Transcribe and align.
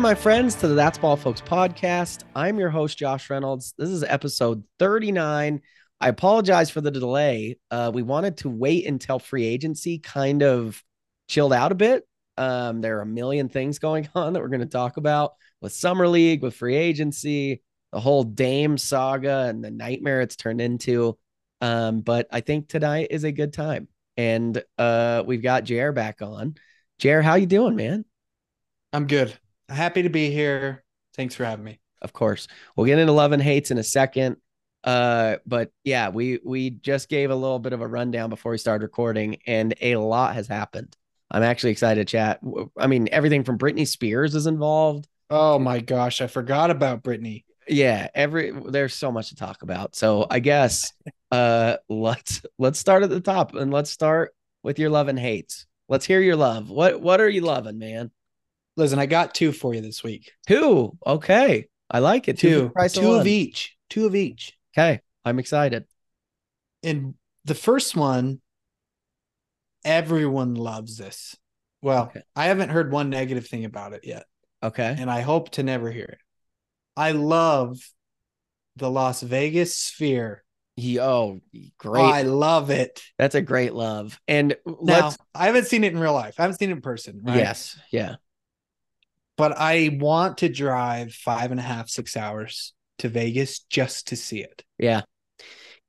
Welcome, 0.00 0.16
my 0.16 0.22
friends, 0.22 0.54
to 0.54 0.66
the 0.66 0.74
That's 0.74 0.96
Ball 0.96 1.14
Folks 1.14 1.42
podcast. 1.42 2.24
I'm 2.34 2.58
your 2.58 2.70
host, 2.70 2.96
Josh 2.96 3.28
Reynolds. 3.28 3.74
This 3.76 3.90
is 3.90 4.02
episode 4.02 4.64
39. 4.78 5.60
I 6.00 6.08
apologize 6.08 6.70
for 6.70 6.80
the 6.80 6.90
delay. 6.90 7.58
Uh, 7.70 7.90
we 7.92 8.02
wanted 8.02 8.38
to 8.38 8.48
wait 8.48 8.86
until 8.86 9.18
free 9.18 9.44
agency 9.44 9.98
kind 9.98 10.42
of 10.42 10.82
chilled 11.28 11.52
out 11.52 11.70
a 11.70 11.74
bit. 11.74 12.08
Um, 12.38 12.80
there 12.80 12.96
are 12.96 13.02
a 13.02 13.06
million 13.06 13.50
things 13.50 13.78
going 13.78 14.08
on 14.14 14.32
that 14.32 14.40
we're 14.40 14.48
going 14.48 14.60
to 14.60 14.66
talk 14.66 14.96
about 14.96 15.34
with 15.60 15.74
Summer 15.74 16.08
League, 16.08 16.42
with 16.42 16.54
free 16.54 16.76
agency, 16.76 17.62
the 17.92 18.00
whole 18.00 18.24
Dame 18.24 18.78
saga, 18.78 19.48
and 19.48 19.62
the 19.62 19.70
nightmare 19.70 20.22
it's 20.22 20.36
turned 20.36 20.62
into. 20.62 21.18
Um, 21.60 22.00
but 22.00 22.26
I 22.30 22.40
think 22.40 22.70
tonight 22.70 23.08
is 23.10 23.24
a 23.24 23.32
good 23.32 23.52
time. 23.52 23.86
And 24.16 24.64
uh, 24.78 25.24
we've 25.26 25.42
got 25.42 25.64
Jer 25.64 25.92
back 25.92 26.22
on. 26.22 26.54
Jer, 26.98 27.20
how 27.20 27.34
you 27.34 27.44
doing, 27.44 27.76
man? 27.76 28.06
I'm 28.94 29.06
good. 29.06 29.38
Happy 29.70 30.02
to 30.02 30.10
be 30.10 30.30
here. 30.30 30.84
Thanks 31.14 31.34
for 31.34 31.44
having 31.44 31.64
me. 31.64 31.80
Of 32.02 32.12
course. 32.12 32.48
We'll 32.76 32.86
get 32.86 32.98
into 32.98 33.12
love 33.12 33.32
and 33.32 33.42
hates 33.42 33.70
in 33.70 33.78
a 33.78 33.84
second. 33.84 34.36
Uh, 34.82 35.36
but 35.46 35.70
yeah, 35.84 36.08
we 36.08 36.40
we 36.44 36.70
just 36.70 37.08
gave 37.08 37.30
a 37.30 37.34
little 37.34 37.58
bit 37.58 37.72
of 37.72 37.82
a 37.82 37.86
rundown 37.86 38.30
before 38.30 38.52
we 38.52 38.58
started 38.58 38.82
recording, 38.82 39.36
and 39.46 39.74
a 39.80 39.96
lot 39.96 40.34
has 40.34 40.48
happened. 40.48 40.96
I'm 41.30 41.42
actually 41.42 41.70
excited 41.70 42.06
to 42.06 42.10
chat. 42.10 42.40
I 42.78 42.86
mean, 42.86 43.08
everything 43.12 43.44
from 43.44 43.58
Britney 43.58 43.86
Spears 43.86 44.34
is 44.34 44.46
involved. 44.46 45.06
Oh 45.28 45.58
my 45.58 45.80
gosh, 45.80 46.20
I 46.20 46.26
forgot 46.26 46.70
about 46.70 47.02
Britney. 47.02 47.44
Yeah, 47.68 48.08
every 48.14 48.52
there's 48.68 48.94
so 48.94 49.12
much 49.12 49.28
to 49.28 49.36
talk 49.36 49.62
about. 49.62 49.94
So 49.94 50.26
I 50.30 50.40
guess 50.40 50.92
uh 51.30 51.76
let's 51.88 52.42
let's 52.58 52.80
start 52.80 53.02
at 53.02 53.10
the 53.10 53.20
top 53.20 53.54
and 53.54 53.70
let's 53.70 53.90
start 53.90 54.34
with 54.62 54.78
your 54.78 54.90
love 54.90 55.08
and 55.08 55.18
hates. 55.18 55.66
Let's 55.88 56.06
hear 56.06 56.20
your 56.20 56.36
love. 56.36 56.70
What 56.70 57.00
what 57.00 57.20
are 57.20 57.28
you 57.28 57.42
loving, 57.42 57.78
man? 57.78 58.10
Listen, 58.80 58.98
I 58.98 59.04
got 59.04 59.34
two 59.34 59.52
for 59.52 59.74
you 59.74 59.82
this 59.82 60.02
week. 60.02 60.32
Two. 60.46 60.96
Okay. 61.06 61.68
I 61.90 61.98
like 61.98 62.28
it. 62.28 62.38
Two. 62.38 62.72
Two, 62.74 62.88
two 62.88 63.12
of 63.12 63.26
each. 63.26 63.76
Two 63.90 64.06
of 64.06 64.14
each. 64.14 64.56
Okay. 64.74 65.00
I'm 65.22 65.38
excited. 65.38 65.84
And 66.82 67.12
the 67.44 67.54
first 67.54 67.94
one, 67.94 68.40
everyone 69.84 70.54
loves 70.54 70.96
this. 70.96 71.36
Well, 71.82 72.04
okay. 72.04 72.22
I 72.34 72.46
haven't 72.46 72.70
heard 72.70 72.90
one 72.90 73.10
negative 73.10 73.46
thing 73.46 73.66
about 73.66 73.92
it 73.92 74.06
yet. 74.06 74.24
Okay. 74.62 74.96
And 74.98 75.10
I 75.10 75.20
hope 75.20 75.50
to 75.52 75.62
never 75.62 75.90
hear 75.90 76.06
it. 76.06 76.18
I 76.96 77.12
love 77.12 77.78
the 78.76 78.90
Las 78.90 79.20
Vegas 79.20 79.76
Sphere. 79.76 80.42
Yo, 80.76 81.40
great. 81.76 82.02
I 82.02 82.22
love 82.22 82.70
it. 82.70 83.02
That's 83.18 83.34
a 83.34 83.42
great 83.42 83.74
love. 83.74 84.18
And 84.26 84.56
now 84.64 85.12
I 85.34 85.46
haven't 85.46 85.66
seen 85.66 85.84
it 85.84 85.92
in 85.92 85.98
real 85.98 86.14
life. 86.14 86.36
I 86.38 86.42
haven't 86.42 86.56
seen 86.58 86.70
it 86.70 86.74
in 86.74 86.80
person. 86.80 87.20
Right? 87.22 87.36
Yes. 87.36 87.78
Yeah. 87.90 88.16
But 89.40 89.56
I 89.56 89.96
want 90.00 90.38
to 90.38 90.48
drive 90.48 91.14
five 91.14 91.50
and 91.50 91.58
a 91.58 91.62
half, 91.62 91.88
six 91.88 92.16
hours 92.16 92.74
to 92.98 93.08
Vegas 93.08 93.60
just 93.60 94.08
to 94.08 94.16
see 94.16 94.42
it. 94.42 94.62
Yeah. 94.78 95.02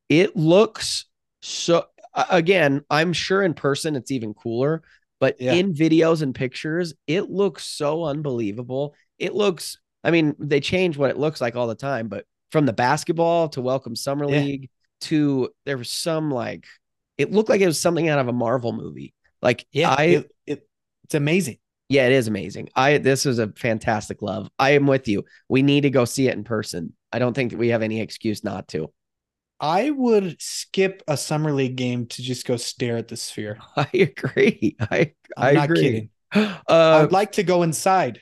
It 0.08 0.36
looks 0.38 1.06
so 1.42 1.86
again, 2.14 2.82
I'm 2.90 3.14
sure 3.14 3.44
in 3.44 3.54
person 3.54 3.96
it's 3.96 4.12
even 4.12 4.34
cooler, 4.34 4.84
but 5.20 5.40
yeah. 5.40 5.54
in 5.54 5.74
videos 5.74 6.22
and 6.22 6.34
pictures, 6.34 6.94
it 7.08 7.30
looks 7.30 7.66
so 7.66 8.06
unbelievable. 8.06 8.96
It 9.20 9.34
looks, 9.34 9.78
I 10.04 10.12
mean, 10.12 10.36
they 10.40 10.60
change 10.60 10.98
what 10.98 11.10
it 11.10 11.18
looks 11.18 11.42
like 11.42 11.56
all 11.56 11.68
the 11.68 11.76
time, 11.76 12.08
but 12.08 12.26
from 12.52 12.66
the 12.66 12.74
basketball 12.74 13.50
to 13.50 13.62
Welcome 13.62 13.96
Summer 13.96 14.30
yeah. 14.30 14.40
League 14.40 14.70
to 15.02 15.50
there 15.66 15.78
was 15.78 15.90
some 15.90 16.30
like 16.30 16.66
it 17.18 17.32
looked 17.32 17.50
like 17.50 17.62
it 17.62 17.68
was 17.68 17.80
something 17.80 18.08
out 18.08 18.20
of 18.20 18.28
a 18.28 18.34
Marvel 18.34 18.72
movie. 18.72 19.14
Like 19.42 19.66
yeah, 19.72 19.94
I 19.98 20.04
it, 20.04 20.32
it, 20.46 20.68
it's 21.04 21.16
amazing. 21.16 21.58
Yeah, 21.92 22.06
it 22.06 22.14
is 22.14 22.30
amazing. 22.30 22.70
I 22.74 23.00
this 23.00 23.26
is 23.26 23.38
a 23.38 23.50
fantastic 23.50 24.22
love. 24.22 24.50
I 24.58 24.72
am 24.72 24.88
with 24.88 25.10
you. 25.10 25.26
We 25.50 25.62
need 25.62 25.82
to 25.82 25.90
go 25.90 26.06
see 26.06 26.30
it 26.30 26.36
in 26.38 26.46
person. 26.46 26.94
I 27.12 27.20
don't 27.20 27.34
think 27.34 27.52
that 27.52 27.58
we 27.58 27.68
have 27.68 27.82
any 27.82 28.00
excuse 28.00 28.46
not 28.46 28.70
to. 28.70 28.94
I 29.60 29.90
would 29.92 30.42
skip 30.42 31.04
a 31.10 31.18
summer 31.18 31.52
league 31.52 31.76
game 31.76 32.06
to 32.08 32.22
just 32.24 32.48
go 32.48 32.56
stare 32.56 32.96
at 32.96 33.10
the 33.10 33.18
sphere. 33.18 33.60
I 33.76 33.90
agree. 33.94 34.78
I 34.80 35.12
I'm 35.36 35.50
I 35.50 35.52
not 35.52 35.66
agree. 35.66 35.82
kidding. 35.82 36.10
Uh, 36.70 37.04
I'd 37.04 37.12
like 37.12 37.34
to 37.34 37.44
go 37.44 37.64
inside. 37.64 38.22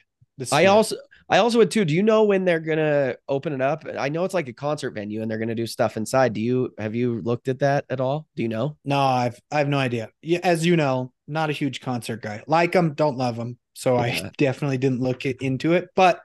I 0.51 0.65
also 0.65 0.95
I 1.29 1.37
also 1.37 1.59
would 1.59 1.69
too. 1.69 1.85
Do 1.85 1.93
you 1.93 2.01
know 2.01 2.23
when 2.23 2.43
they're 2.43 2.59
gonna 2.59 3.17
open 3.27 3.53
it 3.53 3.61
up? 3.61 3.85
I 3.99 4.09
know 4.09 4.23
it's 4.23 4.33
like 4.33 4.49
a 4.49 4.53
concert 4.53 4.91
venue 4.95 5.21
and 5.21 5.29
they're 5.29 5.37
gonna 5.37 5.53
do 5.53 5.67
stuff 5.67 5.95
inside. 5.95 6.33
Do 6.33 6.41
you 6.41 6.73
have 6.79 6.95
you 6.95 7.21
looked 7.21 7.47
at 7.49 7.59
that 7.59 7.85
at 7.91 8.01
all? 8.01 8.27
Do 8.35 8.41
you 8.41 8.49
know? 8.49 8.77
No, 8.83 8.99
I've 8.99 9.39
I 9.51 9.59
have 9.59 9.69
no 9.69 9.77
idea. 9.77 10.09
As 10.41 10.65
you 10.65 10.75
know, 10.75 11.13
not 11.29 11.49
a 11.49 11.53
huge 11.53 11.81
concert 11.81 12.21
guy. 12.21 12.43
Like 12.47 12.71
them, 12.71 12.93
don't 12.93 13.17
love 13.17 13.35
them. 13.35 13.57
So 13.73 13.95
yeah. 13.95 14.01
I 14.01 14.31
definitely 14.37 14.77
didn't 14.77 15.01
look 15.01 15.25
into 15.25 15.73
it. 15.73 15.89
But 15.95 16.21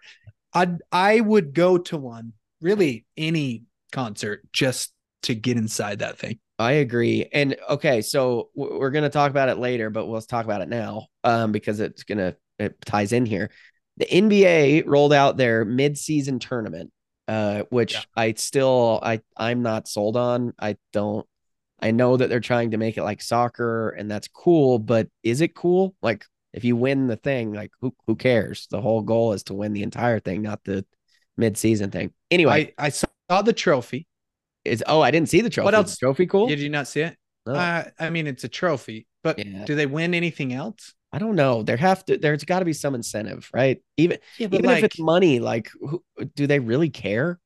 I 0.53 0.69
I 0.91 1.21
would 1.21 1.55
go 1.55 1.79
to 1.79 1.97
one, 1.97 2.33
really 2.61 3.07
any 3.17 3.65
concert, 3.93 4.43
just 4.53 4.93
to 5.23 5.35
get 5.35 5.57
inside 5.57 6.01
that 6.01 6.19
thing. 6.19 6.39
I 6.59 6.73
agree. 6.73 7.29
And 7.33 7.57
okay, 7.69 8.01
so 8.01 8.51
we're 8.55 8.91
going 8.91 9.03
to 9.03 9.11
talk 9.11 9.31
about 9.31 9.49
it 9.49 9.59
later, 9.59 9.91
but 9.91 10.07
let's 10.07 10.27
talk 10.27 10.45
about 10.45 10.61
it 10.61 10.69
now 10.69 11.09
um, 11.25 11.51
because 11.51 11.81
it's 11.81 12.05
going 12.05 12.19
to, 12.19 12.37
it 12.61 12.81
ties 12.85 13.13
in 13.13 13.27
here 13.27 13.51
the 13.97 14.07
NBA 14.07 14.85
rolled 14.87 15.13
out 15.13 15.37
their 15.37 15.65
mid-season 15.65 16.39
tournament, 16.39 16.91
uh, 17.29 17.63
which 17.71 17.95
yeah. 17.95 18.01
I 18.17 18.33
still 18.35 19.01
I 19.03 19.21
I'm 19.37 19.63
not 19.63 19.89
sold 19.89 20.17
on. 20.17 20.53
I 20.59 20.77
don't. 20.93 21.27
I 21.85 21.91
know 21.91 22.17
that 22.17 22.31
they're 22.31 22.41
trying 22.41 22.71
to 22.71 22.79
make 22.79 22.97
it 22.97 23.05
like 23.05 23.21
soccer, 23.21 23.91
and 23.91 24.11
that's 24.11 24.27
cool, 24.27 24.79
but 24.79 25.07
is 25.23 25.43
it 25.43 25.55
cool? 25.55 25.95
Like 26.01 26.25
if 26.55 26.65
you 26.65 26.77
win 26.77 27.09
the 27.09 27.17
thing, 27.17 27.53
like 27.53 27.73
who 27.83 27.95
who 28.07 28.17
cares? 28.17 28.67
The 28.71 28.81
whole 28.81 29.03
goal 29.03 29.35
is 29.35 29.43
to 29.45 29.55
win 29.55 29.75
the 29.75 29.83
entire 29.83 30.19
thing, 30.19 30.41
not 30.41 30.65
the 30.65 30.87
mid-season 31.37 31.91
thing. 31.91 32.15
Anyway, 32.31 32.73
I, 32.79 32.87
I 32.87 32.89
saw 32.89 33.43
the 33.43 33.53
trophy. 33.53 34.07
Is 34.65 34.83
oh 34.87 35.03
I 35.03 35.11
didn't 35.11 35.29
see 35.29 35.43
the 35.43 35.51
trophy. 35.51 35.67
What 35.67 35.75
else? 35.75 35.99
trophy 35.99 36.25
cool? 36.25 36.47
Did 36.47 36.59
you 36.59 36.71
not 36.71 36.89
see 36.89 37.03
it? 37.03 37.19
No. 37.45 37.53
Uh, 37.53 37.85
I 38.01 38.09
mean, 38.09 38.27
it's 38.27 38.45
a 38.45 38.49
trophy, 38.49 39.07
but 39.23 39.39
yeah. 39.39 39.67
do 39.67 39.75
they 39.75 39.85
win 39.85 40.15
anything 40.15 40.55
else? 40.55 40.95
I 41.13 41.19
don't 41.19 41.37
know. 41.37 41.63
There 41.63 41.77
have 41.77 42.03
to 42.07 42.17
there's 42.17 42.45
got 42.45 42.61
to 42.61 42.65
be 42.65 42.73
some 42.73 42.95
incentive, 42.95 43.51
right? 43.53 43.83
Even 43.99 44.21
yeah, 44.39 44.47
even 44.47 44.65
like, 44.65 44.79
if 44.79 44.85
it's 44.85 44.99
money, 44.99 45.39
like 45.39 45.71
who, 45.79 46.03
do 46.35 46.47
they 46.47 46.61
really 46.61 46.89
care? 46.89 47.39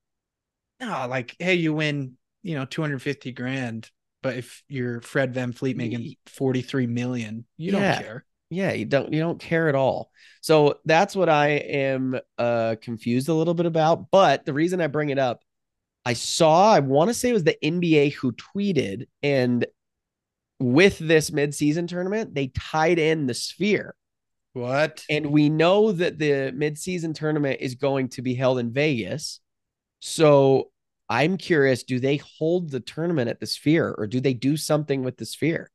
No, 0.79 1.09
like 1.11 1.35
hey, 1.41 1.55
you 1.55 1.73
win, 1.73 2.17
you 2.45 2.55
know, 2.55 2.67
250 2.67 3.33
grand, 3.33 3.91
but 4.23 4.37
if 4.37 4.63
you're 4.69 5.01
Fred 5.01 5.35
VanVleet 5.35 5.77
making 5.77 6.17
43 6.27 6.87
million, 6.87 7.45
you 7.57 7.73
yeah. 7.73 7.95
don't 7.95 8.03
care. 8.03 8.25
Yeah, 8.51 8.73
you 8.73 8.87
don't 8.87 9.13
you 9.13 9.21
don't 9.21 9.39
care 9.39 9.69
at 9.69 9.75
all. 9.75 10.11
So 10.41 10.79
that's 10.85 11.15
what 11.15 11.29
I 11.29 11.49
am 11.49 12.19
uh 12.39 12.77
confused 12.81 13.29
a 13.29 13.35
little 13.35 13.55
bit 13.55 13.67
about, 13.67 14.11
but 14.11 14.47
the 14.47 14.55
reason 14.55 14.81
I 14.81 14.87
bring 14.87 15.11
it 15.11 15.19
up 15.19 15.43
I 16.09 16.15
saw, 16.15 16.73
I 16.73 16.81
want 16.81 17.09
to 17.09 17.15
say 17.15 17.29
it 17.29 17.35
was 17.35 17.45
the 17.45 17.59
NBA 17.63 18.15
who 18.15 18.33
tweeted, 18.33 19.09
and 19.23 19.67
with 20.59 20.99
this 20.99 21.29
midseason 21.29 21.87
tournament, 21.87 22.35
they 22.35 22.47
tied 22.47 22.99
in 22.99 23.27
the 23.27 23.35
sphere. 23.35 23.95
What? 24.55 25.05
And 25.11 25.27
we 25.27 25.51
know 25.51 25.93
that 25.93 26.19
the 26.19 26.53
midseason 26.57 27.15
tournament 27.15 27.59
is 27.61 27.75
going 27.75 28.09
to 28.11 28.23
be 28.23 28.35
held 28.35 28.59
in 28.59 28.73
Vegas. 28.73 29.41
So 30.01 30.71
I'm 31.09 31.37
curious 31.37 31.85
do 31.85 32.01
they 32.01 32.19
hold 32.39 32.71
the 32.71 32.81
tournament 32.81 33.31
at 33.31 33.41
the 33.41 33.47
sphere 33.47 33.95
or 33.97 34.07
do 34.07 34.21
they 34.21 34.35
do 34.35 34.57
something 34.57 35.03
with 35.03 35.17
the 35.17 35.27
sphere? 35.27 35.71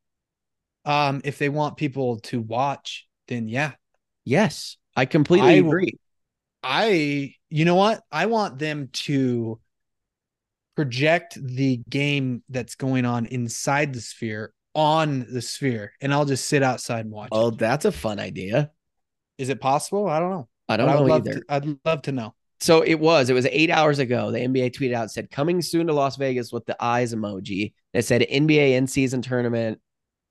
Um, 0.86 1.22
if 1.24 1.38
they 1.38 1.50
want 1.50 1.78
people 1.78 2.20
to 2.22 2.42
watch, 2.42 3.08
then 3.28 3.48
yeah. 3.48 3.74
Yes, 4.26 4.78
I 4.96 5.06
completely 5.06 5.50
I, 5.50 5.54
agree. 5.54 5.98
I, 6.62 7.36
you 7.50 7.66
know 7.66 7.76
what? 7.76 8.02
I 8.12 8.28
want 8.28 8.60
them 8.60 8.90
to 8.94 9.60
project 10.76 11.38
the 11.42 11.82
game 11.90 12.44
that's 12.50 12.76
going 12.76 13.06
on 13.06 13.26
inside 13.28 13.94
the 13.94 14.02
sphere 14.02 14.54
on 14.76 15.28
the 15.30 15.42
sphere 15.42 15.94
and 16.02 16.14
I'll 16.14 16.26
just 16.26 16.48
sit 16.48 16.64
outside 16.64 17.06
and 17.06 17.12
watch. 17.12 17.30
Oh, 17.32 17.50
it. 17.50 17.58
that's 17.58 17.86
a 17.86 17.92
fun 17.92 18.20
idea. 18.20 18.72
Is 19.38 19.50
it 19.50 19.62
possible? 19.62 20.08
I 20.08 20.20
don't 20.20 20.32
know. 20.32 20.48
I 20.70 20.78
don't 20.78 20.88
know 20.88 21.14
either. 21.14 21.34
To, 21.34 21.44
I'd 21.50 21.78
love 21.86 22.04
to 22.04 22.12
know. 22.12 22.34
So 22.64 22.80
it 22.82 22.98
was. 22.98 23.30
It 23.30 23.34
was 23.34 23.46
eight 23.48 23.70
hours 23.70 24.00
ago. 24.00 24.32
The 24.32 24.40
NBA 24.40 24.74
tweeted 24.74 24.94
out 24.94 25.12
said 25.12 25.30
coming 25.30 25.62
soon 25.62 25.88
to 25.88 25.94
Las 25.94 26.16
Vegas 26.16 26.54
with 26.54 26.66
the 26.66 26.82
eyes 26.82 27.14
emoji. 27.14 27.74
It 27.92 28.04
said 28.04 28.22
NBA 28.22 28.76
in 28.78 28.88
season 28.88 29.22
tournament 29.22 29.82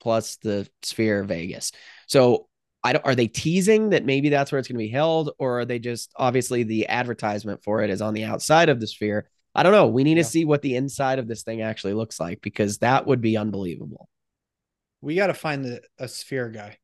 plus 0.00 0.36
the 0.36 0.66
Sphere 0.82 1.24
Vegas. 1.24 1.72
So 2.06 2.48
I 2.82 2.94
don't. 2.94 3.04
Are 3.04 3.14
they 3.14 3.26
teasing 3.26 3.90
that 3.90 4.06
maybe 4.06 4.30
that's 4.30 4.50
where 4.50 4.58
it's 4.58 4.66
going 4.66 4.78
to 4.78 4.82
be 4.82 4.88
held, 4.88 5.32
or 5.38 5.60
are 5.60 5.64
they 5.66 5.78
just 5.78 6.10
obviously 6.16 6.62
the 6.62 6.88
advertisement 6.88 7.62
for 7.62 7.82
it 7.82 7.90
is 7.90 8.00
on 8.00 8.14
the 8.14 8.24
outside 8.24 8.70
of 8.70 8.80
the 8.80 8.86
Sphere? 8.86 9.28
I 9.54 9.62
don't 9.62 9.72
know. 9.72 9.88
We 9.88 10.02
need 10.02 10.16
yeah. 10.16 10.22
to 10.22 10.28
see 10.30 10.46
what 10.46 10.62
the 10.62 10.76
inside 10.76 11.18
of 11.18 11.28
this 11.28 11.42
thing 11.42 11.60
actually 11.60 11.92
looks 11.92 12.18
like 12.18 12.40
because 12.40 12.78
that 12.78 13.06
would 13.06 13.20
be 13.20 13.36
unbelievable. 13.36 14.08
We 15.02 15.16
got 15.16 15.26
to 15.26 15.34
find 15.34 15.66
the, 15.66 15.82
a 15.98 16.08
sphere 16.08 16.48
guy. 16.48 16.78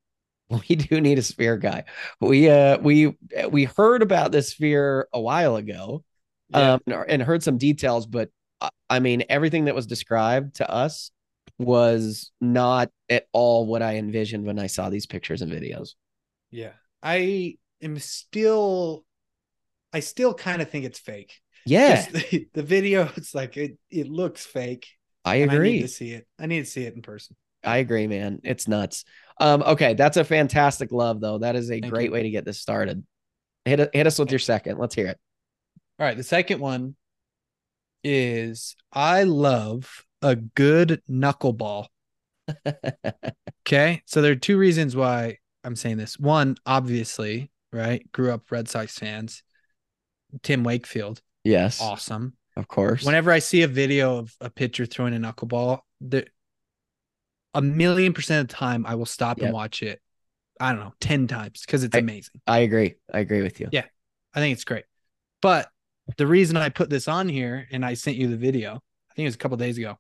We 0.69 0.77
do 0.77 1.01
need 1.01 1.19
a 1.19 1.23
sphere 1.23 1.57
guy. 1.57 1.85
We 2.21 2.49
uh 2.49 2.79
we 2.79 3.15
we 3.51 3.65
heard 3.65 4.03
about 4.03 4.33
this 4.33 4.51
sphere 4.51 5.07
a 5.13 5.21
while 5.21 5.57
ago, 5.57 6.05
yeah. 6.49 6.79
um, 6.87 7.05
and 7.07 7.23
heard 7.23 7.43
some 7.43 7.59
details, 7.59 8.07
but 8.07 8.31
uh, 8.61 8.71
I 8.89 9.01
mean 9.01 9.25
everything 9.29 9.67
that 9.67 9.75
was 9.75 9.87
described 9.87 10.57
to 10.57 10.71
us 10.71 11.11
was 11.59 12.31
not 12.41 12.91
at 13.11 13.27
all 13.33 13.67
what 13.67 13.83
I 13.83 13.97
envisioned 13.97 14.47
when 14.47 14.59
I 14.59 14.69
saw 14.69 14.89
these 14.89 15.07
pictures 15.07 15.43
and 15.43 15.53
videos. 15.53 15.91
Yeah, 16.51 16.73
I 17.03 17.59
am 17.83 17.99
still 17.99 19.05
I 19.93 20.01
still 20.01 20.35
kind 20.35 20.63
of 20.63 20.71
think 20.71 20.85
it's 20.85 20.99
fake. 20.99 21.41
Yeah, 21.67 22.07
the, 22.11 22.49
the 22.55 22.63
video, 22.63 23.11
it's 23.17 23.35
like 23.35 23.57
it 23.57 23.79
it 23.91 24.09
looks 24.09 24.47
fake. 24.47 24.89
I 25.25 25.37
and 25.37 25.51
I 25.51 25.55
need 25.55 25.59
agree. 25.59 25.83
to 25.83 25.89
see 25.89 26.13
it. 26.13 26.27
I 26.39 26.47
need 26.47 26.61
to 26.61 26.71
see 26.71 26.85
it 26.85 26.95
in 26.95 27.03
person. 27.03 27.37
I 27.65 27.79
agree, 27.79 28.07
man. 28.07 28.41
It's 28.45 28.69
nuts. 28.69 29.05
Um, 29.41 29.63
okay, 29.63 29.95
that's 29.95 30.17
a 30.17 30.25
fantastic 30.25 30.93
love, 30.93 31.21
though. 31.21 31.39
That 31.39 31.57
is 31.57 31.71
a 31.71 31.81
Thank 31.81 31.93
great 31.93 32.07
you. 32.07 32.13
way 32.13 32.23
to 32.25 32.31
get 32.31 32.45
this 32.45 32.61
started. 32.61 33.05
Hit 33.65 33.91
hit 33.93 34.07
us 34.07 34.19
with 34.19 34.31
your 34.31 34.39
second. 34.39 34.79
Let's 34.79 34.95
hear 34.95 35.07
it. 35.09 35.19
All 35.99 36.07
right, 36.07 36.17
the 36.17 36.23
second 36.25 36.61
one 36.61 36.97
is 38.03 38.77
I 38.93 39.25
love 39.25 40.05
a 40.23 40.37
good 40.37 41.03
knuckleball. 41.09 41.87
Okay. 43.67 44.01
So 44.07 44.23
there 44.23 44.33
are 44.33 44.37
two 44.37 44.57
reasons 44.57 44.97
why 44.97 45.37
I'm 45.63 45.77
saying 45.77 45.99
this. 45.99 46.19
One, 46.19 46.57
obviously, 46.65 47.51
right? 47.71 48.11
Grew 48.13 48.33
up 48.33 48.51
Red 48.51 48.67
Sox 48.67 48.99
fans. 48.99 49.43
Tim 50.43 50.65
Wakefield, 50.65 51.21
yes, 51.45 51.81
awesome. 51.81 52.35
of 52.57 52.67
course. 52.67 53.05
Whenever 53.05 53.31
I 53.31 53.41
see 53.41 53.61
a 53.61 53.69
video 53.69 54.17
of 54.17 54.35
a 54.41 54.49
pitcher 54.49 54.87
throwing 54.87 55.15
a 55.15 55.19
knuckleball, 55.19 55.81
the 56.01 56.27
a 57.55 57.63
million 57.63 58.13
percent 58.13 58.43
of 58.43 58.49
the 58.49 58.55
time 58.55 58.85
I 58.87 58.95
will 58.95 59.07
stop 59.07 59.39
Yep. 59.39 59.47
and 59.47 59.55
watch 59.55 59.83
it. 59.83 60.01
I 60.61 60.73
don't 60.73 60.81
know, 60.81 60.93
10 61.01 61.27
times 61.29 61.63
because 61.65 61.85
it's 61.85 61.95
I- 61.95 62.01
amazing. 62.01 62.41
I 62.47 62.59
agree. 62.59 62.95
I 63.13 63.21
agree 63.21 63.43
with 63.43 63.61
you. 63.61 63.69
Yeah. 63.73 63.85
I 64.35 64.41
think 64.41 64.53
it's 64.55 64.65
great. 64.65 64.85
But 65.41 65.69
the 66.17 66.27
reason 66.27 66.57
I 66.57 66.69
put 66.69 66.91
this 66.91 67.07
on 67.09 67.29
here 67.29 67.67
and 67.71 67.85
I 67.85 67.95
sent 67.95 68.17
you 68.17 68.29
the 68.29 68.37
video, 68.37 68.73
I 69.11 69.15
think 69.15 69.25
it 69.25 69.29
was 69.29 69.35
a 69.37 69.39
couple 69.39 69.57
days 69.57 69.79
ago. 69.79 69.99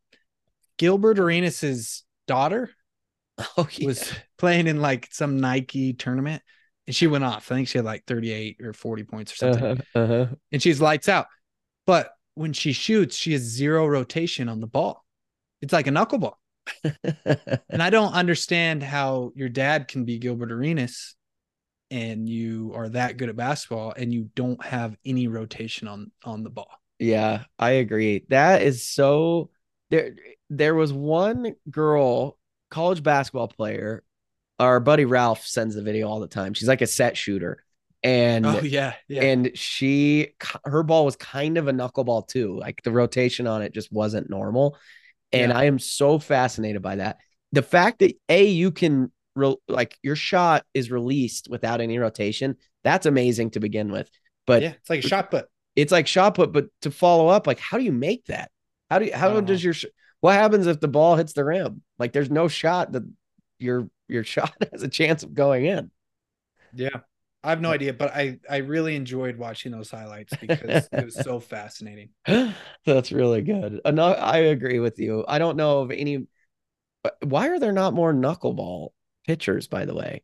Gilbert 0.78 1.18
Arenas' 1.18 2.04
daughter 2.26 2.70
Oh, 3.56 3.68
yeah. 3.72 3.86
was 3.86 4.12
playing 4.36 4.66
in 4.66 4.80
like 4.80 5.08
some 5.12 5.38
Nike 5.40 5.92
tournament 5.92 6.42
and 6.86 6.96
she 6.96 7.06
went 7.06 7.22
off. 7.24 7.50
I 7.52 7.54
think 7.54 7.68
she 7.68 7.78
had 7.78 7.84
like 7.84 8.04
38 8.06 8.60
or 8.62 8.72
40 8.72 9.04
points 9.04 9.32
or 9.32 9.36
something. 9.36 9.64
Uh-huh, 9.64 9.98
uh-huh. 10.00 10.26
And 10.50 10.60
she's 10.62 10.80
lights 10.80 11.08
out. 11.08 11.26
But 11.86 12.10
when 12.34 12.52
she 12.52 12.72
shoots, 12.72 13.14
she 13.16 13.32
has 13.32 13.42
zero 13.42 13.86
rotation 13.86 14.48
on 14.48 14.60
the 14.60 14.66
ball. 14.66 15.04
It's 15.62 15.72
like 15.72 15.86
a 15.86 15.90
knuckleball. 15.90 16.34
And 16.84 17.82
I 17.82 17.90
don't 17.90 18.12
understand 18.12 18.82
how 18.82 19.32
your 19.34 19.48
dad 19.48 19.88
can 19.88 20.04
be 20.04 20.18
Gilbert 20.18 20.52
Arenas 20.52 21.14
and 21.90 22.28
you 22.28 22.72
are 22.74 22.88
that 22.90 23.16
good 23.16 23.28
at 23.28 23.36
basketball 23.36 23.92
and 23.96 24.12
you 24.12 24.30
don't 24.34 24.62
have 24.64 24.96
any 25.04 25.28
rotation 25.28 25.88
on 25.88 26.10
on 26.24 26.42
the 26.42 26.50
ball. 26.50 26.70
Yeah, 26.98 27.44
I 27.58 27.70
agree. 27.72 28.24
That 28.28 28.62
is 28.62 28.86
so 28.86 29.50
there 29.90 30.14
there 30.50 30.74
was 30.74 30.92
one 30.92 31.54
girl, 31.70 32.36
college 32.70 33.02
basketball 33.02 33.48
player, 33.48 34.02
our 34.58 34.80
buddy 34.80 35.04
Ralph 35.04 35.46
sends 35.46 35.74
the 35.74 35.82
video 35.82 36.08
all 36.08 36.20
the 36.20 36.26
time. 36.26 36.54
She's 36.54 36.68
like 36.68 36.82
a 36.82 36.86
set 36.86 37.16
shooter. 37.16 37.64
And 38.02 38.46
Oh 38.46 38.60
yeah, 38.60 38.94
yeah. 39.08 39.22
and 39.22 39.50
she 39.54 40.34
her 40.64 40.82
ball 40.84 41.04
was 41.04 41.16
kind 41.16 41.58
of 41.58 41.66
a 41.66 41.72
knuckleball 41.72 42.28
too. 42.28 42.56
Like 42.56 42.82
the 42.82 42.92
rotation 42.92 43.46
on 43.46 43.62
it 43.62 43.74
just 43.74 43.92
wasn't 43.92 44.30
normal. 44.30 44.76
And 45.32 45.50
Yeah. 45.50 45.58
I 45.58 45.64
am 45.64 45.78
so 45.78 46.18
fascinated 46.18 46.82
by 46.82 46.96
that. 46.96 47.18
The 47.52 47.62
fact 47.62 48.00
that 48.00 48.14
a 48.28 48.44
you 48.44 48.70
can 48.70 49.12
re- 49.34 49.56
like 49.68 49.98
your 50.02 50.16
shot 50.16 50.64
is 50.74 50.90
released 50.90 51.48
without 51.48 51.80
any 51.80 51.98
rotation, 51.98 52.56
that's 52.84 53.06
amazing 53.06 53.50
to 53.50 53.60
begin 53.60 53.90
with. 53.90 54.10
But 54.46 54.62
yeah, 54.62 54.72
it's 54.80 54.90
like 54.90 55.04
a 55.04 55.08
shot 55.08 55.30
put. 55.30 55.46
it's 55.76 55.92
like 55.92 56.06
shot 56.06 56.34
put, 56.34 56.52
but 56.52 56.66
to 56.82 56.90
follow 56.90 57.28
up, 57.28 57.46
like 57.46 57.58
how 57.58 57.78
do 57.78 57.84
you 57.84 57.92
make 57.92 58.26
that? 58.26 58.50
How 58.90 58.98
do 58.98 59.06
you, 59.06 59.14
how 59.14 59.28
does 59.40 59.60
uh-huh. 59.60 59.64
your 59.64 59.72
sh- 59.74 59.84
what 60.20 60.34
happens 60.34 60.66
if 60.66 60.80
the 60.80 60.88
ball 60.88 61.16
hits 61.16 61.32
the 61.32 61.44
rim? 61.44 61.82
Like 61.98 62.12
there's 62.12 62.30
no 62.30 62.48
shot 62.48 62.92
that 62.92 63.02
your 63.58 63.88
your 64.08 64.24
shot 64.34 64.54
has 64.72 64.82
a 64.82 64.88
chance 64.88 65.22
of 65.22 65.34
going 65.34 65.66
in. 65.66 65.90
Yeah. 66.74 67.00
I 67.44 67.50
have 67.50 67.60
no 67.60 67.70
idea, 67.70 67.92
but 67.92 68.14
I 68.14 68.38
I 68.48 68.58
really 68.58 68.96
enjoyed 68.96 69.36
watching 69.36 69.72
those 69.72 69.90
highlights 69.90 70.34
because 70.40 70.88
it 70.92 71.04
was 71.04 71.14
so 71.14 71.40
fascinating. 71.40 72.10
That's 72.86 73.12
really 73.12 73.42
good. 73.42 73.80
Uh, 73.84 73.92
no, 73.92 74.12
I 74.12 74.38
agree 74.38 74.80
with 74.80 74.98
you. 74.98 75.24
I 75.28 75.38
don't 75.38 75.56
know 75.56 75.80
of 75.80 75.90
any. 75.90 76.26
Why 77.22 77.48
are 77.48 77.60
there 77.60 77.72
not 77.72 77.94
more 77.94 78.12
knuckleball 78.12 78.90
pitchers? 79.26 79.68
By 79.68 79.84
the 79.84 79.94
way, 79.94 80.22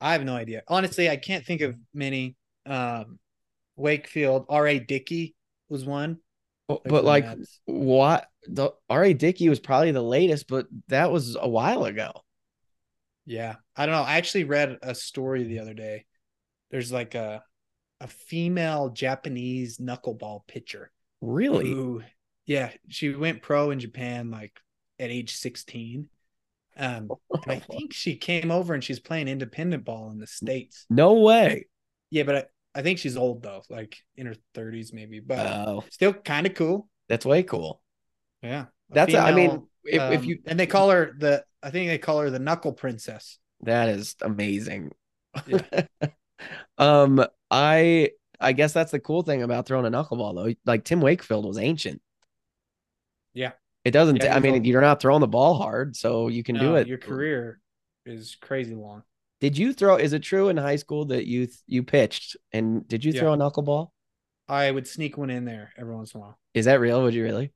I 0.00 0.12
have 0.12 0.24
no 0.24 0.34
idea. 0.34 0.62
Honestly, 0.68 1.10
I 1.10 1.16
can't 1.16 1.44
think 1.44 1.60
of 1.60 1.76
many. 1.92 2.36
Um 2.66 3.18
Wakefield, 3.76 4.46
R.A. 4.48 4.78
Dickey 4.78 5.34
was 5.68 5.84
one. 5.84 6.18
but, 6.68 6.84
but 6.84 7.04
like 7.04 7.26
what? 7.64 8.26
The 8.46 8.70
R.A. 8.88 9.14
Dickey 9.14 9.48
was 9.48 9.58
probably 9.58 9.92
the 9.92 10.02
latest, 10.02 10.48
but 10.48 10.66
that 10.88 11.10
was 11.10 11.36
a 11.40 11.48
while 11.48 11.84
ago. 11.84 12.12
Yeah. 13.24 13.56
I 13.76 13.86
don't 13.86 13.94
know. 13.94 14.02
I 14.02 14.16
actually 14.16 14.44
read 14.44 14.78
a 14.82 14.94
story 14.94 15.44
the 15.44 15.60
other 15.60 15.74
day. 15.74 16.04
There's 16.70 16.92
like 16.92 17.14
a 17.14 17.42
a 18.00 18.06
female 18.08 18.88
Japanese 18.90 19.78
knuckleball 19.78 20.46
pitcher 20.46 20.90
Really? 21.20 21.70
who 21.70 22.02
yeah, 22.46 22.70
she 22.88 23.10
went 23.14 23.42
pro 23.42 23.70
in 23.70 23.78
Japan 23.80 24.30
like 24.30 24.58
at 24.98 25.10
age 25.10 25.34
16. 25.34 26.08
Um 26.76 27.12
and 27.44 27.52
I 27.52 27.58
think 27.70 27.92
she 27.92 28.16
came 28.16 28.50
over 28.50 28.74
and 28.74 28.82
she's 28.82 29.00
playing 29.00 29.28
independent 29.28 29.84
ball 29.84 30.10
in 30.10 30.18
the 30.18 30.26
states. 30.26 30.86
No 30.88 31.14
way. 31.14 31.66
Yeah, 32.10 32.24
but 32.24 32.34
I, 32.36 32.44
I 32.80 32.82
think 32.82 32.98
she's 32.98 33.16
old 33.16 33.42
though, 33.42 33.62
like 33.68 33.98
in 34.16 34.26
her 34.26 34.34
30s 34.54 34.92
maybe, 34.92 35.20
but 35.20 35.38
Oh, 35.46 35.84
still 35.90 36.12
kind 36.12 36.46
of 36.46 36.54
cool. 36.54 36.88
that's 37.08 37.26
way 37.26 37.42
cool. 37.42 37.82
Yeah. 38.42 38.66
A 38.90 38.94
That's 38.94 39.14
I 39.14 39.32
mean, 39.32 39.50
female, 39.50 39.68
if, 39.84 40.02
if 40.10 40.20
um, 40.20 40.24
you 40.24 40.38
and 40.46 40.58
they 40.58 40.66
call 40.66 40.90
her 40.90 41.14
the 41.18 41.44
I 41.62 41.70
think 41.70 41.88
they 41.88 41.98
call 41.98 42.20
her 42.20 42.30
the 42.30 42.38
knuckle 42.38 42.72
princess. 42.72 43.38
that 43.62 43.88
is 43.88 44.16
amazing. 44.22 44.92
Yeah. 45.46 45.62
um, 46.78 47.24
I 47.50 48.10
I 48.40 48.52
guess 48.52 48.72
that's 48.72 48.92
the 48.92 49.00
cool 49.00 49.22
thing 49.22 49.42
about 49.42 49.66
throwing 49.66 49.86
a 49.86 49.90
knuckleball 49.90 50.34
though. 50.34 50.54
Like 50.64 50.84
Tim 50.84 51.00
Wakefield 51.00 51.44
was 51.46 51.58
ancient. 51.58 52.00
Yeah. 53.34 53.52
It 53.84 53.92
doesn't. 53.92 54.22
Yeah, 54.22 54.34
I 54.36 54.40
mean, 54.40 54.54
old. 54.54 54.66
you're 54.66 54.80
not 54.80 55.00
throwing 55.00 55.20
the 55.20 55.26
ball 55.28 55.54
hard, 55.54 55.96
so 55.96 56.28
you 56.28 56.42
can 56.42 56.56
do 56.56 56.74
it. 56.76 56.86
Your 56.86 56.98
career 56.98 57.60
is 58.04 58.36
crazy 58.40 58.74
long. 58.74 59.02
Did 59.40 59.56
you 59.56 59.72
throw? 59.72 59.96
Is 59.96 60.12
it 60.12 60.18
true 60.22 60.50
in 60.50 60.56
high 60.58 60.76
school 60.76 61.06
that 61.06 61.26
you 61.26 61.46
th- 61.46 61.58
you 61.66 61.82
pitched 61.82 62.36
and 62.52 62.86
did 62.86 63.04
you 63.04 63.12
Yeah. 63.12 63.20
throw 63.20 63.32
a 63.32 63.36
knuckleball? 63.38 63.88
I 64.48 64.70
would 64.70 64.86
sneak 64.86 65.16
one 65.16 65.30
in 65.30 65.44
there 65.46 65.72
every 65.78 65.94
once 65.94 66.12
in 66.14 66.18
a 66.18 66.22
while. 66.22 66.38
Is 66.52 66.66
that 66.66 66.80
real? 66.80 67.02
Would 67.04 67.14
you 67.14 67.22
really? 67.22 67.52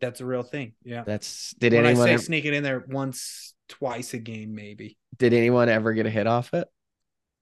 That's 0.00 0.20
a 0.20 0.26
real 0.26 0.42
thing. 0.42 0.74
Yeah. 0.82 1.02
That's 1.04 1.54
did 1.58 1.72
when 1.74 1.84
I 1.84 1.90
anyone 1.90 2.06
say 2.06 2.14
ever, 2.14 2.22
sneak 2.22 2.44
it 2.46 2.54
in 2.54 2.62
there 2.62 2.84
once, 2.88 3.54
twice 3.68 4.14
a 4.14 4.18
game, 4.18 4.54
maybe. 4.54 4.96
did 5.18 5.32
anyone 5.34 5.68
ever 5.68 5.92
get 5.92 6.06
a 6.06 6.10
hit 6.10 6.26
off 6.26 6.54
it? 6.54 6.68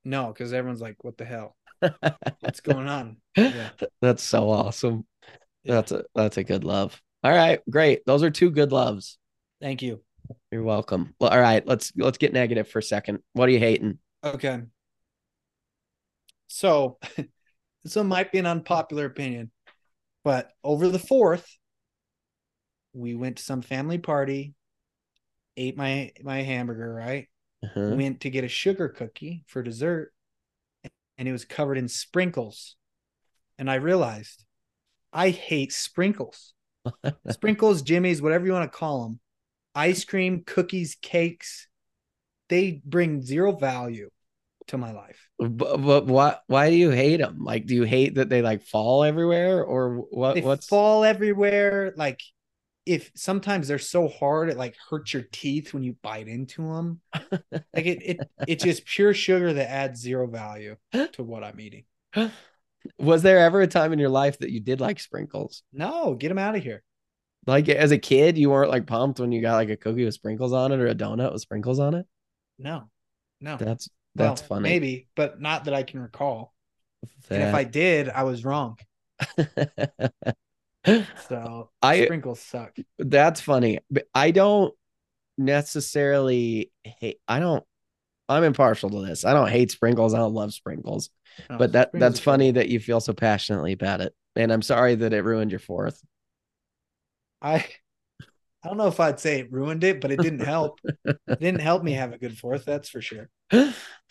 No, 0.05 0.29
because 0.29 0.53
everyone's 0.53 0.81
like, 0.81 1.03
"What 1.03 1.17
the 1.17 1.25
hell? 1.25 1.57
What's 2.41 2.61
going 2.63 2.89
on?" 2.89 3.17
Yeah. 3.37 3.71
That's 4.01 4.23
so 4.23 4.51
awesome. 4.51 5.07
Yeah. 5.63 5.75
That's 5.77 5.93
a 5.93 6.05
that's 6.15 6.37
a 6.37 6.45
good 6.45 6.65
love. 6.65 7.01
All 7.23 7.33
right, 7.33 7.61
great. 7.71 8.05
Those 8.05 8.23
are 8.23 8.31
two 8.31 8.51
good 8.51 8.71
loves. 8.71 9.19
Thank 9.61 9.81
you. 9.81 10.03
You're 10.51 10.63
welcome. 10.63 11.15
Well, 11.19 11.31
all 11.31 11.41
right, 11.41 11.67
let's 11.67 11.93
let's 11.97 12.19
get 12.19 12.33
negative 12.33 12.69
for 12.69 12.79
a 12.81 12.83
second. 12.83 13.21
What 13.33 13.49
are 13.49 13.53
you 13.53 13.59
hating? 13.59 13.99
Okay. 14.23 14.61
So, 16.49 16.99
this 17.83 17.97
one 17.97 18.09
might 18.09 18.31
be 18.31 18.39
an 18.39 18.47
unpopular 18.47 19.07
opinion, 19.07 19.51
but 20.23 20.51
over 20.63 20.89
the 20.89 20.99
fourth, 20.99 21.49
we 22.93 23.15
went 23.15 23.39
to 23.39 23.43
some 23.43 23.63
family 23.63 23.99
party, 23.99 24.55
ate 25.57 25.77
my 25.77 26.13
my 26.23 26.43
hamburger, 26.43 26.93
right? 26.93 27.29
Uh-huh. 27.64 27.94
went 27.97 28.21
to 28.21 28.30
get 28.30 28.44
a 28.44 28.49
sugar 28.49 28.88
cookie 28.88 29.44
for 29.47 29.62
dessert 29.62 30.12
and 31.16 31.28
it 31.28 31.33
was 31.33 31.44
covered 31.44 31.78
in 31.78 31.88
sprinkles 31.88 32.76
and 33.59 33.71
i 33.71 33.75
realized 33.75 34.44
i 35.12 35.30
hate 35.30 35.73
sprinkles 35.73 36.54
sprinkles 37.30 37.83
jimmies 37.83 38.21
whatever 38.21 38.47
you 38.47 38.52
want 38.52 38.71
to 38.71 38.78
call 38.78 39.04
them 39.04 39.21
ice 39.75 40.04
cream 40.04 40.42
cookies 40.47 40.97
cakes 41.00 41.68
they 42.49 42.83
bring 42.85 43.23
zero 43.23 43.52
value 43.52 44.11
to 44.66 44.78
my 44.78 44.92
life 44.92 45.28
But, 45.38 45.78
but 45.78 46.06
why 46.06 46.37
why 46.47 46.71
do 46.71 46.76
you 46.76 46.90
hate 46.90 47.18
them? 47.18 47.38
Like, 47.40 47.66
do 47.66 47.75
you 47.75 47.83
hate 47.83 48.14
that 48.14 48.28
they 48.28 48.40
like 48.40 48.62
fall 48.62 49.04
everywhere, 49.04 49.62
or 49.62 49.97
what? 49.97 50.35
they 50.35 50.40
What's 50.40 50.66
fall 50.66 51.04
everywhere 51.04 51.92
like 51.97 52.21
if 52.87 53.11
sometimes 53.14 53.69
they're 53.69 53.79
so 53.79 54.09
hard 54.09 54.50
it 54.50 54.57
like 54.57 54.76
hurts 54.91 55.12
your 55.14 55.25
teeth 55.33 55.73
when 55.75 55.83
you 55.83 55.97
bite 56.03 56.29
into 56.29 56.62
them 56.62 57.00
like 57.75 57.87
it, 57.87 58.03
it 58.03 58.25
it's 58.47 58.64
just 58.64 58.85
pure 58.87 59.14
sugar 59.14 59.53
that 59.53 59.71
adds 59.71 60.00
zero 60.00 60.26
value 60.26 60.76
to 61.12 61.23
what 61.23 61.45
i'm 61.45 61.61
eating 61.61 61.85
was 62.99 63.23
there 63.23 63.38
ever 63.38 63.61
a 63.61 63.67
time 63.67 63.93
in 63.93 63.99
your 63.99 64.09
life 64.09 64.38
that 64.38 64.50
you 64.50 64.61
did 64.61 64.81
like 64.81 65.00
sprinkles? 65.00 65.62
no 65.73 66.14
get 66.14 66.29
them 66.29 66.38
out 66.38 66.57
of 66.57 66.62
here 66.62 66.83
Like 67.47 67.69
as 67.69 67.91
a 67.91 67.99
kid, 67.99 68.38
you 68.38 68.50
weren't 68.50 68.71
like 68.71 68.87
pumped 68.87 69.21
when 69.21 69.33
you 69.33 69.41
got 69.43 69.57
like 69.57 69.69
a 69.71 69.76
cookie 69.76 70.05
with 70.05 70.14
sprinkles 70.14 70.53
on 70.53 70.73
it 70.73 70.81
or 70.81 70.87
a 70.87 70.95
donut 70.95 71.33
with 71.33 71.43
sprinkles 71.43 71.79
on 71.79 71.95
it. 71.95 72.07
No, 72.59 72.91
no. 73.41 73.57
That's 73.57 73.88
that's 74.14 74.41
Well, 74.41 74.49
funny. 74.49 74.69
Maybe, 74.71 75.09
but 75.17 75.41
not 75.41 75.64
that 75.64 75.75
I 75.75 75.83
can 75.83 76.00
recall. 76.00 76.55
And 77.31 77.43
if 77.43 77.55
I 77.55 77.64
did, 77.64 78.09
I 78.09 78.23
was 78.25 78.45
wrong. 78.45 78.79
So 81.29 81.71
I- 81.83 82.05
sprinkles 82.05 82.41
suck. 82.41 82.76
That's 82.99 83.41
funny. 83.41 83.81
But 83.91 84.07
I 84.14 84.31
don't 84.31 84.75
necessarily 85.37 86.71
hate 86.85 87.19
I 87.26 87.41
don't 87.41 87.64
I'm 88.29 88.45
impartial 88.45 88.88
to 88.91 89.05
this. 89.05 89.25
I 89.25 89.33
don't 89.33 89.50
hate 89.50 89.71
sprinkles. 89.71 90.14
I 90.14 90.19
don't 90.19 90.35
love 90.35 90.55
sprinkles. 90.55 91.11
No, 91.50 91.59
but 91.59 91.73
that 91.73 91.91
that's 91.93 92.14
is 92.14 92.21
cool. 92.21 92.33
funny 92.33 92.50
that 92.53 92.69
you 92.69 92.81
feel 92.81 93.00
so 93.00 93.12
passionately 93.12 93.73
about 93.73 94.00
it. 94.00 94.14
And 94.37 94.53
I'm 94.53 94.62
sorry 94.62 94.95
that 94.95 95.12
it 95.12 95.25
ruined 95.25 95.50
your 95.50 95.61
fourth. 95.61 96.03
I 97.43 97.67
I 98.64 98.69
don't 98.69 98.79
know 98.79 98.87
if 98.87 98.99
I'd 98.99 99.21
say 99.21 99.41
it 99.41 99.53
ruined 99.53 99.85
it, 99.85 100.00
but 100.00 100.11
it 100.11 100.21
didn't 100.21 100.41
help. 100.41 100.81
it 101.05 101.19
didn't 101.38 101.61
help 101.61 101.83
me 101.83 101.93
have 101.93 102.14
a 102.14 102.19
good 102.19 102.38
fourth, 102.38 102.64
that's 102.64 102.88
for 102.88 103.03
sure. 103.03 103.29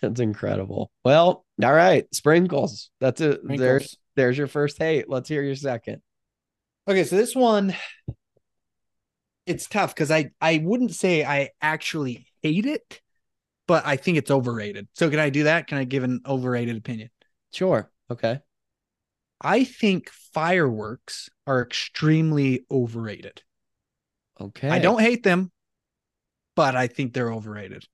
That's 0.02 0.20
incredible. 0.20 0.92
Well, 1.06 1.46
all 1.64 1.74
right, 1.74 2.06
sprinkles. 2.14 2.92
That's 3.00 3.22
it. 3.22 3.40
There's 3.44 3.98
there's 4.16 4.38
your 4.38 4.48
first 4.48 4.78
hate. 4.78 5.10
Let's 5.10 5.30
hear 5.30 5.42
your 5.42 5.56
second. 5.56 6.02
Okay, 6.88 7.04
so 7.04 7.16
this 7.16 7.36
one 7.36 7.76
it's 9.46 9.68
tough 9.68 9.94
because 9.94 10.12
I 10.12 10.32
I 10.42 10.62
wouldn't 10.64 10.94
say 10.94 11.24
I 11.24 11.50
actually 11.62 12.28
hate 12.42 12.66
it, 12.66 13.02
but 13.68 13.86
I 13.86 13.96
think 13.96 14.18
it's 14.18 14.32
overrated. 14.32 14.88
So 14.94 15.10
can 15.10 15.20
I 15.20 15.30
do 15.30 15.44
that? 15.44 15.68
Can 15.68 15.78
I 15.78 15.84
give 15.84 16.04
an 16.04 16.22
overrated 16.26 16.78
opinion? 16.78 17.10
Sure. 17.52 17.92
Okay. 18.10 18.40
I 19.42 19.66
think 19.66 20.10
fireworks 20.10 21.30
are 21.46 21.62
extremely 21.62 22.66
overrated. 22.72 23.44
Okay. 24.40 24.70
I 24.70 24.80
don't 24.80 25.02
hate 25.02 25.24
them, 25.24 25.52
but 26.56 26.76
I 26.76 26.88
think 26.88 27.14
they're 27.14 27.32
overrated. 27.32 27.86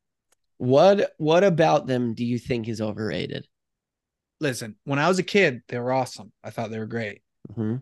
What 0.58 1.13
what 1.17 1.43
about 1.43 1.88
them 1.88 2.13
do 2.13 2.25
you 2.25 2.38
think 2.38 2.67
is 2.67 2.81
overrated? 2.81 3.48
Listen, 4.39 4.75
when 4.84 5.00
I 5.00 5.08
was 5.08 5.19
a 5.19 5.24
kid, 5.24 5.62
they 5.67 5.79
were 5.79 5.91
awesome. 5.91 6.31
I 6.43 6.50
thought 6.50 6.69
they 6.69 6.79
were 6.79 6.86
great. 6.86 7.22
Mhm. 7.51 7.81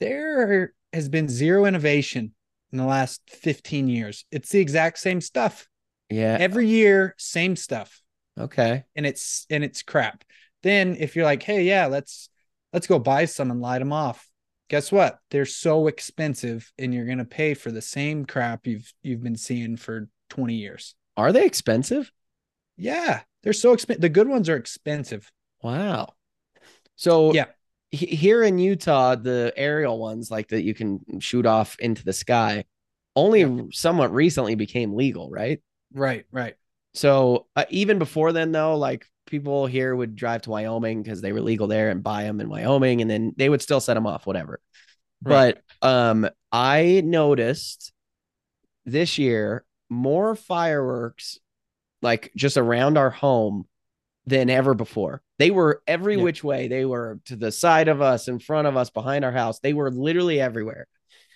There 0.00 0.72
has 0.92 1.08
been 1.08 1.28
zero 1.28 1.64
innovation 1.64 2.34
in 2.72 2.78
the 2.78 2.84
last 2.84 3.22
15 3.28 3.88
years. 3.88 4.24
It's 4.30 4.50
the 4.50 4.60
exact 4.60 4.98
same 4.98 5.20
stuff. 5.20 5.68
Yeah. 6.10 6.36
Every 6.38 6.68
year, 6.68 7.14
same 7.18 7.56
stuff. 7.56 8.00
Okay. 8.38 8.84
And 8.94 9.06
it's 9.06 9.46
and 9.50 9.64
it's 9.64 9.82
crap. 9.82 10.24
Then 10.62 10.96
if 10.98 11.16
you're 11.16 11.24
like, 11.24 11.42
"Hey, 11.42 11.64
yeah, 11.64 11.86
let's 11.86 12.28
let's 12.72 12.86
go 12.86 12.98
buy 12.98 13.24
some 13.24 13.50
and 13.50 13.60
light 13.60 13.78
them 13.78 13.92
off." 13.92 14.28
Guess 14.68 14.90
what? 14.90 15.18
They're 15.30 15.46
so 15.46 15.86
expensive 15.86 16.72
and 16.78 16.92
you're 16.92 17.06
going 17.06 17.18
to 17.18 17.24
pay 17.24 17.54
for 17.54 17.70
the 17.70 17.82
same 17.82 18.24
crap 18.24 18.66
you've 18.66 18.92
you've 19.02 19.22
been 19.22 19.36
seeing 19.36 19.76
for 19.76 20.08
20 20.30 20.54
years. 20.54 20.94
Are 21.16 21.32
they 21.32 21.46
expensive? 21.46 22.10
Yeah, 22.76 23.22
they're 23.42 23.52
so 23.52 23.72
expensive. 23.72 24.02
The 24.02 24.08
good 24.08 24.28
ones 24.28 24.48
are 24.48 24.56
expensive. 24.56 25.30
Wow. 25.62 26.14
So 26.96 27.32
Yeah. 27.32 27.46
He- 27.90 28.06
here 28.06 28.42
in 28.42 28.58
Utah, 28.58 29.14
the 29.14 29.52
aerial 29.56 29.98
ones 29.98 30.30
like 30.30 30.48
that 30.48 30.62
you 30.62 30.74
can 30.74 31.00
shoot 31.20 31.46
off 31.46 31.76
into 31.78 32.04
the 32.04 32.12
sky 32.12 32.64
only 33.16 33.68
somewhat 33.72 34.12
recently 34.12 34.54
became 34.54 34.94
legal, 34.94 35.30
right? 35.30 35.60
Right, 35.92 36.26
right. 36.30 36.54
So 36.94 37.46
uh, 37.56 37.64
even 37.70 37.98
before 37.98 38.32
then, 38.32 38.52
though, 38.52 38.76
like 38.76 39.06
people 39.26 39.66
here 39.66 39.96
would 39.96 40.14
drive 40.14 40.42
to 40.42 40.50
Wyoming 40.50 41.02
because 41.02 41.20
they 41.20 41.32
were 41.32 41.40
legal 41.40 41.66
there 41.66 41.90
and 41.90 42.02
buy 42.02 42.24
them 42.24 42.40
in 42.40 42.48
Wyoming, 42.48 43.00
and 43.00 43.10
then 43.10 43.32
they 43.36 43.48
would 43.48 43.62
still 43.62 43.80
set 43.80 43.94
them 43.94 44.06
off, 44.06 44.26
whatever. 44.26 44.60
Right. 45.22 45.56
But 45.80 45.88
um, 45.88 46.28
I 46.52 47.02
noticed 47.04 47.92
this 48.84 49.18
year 49.18 49.64
more 49.88 50.34
fireworks, 50.34 51.38
like 52.02 52.32
just 52.36 52.56
around 52.56 52.98
our 52.98 53.10
home, 53.10 53.66
than 54.26 54.50
ever 54.50 54.74
before. 54.74 55.22
They 55.38 55.50
were 55.50 55.82
every 55.86 56.16
Yeah. 56.16 56.22
which 56.24 56.42
way. 56.42 56.68
They 56.68 56.84
were 56.84 57.20
to 57.26 57.36
the 57.36 57.52
side 57.52 57.88
of 57.88 58.00
us, 58.02 58.28
in 58.28 58.38
front 58.38 58.66
of 58.66 58.76
us, 58.76 58.90
behind 58.90 59.24
our 59.24 59.32
house. 59.32 59.60
They 59.60 59.72
were 59.72 59.90
literally 59.90 60.40
everywhere. 60.40 60.86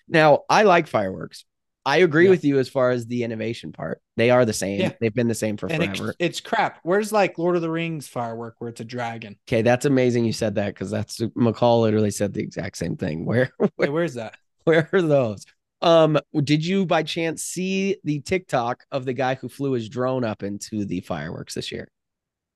Now, 0.09 0.41
I 0.49 0.65
like 0.65 0.87
fireworks. 0.89 1.45
I 1.87 1.99
agree 1.99 2.25
Yeah. 2.25 2.31
with 2.31 2.45
you 2.45 2.59
as 2.59 2.69
far 2.69 2.91
as 2.91 3.07
the 3.07 3.23
innovation 3.25 3.73
part. 3.73 4.03
They 4.17 4.31
are 4.31 4.45
the 4.45 4.53
same. 4.53 4.81
Yeah. 4.81 4.93
They've 5.01 5.15
been 5.15 5.29
the 5.29 5.35
same 5.35 5.57
for 5.57 5.67
and 5.73 5.83
forever. 5.97 6.15
it's 6.19 6.41
crap. 6.41 6.79
Where's 6.83 7.11
like 7.13 7.39
Lord 7.39 7.57
of 7.57 7.63
the 7.63 7.71
Rings 7.71 8.07
firework 8.09 8.57
where 8.59 8.69
it's 8.69 8.81
a 8.81 8.85
dragon? 8.85 9.39
okay, 9.49 9.63
that's 9.63 9.87
amazing 9.87 10.25
you 10.27 10.33
said 10.33 10.57
that 10.57 10.75
because 10.75 10.91
that's 10.91 11.19
McCall 11.21 11.81
literally 11.83 12.11
said 12.11 12.35
the 12.35 12.43
exact 12.43 12.77
same 12.77 12.97
thing. 12.97 13.25
Where 13.31 13.51
Hey, 13.79 13.89
where's 13.89 14.15
that? 14.15 14.35
where 14.65 14.89
are 14.93 15.01
those? 15.01 15.47
Um, 15.81 16.19
did 16.45 16.67
you 16.67 16.85
by 16.85 17.03
chance 17.03 17.43
see 17.45 17.97
the 18.05 18.21
TikTok 18.21 18.85
of 18.93 19.07
the 19.07 19.15
guy 19.15 19.37
who 19.37 19.49
flew 19.49 19.73
his 19.73 19.89
drone 19.89 20.25
up 20.25 20.43
into 20.43 20.85
the 20.85 21.01
fireworks 21.01 21.55
this 21.55 21.73
year? 21.73 21.89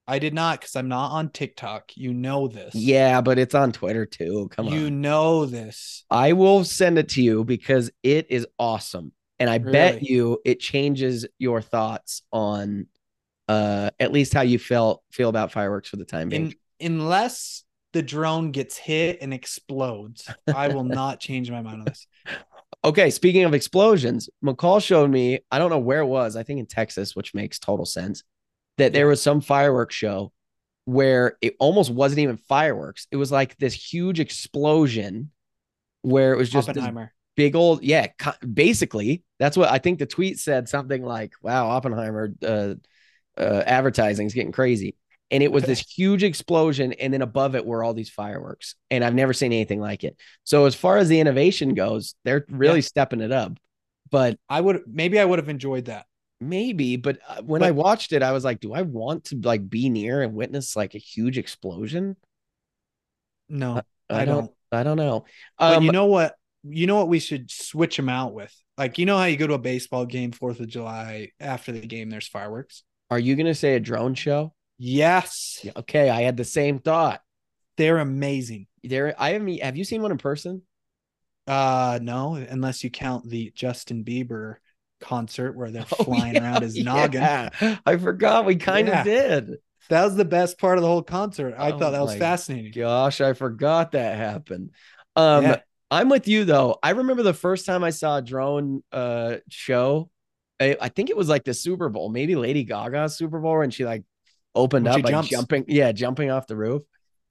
I 0.06 0.18
did 0.18 0.34
not 0.34 0.60
because 0.60 0.76
I'm 0.76 0.88
not 0.88 1.12
on 1.12 1.30
TikTok. 1.30 1.92
You 1.96 2.12
know 2.12 2.48
this. 2.48 2.74
Yeah, 2.74 3.20
but 3.20 3.38
it's 3.38 3.54
on 3.54 3.72
Twitter 3.72 4.04
too. 4.04 4.48
Come 4.50 4.68
on. 4.68 4.72
you 4.72 4.90
know 4.90 5.46
this. 5.46 6.04
I 6.10 6.32
will 6.34 6.64
send 6.64 6.98
it 6.98 7.08
to 7.10 7.22
you 7.22 7.44
because 7.44 7.90
it 8.02 8.26
is 8.30 8.46
awesome. 8.58 9.12
And 9.38 9.50
I 9.50 9.58
bet 9.58 10.02
you 10.02 10.38
it 10.44 10.60
changes 10.60 11.26
your 11.38 11.60
thoughts 11.60 12.22
on 12.32 12.86
uh 13.48 13.90
at 14.00 14.10
least 14.12 14.32
how 14.32 14.40
you 14.40 14.58
felt 14.58 15.02
feel 15.10 15.28
about 15.28 15.52
fireworks 15.52 15.88
for 15.88 15.96
the 15.96 16.04
time 16.04 16.28
being. 16.28 16.54
In, 16.78 16.92
unless 16.92 17.64
the 17.92 18.02
drone 18.02 18.50
gets 18.50 18.76
hit 18.76 19.18
and 19.22 19.32
explodes, 19.32 20.28
I 20.54 20.68
will 20.68 20.84
not 20.84 21.20
change 21.20 21.50
my 21.50 21.62
mind 21.62 21.80
on 21.80 21.84
this. 21.86 22.06
Okay, 22.84 23.08
speaking 23.08 23.44
of 23.44 23.54
explosions, 23.54 24.28
McCall 24.44 24.84
showed 24.84 25.10
me, 25.10 25.40
I 25.50 25.58
don't 25.58 25.70
know 25.70 25.78
where 25.78 26.00
it 26.00 26.06
was, 26.06 26.36
I 26.36 26.42
think 26.42 26.60
in 26.60 26.66
Texas, 26.66 27.16
which 27.16 27.32
makes 27.32 27.58
total 27.58 27.86
sense, 27.86 28.22
that 28.78 28.92
there 28.92 29.06
was 29.06 29.22
some 29.22 29.40
fireworks 29.40 29.94
show 29.94 30.32
where 30.84 31.38
it 31.40 31.56
almost 31.58 31.90
wasn't 31.90 32.18
even 32.20 32.36
fireworks. 32.36 33.06
It 33.10 33.16
was 33.16 33.32
like 33.32 33.56
this 33.56 33.72
huge 33.72 34.20
explosion 34.20 35.30
where 36.02 36.32
it 36.32 36.36
was 36.36 36.50
just 36.50 36.68
big 37.36 37.56
old, 37.56 37.82
yeah, 37.82 38.08
basically. 38.52 39.22
That's 39.38 39.56
what 39.56 39.70
I 39.70 39.78
think 39.78 39.98
the 39.98 40.06
tweet 40.06 40.38
said 40.38 40.68
something 40.68 41.02
like, 41.02 41.32
wow, 41.42 41.68
Oppenheimer 41.68 42.34
uh, 42.42 42.74
uh, 43.38 43.62
advertising 43.66 44.26
is 44.26 44.34
getting 44.34 44.52
crazy. 44.52 44.96
And 45.30 45.42
it 45.42 45.50
was 45.50 45.64
this 45.64 45.80
huge 45.80 46.22
explosion, 46.22 46.92
and 46.92 47.12
then 47.12 47.22
above 47.22 47.56
it 47.56 47.64
were 47.64 47.82
all 47.82 47.94
these 47.94 48.10
fireworks. 48.10 48.76
And 48.90 49.02
I've 49.02 49.14
never 49.14 49.32
seen 49.32 49.52
anything 49.52 49.80
like 49.80 50.04
it. 50.04 50.16
So 50.44 50.66
as 50.66 50.74
far 50.74 50.98
as 50.98 51.08
the 51.08 51.18
innovation 51.18 51.74
goes, 51.74 52.14
they're 52.24 52.44
really 52.50 52.78
Yeah. 52.78 52.82
stepping 52.82 53.20
it 53.20 53.32
up. 53.32 53.58
But 54.10 54.38
I 54.48 54.60
would 54.60 54.82
maybe 54.86 55.18
I 55.18 55.24
would 55.24 55.38
have 55.38 55.48
enjoyed 55.48 55.86
that. 55.86 56.06
Maybe, 56.48 56.96
but 56.96 57.18
uh, 57.28 57.42
when 57.42 57.62
I 57.62 57.70
watched 57.72 58.12
it, 58.12 58.22
I 58.22 58.32
was 58.32 58.44
like, 58.44 58.60
do 58.60 58.72
I 58.72 58.82
want 58.82 59.26
to 59.26 59.36
like 59.40 59.68
be 59.68 59.88
near 59.88 60.22
and 60.22 60.34
witness 60.34 60.76
like 60.76 60.94
a 60.94 60.98
huge 60.98 61.38
explosion? 61.38 62.16
No, 63.48 63.82
I, 64.10 64.22
I 64.22 64.24
don't, 64.24 64.46
don't. 64.46 64.50
I 64.72 64.82
don't 64.82 64.96
know. 64.96 65.24
But 65.58 65.78
Um, 65.78 65.84
you 65.84 65.92
know 65.92 66.06
what? 66.06 66.34
You 66.62 66.86
know 66.86 66.96
what 66.96 67.08
we 67.08 67.18
should 67.18 67.50
switch 67.50 67.96
them 67.96 68.08
out 68.08 68.32
with? 68.34 68.54
Like 68.78 68.98
you 68.98 69.06
know 69.06 69.16
how 69.18 69.24
you 69.24 69.36
go 69.36 69.46
to 69.46 69.54
a 69.54 69.58
baseball 69.58 70.06
game, 70.06 70.32
Fourth 70.32 70.60
of 70.60 70.68
July, 70.68 71.30
after 71.38 71.72
the 71.72 71.86
game, 71.86 72.10
there's 72.10 72.28
fireworks. 72.28 72.82
are 73.10 73.18
you 73.18 73.36
gonna 73.36 73.54
say 73.54 73.74
a 73.74 73.80
drone 73.80 74.14
show? 74.14 74.54
Yes, 74.78 75.60
Yeah, 75.62 75.72
Okay, 75.76 76.10
I 76.10 76.22
had 76.22 76.36
the 76.36 76.44
same 76.44 76.78
thought. 76.78 77.20
they're 77.76 77.98
amazing. 77.98 78.66
There, 78.82 79.14
I 79.18 79.30
haven't. 79.30 79.62
Have 79.62 79.76
you 79.76 79.84
seen 79.84 80.02
one 80.02 80.10
in 80.12 80.18
person? 80.18 80.62
Uh 81.46 81.98
no, 82.02 82.34
unless 82.36 82.82
you 82.82 82.90
count 82.90 83.28
the 83.28 83.52
Justin 83.54 84.04
Bieber 84.04 84.56
concert 85.04 85.56
where 85.56 85.70
they're 85.70 85.84
Oh, 85.98 86.04
flying 86.04 86.36
around 86.36 86.62
his 86.62 86.78
noggin. 86.78 87.22
I 87.86 87.96
forgot 87.96 88.44
we 88.46 88.56
kind 88.56 88.88
Yeah. 88.88 89.00
of 89.00 89.04
did. 89.04 89.56
That 89.88 90.04
was 90.04 90.16
the 90.16 90.24
best 90.24 90.58
part 90.58 90.78
of 90.78 90.82
the 90.82 90.88
whole 90.88 91.02
concert. 91.02 91.54
I 91.58 91.72
Oh 91.72 91.78
thought 91.78 91.90
that 91.90 92.00
was 92.00 92.14
fascinating. 92.14 92.72
Gosh, 92.72 93.20
I 93.20 93.32
forgot 93.34 93.92
that 93.92 94.16
happened. 94.16 94.70
Um, 95.16 95.42
Yeah. 95.42 95.60
I'm 95.90 96.08
with 96.08 96.26
you 96.26 96.44
though. 96.44 96.78
I 96.82 96.90
remember 96.90 97.22
the 97.22 97.34
first 97.34 97.66
time 97.66 97.84
I 97.84 97.90
saw 97.90 98.16
a 98.18 98.22
drone 98.22 98.82
uh 98.92 99.36
show. 99.48 100.10
I, 100.60 100.76
I 100.80 100.88
think 100.88 101.10
it 101.10 101.16
was 101.16 101.28
like 101.28 101.44
the 101.44 101.54
Super 101.54 101.88
Bowl, 101.88 102.08
maybe 102.08 102.34
Lady 102.36 102.64
Gaga's 102.64 103.16
Super 103.16 103.40
Bowl, 103.40 103.60
and 103.60 103.72
she 103.72 103.84
like 103.84 104.04
opened 104.54 104.86
When 104.86 104.92
up 104.92 105.02
jumps. 105.02 105.30
jumping, 105.30 105.64
yeah, 105.68 105.92
jumping 105.92 106.30
off 106.30 106.46
the 106.46 106.56
roof. 106.56 106.82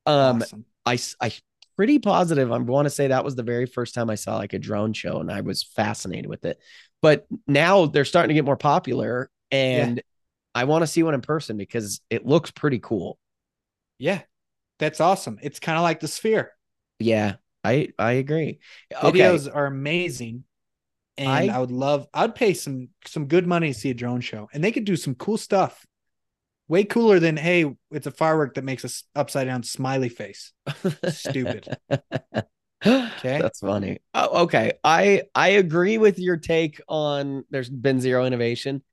Um, 0.06 0.44
awesome. 0.44 0.66
I 0.86 0.98
I 1.22 1.34
pretty 1.76 2.00
positive 2.00 2.52
I 2.52 2.58
want 2.60 2.86
to 2.86 2.90
say 2.92 3.08
that 3.08 3.26
was 3.26 3.36
the 3.36 3.44
very 3.44 3.66
first 3.66 3.96
time 3.96 4.10
I 4.10 4.16
saw 4.16 4.38
like 4.38 4.54
a 4.54 4.60
drone 4.60 4.94
show, 4.94 5.20
and 5.20 5.32
I 5.32 5.42
was 5.42 5.64
fascinated 5.64 6.28
with 6.28 6.46
it. 6.46 6.60
But 7.04 7.28
now 7.46 7.86
they're 7.86 8.06
starting 8.06 8.30
to 8.30 8.34
get 8.34 8.46
more 8.46 8.58
popular, 8.58 9.30
and 9.52 10.02
I 10.56 10.64
want 10.64 10.82
to 10.84 10.88
see 10.88 11.04
one 11.04 11.14
in 11.14 11.22
person 11.22 11.58
because 11.58 12.02
it 12.10 12.26
looks 12.26 12.50
pretty 12.50 12.80
cool. 12.80 13.20
Yeah, 14.00 14.22
that's 14.80 15.02
awesome. 15.02 15.38
It's 15.44 15.60
kind 15.60 15.78
of 15.78 15.84
like 15.84 16.00
the 16.00 16.08
sphere. 16.08 16.54
Yeah, 17.00 17.36
I 17.64 17.90
I 18.00 18.14
agree. 18.14 18.60
Okay, 19.04 19.20
Videos 19.20 19.54
are 19.54 19.66
amazing. 19.66 20.46
And 21.18 21.30
I- 21.30 21.56
I, 21.56 21.60
would 21.60 21.72
love 21.72 22.08
I'd 22.14 22.36
pay 22.36 22.54
some 22.54 22.90
some 23.06 23.28
good 23.28 23.46
money 23.46 23.74
to 23.74 23.80
see 23.80 23.90
a 23.92 23.94
drone 23.94 24.22
show. 24.22 24.50
And 24.54 24.64
they 24.64 24.72
could 24.72 24.86
do 24.86 24.96
some 24.96 25.14
cool 25.16 25.38
stuff. 25.38 25.86
Way 26.70 26.86
cooler 26.86 27.20
than 27.20 27.36
hey, 27.38 27.76
it's 27.92 28.08
a 28.08 28.12
firework 28.12 28.56
that 28.56 28.64
makes 28.64 28.86
a 28.86 28.88
s- 28.88 29.04
upside 29.14 29.48
down 29.48 29.64
smiley 29.64 30.10
face. 30.10 30.54
Stupid. 31.10 31.68
Okay, 33.18 33.40
that's 33.40 33.60
funny. 33.60 34.00
Oh, 34.14 34.44
okay, 34.44 34.74
I 34.84 35.24
I 35.36 35.50
agree 35.50 35.98
with 35.98 36.20
your 36.20 36.38
take 36.38 36.82
on 36.88 37.46
there's 37.50 37.70
been 37.70 38.00
zero 38.02 38.26
innovation. 38.26 38.84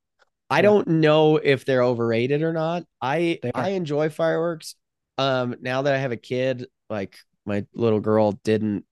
I 0.49 0.61
Yeah. 0.61 0.63
don't 0.63 0.87
know 0.87 1.37
if 1.37 1.65
they're 1.65 1.83
overrated 1.83 2.43
or 2.43 2.53
not. 2.53 2.85
I 3.01 3.39
I 3.55 3.69
enjoy 3.71 4.09
fireworks. 4.09 4.75
Um, 5.17 5.55
now 5.61 5.83
that 5.83 5.93
I 5.95 5.97
have 5.99 6.11
a 6.11 6.17
kid, 6.17 6.67
like 6.89 7.17
my 7.45 7.65
little 7.73 7.99
girl 8.01 8.33
didn't. 8.43 8.85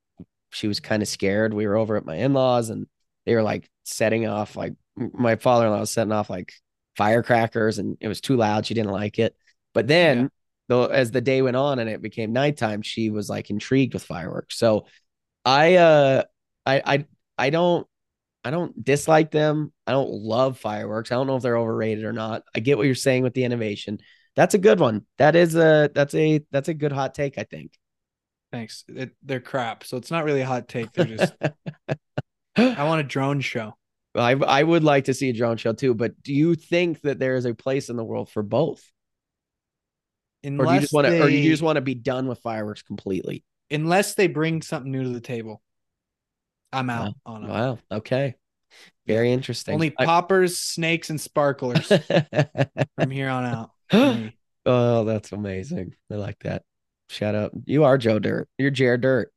She 0.51 0.67
was 0.67 0.79
kind 0.79 1.01
of 1.03 1.09
scared. 1.09 1.53
We 1.53 1.67
were 1.67 1.77
over 1.77 1.97
at 1.97 2.05
my 2.05 2.15
in 2.17 2.33
laws, 2.33 2.69
and 2.69 2.87
they 3.25 3.35
were 3.35 3.43
like 3.43 3.69
setting 3.83 4.27
off 4.27 4.55
like 4.55 4.73
my 4.97 5.35
father 5.37 5.65
in 5.67 5.71
law 5.73 5.79
was 5.81 5.91
setting 5.91 6.13
off 6.13 6.29
like 6.29 6.53
firecrackers, 6.97 7.79
and 7.79 7.97
it 8.01 8.07
was 8.09 8.21
too 8.21 8.37
loud. 8.37 8.65
She 8.65 8.73
didn't 8.75 8.91
like 8.91 9.19
it. 9.19 9.35
But 9.73 9.87
then 9.87 10.23
Yeah. 10.23 10.29
Though 10.69 10.85
as 10.85 11.11
the 11.11 11.19
day 11.19 11.41
went 11.41 11.57
on 11.57 11.79
and 11.79 11.89
it 11.89 12.01
became 12.01 12.31
nighttime, 12.31 12.81
she 12.81 13.09
was 13.09 13.29
like 13.29 13.49
intrigued 13.49 13.93
with 13.93 14.03
fireworks. 14.03 14.57
So 14.57 14.85
I 15.43 15.75
uh 15.75 16.23
I 16.65 16.81
I 16.85 17.05
I 17.37 17.49
don't 17.49 17.85
I 18.45 18.51
don't 18.51 18.83
dislike 18.83 19.31
them. 19.31 19.73
I 19.85 19.91
don't 19.91 20.11
love 20.11 20.57
fireworks. 20.57 21.11
I 21.11 21.15
don't 21.15 21.27
know 21.27 21.35
if 21.35 21.43
they're 21.43 21.57
overrated 21.57 22.05
or 22.05 22.13
not. 22.13 22.43
I 22.55 22.61
get 22.61 22.77
what 22.77 22.85
you're 22.85 22.95
saying 22.95 23.23
with 23.23 23.33
the 23.33 23.43
innovation. 23.43 23.99
That's 24.35 24.53
a 24.53 24.59
good 24.59 24.79
one. 24.79 25.05
That 25.17 25.35
is 25.35 25.55
a 25.55 25.89
that's 25.93 26.13
a 26.15 26.45
that's 26.51 26.69
a 26.69 26.73
good 26.73 26.93
hot 26.93 27.13
take, 27.13 27.37
I 27.37 27.43
think. 27.43 27.73
Thanks. 28.51 28.85
It, 28.87 29.11
they're 29.21 29.41
crap, 29.41 29.83
so 29.83 29.97
it's 29.97 30.09
not 30.09 30.23
really 30.23 30.41
a 30.41 30.45
hot 30.45 30.67
take. 30.69 30.93
They're 30.93 31.05
just. 31.05 31.33
I 32.55 32.83
want 32.83 33.01
a 33.01 33.03
drone 33.03 33.41
show. 33.41 33.75
I 34.15 34.31
I 34.31 34.63
would 34.63 34.83
like 34.83 35.05
to 35.05 35.13
see 35.13 35.29
a 35.29 35.33
drone 35.33 35.57
show 35.57 35.73
too, 35.73 35.93
but 35.93 36.21
do 36.23 36.33
you 36.33 36.55
think 36.55 37.01
that 37.01 37.19
there 37.19 37.35
is 37.35 37.45
a 37.45 37.53
place 37.53 37.89
in 37.89 37.95
the 37.95 38.03
world 38.03 38.29
for 38.29 38.43
both? 38.43 38.83
Unless 40.43 40.65
or 40.65 40.69
do 40.69 40.73
you 40.75 40.81
just 40.81 40.93
want 40.93 41.07
to, 41.07 41.21
or 41.23 41.27
do 41.27 41.35
you 41.35 41.49
just 41.49 41.63
want 41.63 41.75
to 41.75 41.81
be 41.81 41.95
done 41.95 42.27
with 42.27 42.39
fireworks 42.39 42.81
completely? 42.81 43.43
unless 43.71 44.15
they 44.15 44.27
bring 44.27 44.61
something 44.61 44.91
new 44.91 45.03
to 45.03 45.09
the 45.09 45.21
table, 45.21 45.61
I'm 46.71 46.89
out 46.89 47.13
on 47.25 47.43
it. 47.43 47.49
Wow. 47.49 47.79
Okay. 47.91 48.35
Very 49.07 49.31
interesting. 49.31 49.73
Only 49.73 49.93
I- 49.97 50.05
poppers, 50.05 50.59
snakes, 50.59 51.09
and 51.09 51.19
sparklers 51.19 51.87
from 52.99 53.11
here 53.11 53.29
on 53.29 53.45
out. 53.45 53.71
oh, 54.65 55.03
that's 55.03 55.31
amazing. 55.31 55.95
I 56.11 56.15
like 56.15 56.39
that. 56.43 56.63
Shout 57.09 57.33
out. 57.33 57.51
You 57.65 57.85
are 57.85 57.97
Joe 57.97 58.19
Dirt. 58.19 58.47
You're 58.59 58.69
Jared 58.69 59.01
Dirt. 59.01 59.31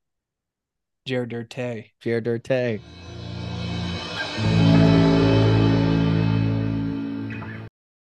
Jared 1.06 1.30
Dirte. 1.30 1.90
Jared 2.00 2.24
Dirte. 2.24 2.80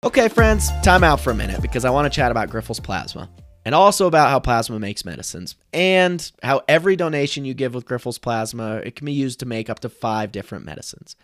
Okay, 0.04 0.28
friends, 0.28 0.68
time 0.82 1.02
out 1.02 1.18
for 1.18 1.30
a 1.30 1.34
minute 1.34 1.62
because 1.62 1.86
I 1.86 1.90
want 1.90 2.04
to 2.04 2.14
chat 2.14 2.30
about 2.30 2.50
Grifols 2.50 2.80
Plasma 2.80 3.30
and 3.64 3.74
also 3.74 4.06
about 4.06 4.28
how 4.28 4.38
plasma 4.38 4.78
makes 4.78 5.02
medicines 5.02 5.56
and 5.72 6.30
how 6.42 6.60
every 6.68 6.94
donation 6.94 7.46
you 7.46 7.54
give 7.54 7.72
with 7.72 7.86
Grifols 7.86 8.20
Plasma, 8.20 8.82
it 8.84 8.96
can 8.96 9.06
be 9.06 9.12
used 9.12 9.40
to 9.40 9.46
make 9.46 9.70
up 9.70 9.80
to 9.80 9.88
five 9.88 10.30
different 10.30 10.66
medicines. 10.66 11.16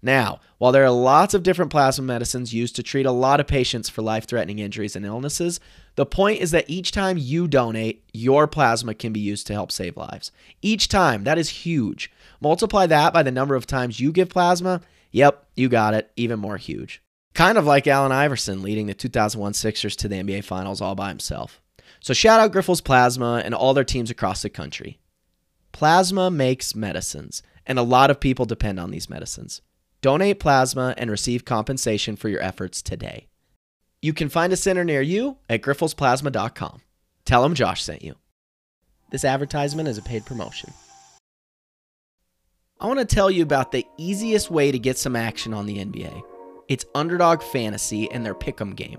Now, 0.00 0.40
while 0.56 0.72
there 0.72 0.82
are 0.82 0.90
lots 0.90 1.34
of 1.34 1.42
different 1.42 1.70
plasma 1.70 2.06
medicines 2.06 2.54
used 2.54 2.74
to 2.76 2.82
treat 2.82 3.04
a 3.04 3.12
lot 3.12 3.38
of 3.38 3.46
patients 3.46 3.90
for 3.90 4.00
life 4.00 4.26
threatening 4.26 4.60
injuries 4.60 4.96
and 4.96 5.04
illnesses, 5.04 5.60
the 5.96 6.06
point 6.06 6.40
is 6.40 6.52
that 6.52 6.70
each 6.70 6.90
time 6.90 7.18
you 7.18 7.46
donate, 7.46 8.02
your 8.14 8.46
plasma 8.46 8.94
can 8.94 9.12
be 9.12 9.20
used 9.20 9.46
to 9.48 9.52
help 9.52 9.70
save 9.70 9.98
lives. 9.98 10.32
Each 10.62 10.88
time, 10.88 11.24
that 11.24 11.36
is 11.36 11.50
huge. 11.50 12.10
Multiply 12.40 12.86
that 12.86 13.12
by 13.12 13.22
the 13.22 13.30
number 13.30 13.56
of 13.56 13.66
times 13.66 14.00
you 14.00 14.10
give 14.10 14.30
plasma, 14.30 14.80
yep, 15.10 15.44
you 15.54 15.68
got 15.68 15.92
it, 15.92 16.10
even 16.16 16.40
more 16.40 16.56
huge. 16.56 17.02
Kind 17.34 17.56
of 17.56 17.64
like 17.64 17.86
Allen 17.86 18.12
Iverson 18.12 18.62
leading 18.62 18.86
the 18.86 18.94
2001 18.94 19.54
Sixers 19.54 19.96
to 19.96 20.08
the 20.08 20.16
NBA 20.16 20.44
Finals 20.44 20.80
all 20.80 20.94
by 20.94 21.08
himself. 21.08 21.60
So 22.00 22.12
shout 22.12 22.40
out 22.40 22.52
Grifols 22.52 22.84
Plasma 22.84 23.42
and 23.44 23.54
all 23.54 23.74
their 23.74 23.84
teams 23.84 24.10
across 24.10 24.42
the 24.42 24.50
country. 24.50 24.98
Plasma 25.72 26.30
makes 26.30 26.74
medicines, 26.74 27.42
and 27.66 27.78
a 27.78 27.82
lot 27.82 28.10
of 28.10 28.20
people 28.20 28.44
depend 28.44 28.78
on 28.78 28.90
these 28.90 29.08
medicines. 29.08 29.62
Donate 30.02 30.40
plasma 30.40 30.94
and 30.98 31.10
receive 31.10 31.44
compensation 31.44 32.16
for 32.16 32.28
your 32.28 32.42
efforts 32.42 32.82
today. 32.82 33.28
You 34.02 34.12
can 34.12 34.28
find 34.28 34.52
a 34.52 34.56
center 34.56 34.84
near 34.84 35.00
you 35.00 35.38
at 35.48 35.62
grifolsplasma.com. 35.62 36.82
Tell 37.24 37.42
them 37.42 37.54
Josh 37.54 37.82
sent 37.82 38.02
you. 38.02 38.16
This 39.10 39.24
advertisement 39.24 39.88
is 39.88 39.96
a 39.96 40.02
paid 40.02 40.26
promotion. 40.26 40.72
I 42.80 42.86
want 42.86 42.98
to 42.98 43.04
tell 43.04 43.30
you 43.30 43.44
about 43.44 43.70
the 43.70 43.86
easiest 43.96 44.50
way 44.50 44.72
to 44.72 44.78
get 44.78 44.98
some 44.98 45.14
action 45.14 45.54
on 45.54 45.66
the 45.66 45.78
NBA. 45.78 46.31
It's 46.72 46.86
Underdog 46.94 47.42
Fantasy 47.42 48.10
and 48.10 48.24
their 48.24 48.34
pick'em 48.34 48.74
game. 48.74 48.98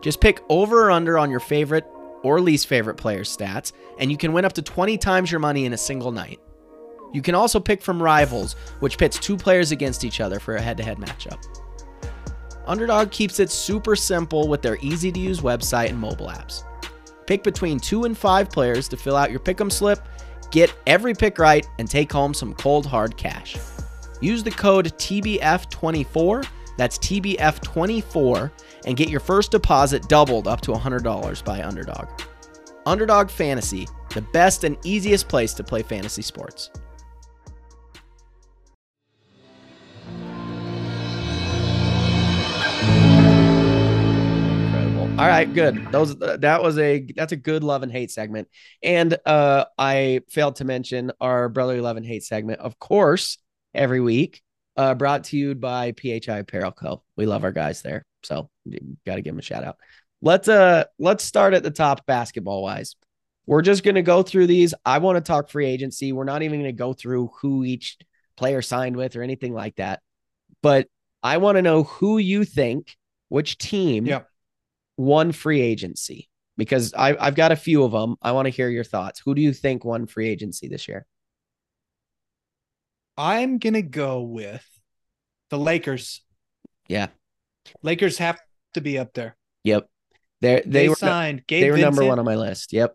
Just 0.00 0.20
pick 0.20 0.44
over 0.48 0.84
or 0.84 0.90
under 0.92 1.18
on 1.18 1.28
your 1.28 1.40
favorite 1.40 1.84
or 2.22 2.40
least 2.40 2.68
favorite 2.68 2.94
player's 2.94 3.36
stats, 3.36 3.72
and 3.98 4.12
you 4.12 4.16
can 4.16 4.32
win 4.32 4.44
up 4.44 4.52
to 4.52 4.62
20 4.62 4.96
times 4.96 5.28
your 5.28 5.40
money 5.40 5.64
in 5.64 5.72
a 5.72 5.76
single 5.76 6.12
night. 6.12 6.38
You 7.12 7.20
can 7.20 7.34
also 7.34 7.58
pick 7.58 7.82
from 7.82 8.00
Rivals, 8.00 8.52
which 8.78 8.96
pits 8.96 9.18
two 9.18 9.36
players 9.36 9.72
against 9.72 10.04
each 10.04 10.20
other 10.20 10.38
for 10.38 10.54
a 10.54 10.62
head 10.62 10.76
to 10.76 10.84
head 10.84 10.98
matchup. 10.98 11.44
Underdog 12.64 13.10
keeps 13.10 13.40
it 13.40 13.50
super 13.50 13.96
simple 13.96 14.46
with 14.46 14.62
their 14.62 14.78
easy 14.80 15.10
to 15.10 15.18
use 15.18 15.40
website 15.40 15.88
and 15.88 15.98
mobile 15.98 16.28
apps. 16.28 16.62
Pick 17.26 17.42
between 17.42 17.80
two 17.80 18.04
and 18.04 18.16
five 18.16 18.50
players 18.50 18.86
to 18.86 18.96
fill 18.96 19.16
out 19.16 19.32
your 19.32 19.40
pick'em 19.40 19.72
slip, 19.72 19.98
get 20.52 20.72
every 20.86 21.12
pick 21.12 21.40
right, 21.40 21.66
and 21.80 21.90
take 21.90 22.12
home 22.12 22.32
some 22.32 22.54
cold 22.54 22.86
hard 22.86 23.16
cash. 23.16 23.56
Use 24.20 24.44
the 24.44 24.52
code 24.52 24.86
TBF24, 24.96 26.46
that's 26.78 26.96
TBF24, 26.98 28.50
and 28.86 28.96
get 28.96 29.10
your 29.10 29.20
first 29.20 29.50
deposit 29.50 30.08
doubled 30.08 30.48
up 30.48 30.62
to 30.62 30.70
$100 30.70 31.44
by 31.44 31.62
Underdog. 31.62 32.08
Underdog 32.86 33.28
Fantasy, 33.28 33.86
the 34.14 34.22
best 34.22 34.64
and 34.64 34.78
easiest 34.84 35.28
place 35.28 35.52
to 35.54 35.64
play 35.64 35.82
fantasy 35.82 36.22
sports. 36.22 36.70
All 45.18 45.26
right, 45.26 45.52
good. 45.52 45.90
Those 45.90 46.16
that 46.16 46.62
was 46.62 46.78
a 46.78 47.04
that's 47.16 47.32
a 47.32 47.36
good 47.36 47.64
love 47.64 47.82
and 47.82 47.90
hate 47.90 48.12
segment. 48.12 48.46
And 48.84 49.18
uh 49.26 49.64
I 49.76 50.20
failed 50.30 50.54
to 50.56 50.64
mention 50.64 51.10
our 51.20 51.48
brotherly 51.48 51.80
love 51.80 51.96
and 51.96 52.06
hate 52.06 52.22
segment, 52.22 52.60
of 52.60 52.78
course, 52.78 53.36
every 53.74 54.00
week. 54.00 54.42
Uh 54.78 54.94
brought 54.94 55.24
to 55.24 55.36
you 55.36 55.54
by 55.54 55.92
PHI 55.92 56.38
Apparel 56.38 56.72
Co. 56.72 57.02
We 57.16 57.26
love 57.26 57.44
our 57.44 57.52
guys 57.52 57.82
there. 57.82 58.04
So 58.22 58.48
got 59.06 59.16
to 59.16 59.22
give 59.22 59.32
them 59.34 59.38
a 59.38 59.42
shout 59.42 59.64
out. 59.64 59.76
Let's 60.22 60.48
uh 60.48 60.84
let's 60.98 61.24
start 61.24 61.52
at 61.52 61.62
the 61.62 61.70
top 61.70 62.06
basketball 62.06 62.62
wise. 62.62 62.96
We're 63.46 63.62
just 63.62 63.82
going 63.82 63.94
to 63.96 64.02
go 64.02 64.22
through 64.22 64.46
these. 64.46 64.74
I 64.84 64.98
want 64.98 65.16
to 65.16 65.20
talk 65.26 65.48
free 65.48 65.66
agency. 65.66 66.12
We're 66.12 66.24
not 66.24 66.42
even 66.42 66.60
going 66.60 66.72
to 66.72 66.78
go 66.78 66.92
through 66.92 67.30
who 67.40 67.64
each 67.64 67.96
player 68.36 68.62
signed 68.62 68.96
with 68.96 69.16
or 69.16 69.22
anything 69.22 69.52
like 69.54 69.76
that. 69.76 70.00
But 70.62 70.86
I 71.22 71.38
want 71.38 71.56
to 71.56 71.62
know 71.62 71.84
who 71.84 72.18
you 72.18 72.44
think, 72.44 72.94
which 73.30 73.56
team 73.58 74.06
Yeah. 74.06 74.22
won 74.96 75.32
free 75.32 75.60
agency 75.62 76.28
because 76.58 76.92
I, 76.94 77.16
I've 77.18 77.34
got 77.36 77.52
a 77.52 77.56
few 77.56 77.84
of 77.84 77.92
them. 77.92 78.16
I 78.20 78.32
want 78.32 78.46
to 78.46 78.50
hear 78.50 78.68
your 78.68 78.84
thoughts. 78.84 79.20
Who 79.24 79.34
do 79.34 79.40
you 79.40 79.52
think 79.52 79.84
won 79.84 80.06
free 80.06 80.28
agency 80.28 80.68
this 80.68 80.86
year? 80.86 81.06
I'm 83.18 83.58
gonna 83.58 83.82
go 83.82 84.22
with 84.22 84.64
the 85.50 85.58
Lakers. 85.58 86.22
Yeah. 86.88 87.08
Lakers 87.82 88.16
have 88.18 88.40
to 88.74 88.80
be 88.80 88.98
up 88.98 89.12
there. 89.12 89.36
Yep. 89.64 89.88
They're, 90.40 90.62
they, 90.64 90.70
They, 90.70 90.88
were 90.88 90.94
signed 90.94 91.44
Gabe 91.46 91.62
they 91.64 91.70
were 91.72 91.76
number 91.78 92.04
one 92.04 92.18
on 92.20 92.24
my 92.24 92.36
list. 92.36 92.72
Yep. 92.72 92.94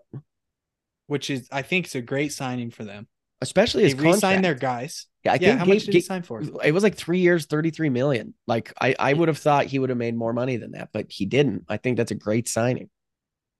which 1.07 1.29
is 1.29 1.47
I 1.51 1.62
think 1.62 1.86
is 1.88 1.95
a 1.95 2.01
great 2.01 2.31
signing 2.31 2.71
for 2.71 2.83
them. 2.86 3.07
Especially 3.41 3.83
as 3.83 3.93
They 3.93 3.97
his 3.97 4.13
re-signed 4.15 4.45
their 4.45 4.55
guys. 4.55 5.07
yeah, 5.25 5.33
I 5.33 5.36
yeah, 5.36 5.39
think 5.39 5.59
how 5.59 5.65
Gabe- 5.65 5.73
much 5.75 5.83
did 5.83 5.93
he 5.93 5.99
Gabe- 5.99 6.07
sign 6.07 6.23
for? 6.23 6.41
it 6.63 6.71
was 6.73 6.81
like 6.83 6.95
three 6.95 7.19
years, 7.19 7.45
33 7.45 7.89
million. 7.89 8.33
Like 8.47 8.71
I, 8.79 8.95
I 8.97 9.12
would 9.13 9.27
have 9.27 9.38
thought 9.38 9.65
he 9.65 9.79
would 9.79 9.89
have 9.89 9.97
made 9.97 10.15
more 10.15 10.31
money 10.31 10.55
than 10.55 10.71
that, 10.71 10.89
but 10.93 11.07
he 11.12 11.25
didn't. 11.25 11.65
I 11.67 11.75
think 11.75 11.97
that's 11.97 12.12
a 12.12 12.15
great 12.15 12.47
signing. 12.47 12.89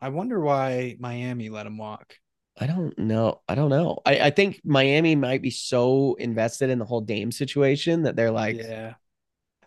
I 0.02 0.08
wonder 0.10 0.40
why 0.40 0.96
Miami 1.00 1.50
let 1.50 1.66
him 1.68 1.78
walk. 1.78 2.16
I 2.60 2.68
don't 2.68 2.98
know. 3.00 3.42
I 3.48 3.56
don't 3.56 3.70
know. 3.70 4.00
I, 4.06 4.20
I 4.20 4.30
think 4.30 4.62
Miami 4.64 5.16
might 5.16 5.42
be 5.42 5.50
so 5.50 6.16
invested 6.20 6.70
in 6.70 6.78
the 6.80 6.86
whole 6.86 7.02
Dame 7.02 7.32
situation 7.32 8.04
that 8.04 8.16
they're 8.16 8.32
like, 8.32 8.58
yeah, 8.58 8.94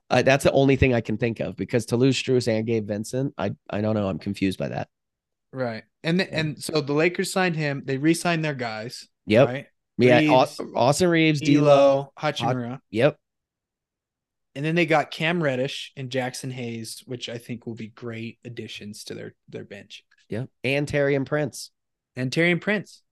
uh, 0.09 0.23
that's 0.23 0.45
the 0.45 0.53
only 0.53 0.77
thing 0.77 0.95
I 0.95 1.01
can 1.01 1.17
think 1.19 1.41
of 1.41 1.57
because 1.57 1.87
to 1.87 1.97
lose 1.97 2.21
Strus 2.21 2.47
and 2.47 2.65
Gabe 2.67 2.87
Vincent, 2.87 3.35
I, 3.37 3.53
I 3.69 3.81
don't 3.81 3.95
know. 3.97 4.09
I'm 4.09 4.21
confused 4.21 4.59
by 4.59 4.69
that. 4.69 4.89
right. 5.53 5.83
And 6.05 6.21
the, 6.21 6.33
and 6.33 6.63
so 6.63 6.81
the 6.81 6.93
Lakers 6.93 7.33
signed 7.33 7.57
him. 7.57 7.83
They 7.85 7.97
re-signed 7.99 8.45
their 8.45 8.55
guys. 8.55 9.09
Yep. 9.27 9.49
Right. 9.49 9.67
Yeah. 9.99 10.19
Reaves, 10.19 10.61
Austin 10.77 11.09
Reaves, 11.09 11.41
D'Lo. 11.41 11.63
D'Lo, 11.63 12.13
Hachimura, 12.17 12.79
Yep. 12.91 13.17
and 14.55 14.65
then 14.65 14.77
they 14.77 14.87
got 14.87 15.11
Cam 15.11 15.43
Reddish 15.43 15.93
and 15.97 16.09
Jaxson 16.09 16.53
Hayes, 16.53 17.03
which 17.07 17.29
I 17.29 17.39
think 17.39 17.67
will 17.67 17.75
be 17.75 17.89
great 17.89 18.39
additions 18.45 19.03
to 19.05 19.15
their 19.15 19.35
their 19.49 19.65
bench. 19.65 20.05
Yep. 20.29 20.49
And 20.63 20.87
Taurean 20.87 21.27
Prince. 21.27 21.73
And 22.17 22.31
Taurean 22.31 22.61
Prince. 22.61 23.03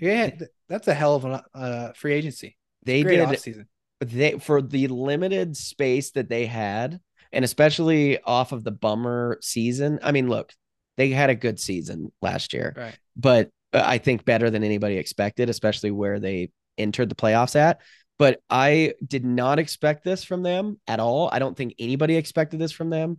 Yeah, 0.00 0.30
that's 0.68 0.86
a 0.88 0.94
hell 0.94 1.16
of 1.16 1.24
a 1.24 1.44
uh, 1.54 1.92
free 1.92 2.12
agency. 2.14 2.56
They 2.84 3.02
Great 3.02 3.16
did 3.16 3.28
offseason. 3.28 3.66
they 4.00 4.38
for 4.38 4.62
the 4.62 4.88
limited 4.88 5.56
space 5.56 6.12
that 6.12 6.28
they 6.28 6.46
had, 6.46 7.00
and 7.32 7.44
especially 7.44 8.20
off 8.22 8.52
of 8.52 8.64
the 8.64 8.70
bummer 8.70 9.38
season. 9.42 9.98
I 10.02 10.12
mean, 10.12 10.28
look, 10.28 10.52
they 10.96 11.10
had 11.10 11.30
a 11.30 11.34
good 11.34 11.58
season 11.58 12.12
last 12.22 12.52
year, 12.52 12.74
Right. 12.76 12.96
but 13.16 13.50
uh, 13.72 13.82
I 13.84 13.98
think 13.98 14.24
better 14.24 14.50
than 14.50 14.62
anybody 14.62 14.96
expected, 14.98 15.50
especially 15.50 15.90
where 15.90 16.20
they 16.20 16.50
entered 16.76 17.08
the 17.08 17.14
playoffs 17.16 17.56
at. 17.56 17.80
But 18.18 18.40
I 18.50 18.94
did 19.06 19.24
not 19.24 19.58
expect 19.60 20.02
this 20.04 20.24
from 20.24 20.42
them 20.42 20.80
at 20.88 20.98
all. 21.00 21.28
I 21.32 21.38
don't 21.38 21.56
think 21.56 21.74
anybody 21.78 22.16
expected 22.16 22.58
this 22.60 22.72
from 22.72 22.90
them. 22.90 23.18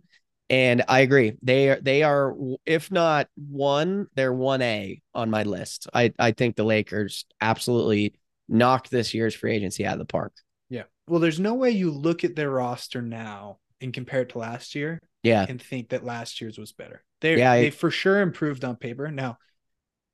And 0.50 0.82
I 0.88 1.00
agree. 1.00 1.34
They 1.42 1.70
are 1.70 1.80
they 1.80 2.02
are 2.02 2.34
if 2.66 2.90
not 2.90 3.28
one, 3.36 4.08
they're 4.16 4.32
one 4.32 4.60
A 4.62 5.00
on 5.14 5.30
my 5.30 5.44
list. 5.44 5.88
I 5.94 6.12
I 6.18 6.32
think 6.32 6.56
the 6.56 6.64
Lakers 6.64 7.24
absolutely 7.40 8.14
knocked 8.48 8.90
this 8.90 9.14
year's 9.14 9.34
free 9.34 9.54
agency 9.54 9.86
out 9.86 9.92
of 9.94 10.00
the 10.00 10.04
park. 10.06 10.32
Yeah. 10.68 10.82
Well, 11.06 11.20
there's 11.20 11.38
no 11.38 11.54
way 11.54 11.70
you 11.70 11.92
look 11.92 12.24
at 12.24 12.34
their 12.34 12.50
roster 12.50 13.00
now 13.00 13.58
and 13.80 13.92
compare 13.94 14.22
it 14.22 14.30
to 14.30 14.38
last 14.38 14.74
year 14.74 15.00
Yeah. 15.22 15.46
and 15.48 15.62
think 15.62 15.90
that 15.90 16.04
last 16.04 16.40
year's 16.40 16.58
was 16.58 16.72
better. 16.72 17.04
They 17.20 17.38
Yeah, 17.38 17.52
I- 17.52 17.60
they 17.62 17.70
for 17.70 17.92
sure 17.92 18.20
improved 18.20 18.64
on 18.64 18.74
paper. 18.74 19.08
Now, 19.08 19.38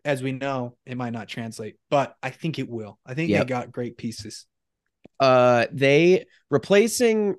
as 0.05 0.23
we 0.23 0.33
know, 0.33 0.77
it 0.85 0.97
might 0.99 1.15
not 1.15 1.29
translate, 1.29 1.77
but 1.89 2.15
I 2.23 2.29
think 2.31 2.59
it 2.59 2.69
will. 2.69 2.99
I 3.07 3.15
think 3.15 3.31
Yep. 3.31 3.41
they 3.41 3.49
got 3.49 3.73
great 3.73 3.97
pieces. 3.97 4.47
Uh, 5.19 5.67
they 5.73 6.27
replacing 6.51 7.37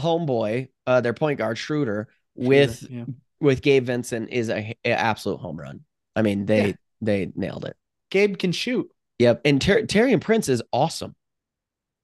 homeboy, 0.00 0.68
uh, 0.86 1.00
their 1.00 1.14
point 1.14 1.38
guard 1.38 1.58
Schroeder 1.58 2.08
with 2.34 2.86
yeah. 2.90 3.04
with 3.40 3.62
Gabe 3.62 3.84
Vincent 3.86 4.30
is 4.30 4.48
a, 4.48 4.74
a 4.84 4.90
absolute 4.90 5.38
home 5.38 5.58
run. 5.58 5.80
I 6.16 6.22
mean, 6.22 6.46
they 6.46 6.68
Yeah. 6.68 6.72
they 7.00 7.32
nailed 7.34 7.64
it. 7.64 7.76
Gabe 8.10 8.36
can 8.38 8.52
shoot. 8.52 8.90
Yep, 9.18 9.42
and 9.44 9.60
Ter- 9.60 9.82
Taurean 9.82 10.20
Prince 10.20 10.48
is 10.48 10.62
awesome. 10.72 11.14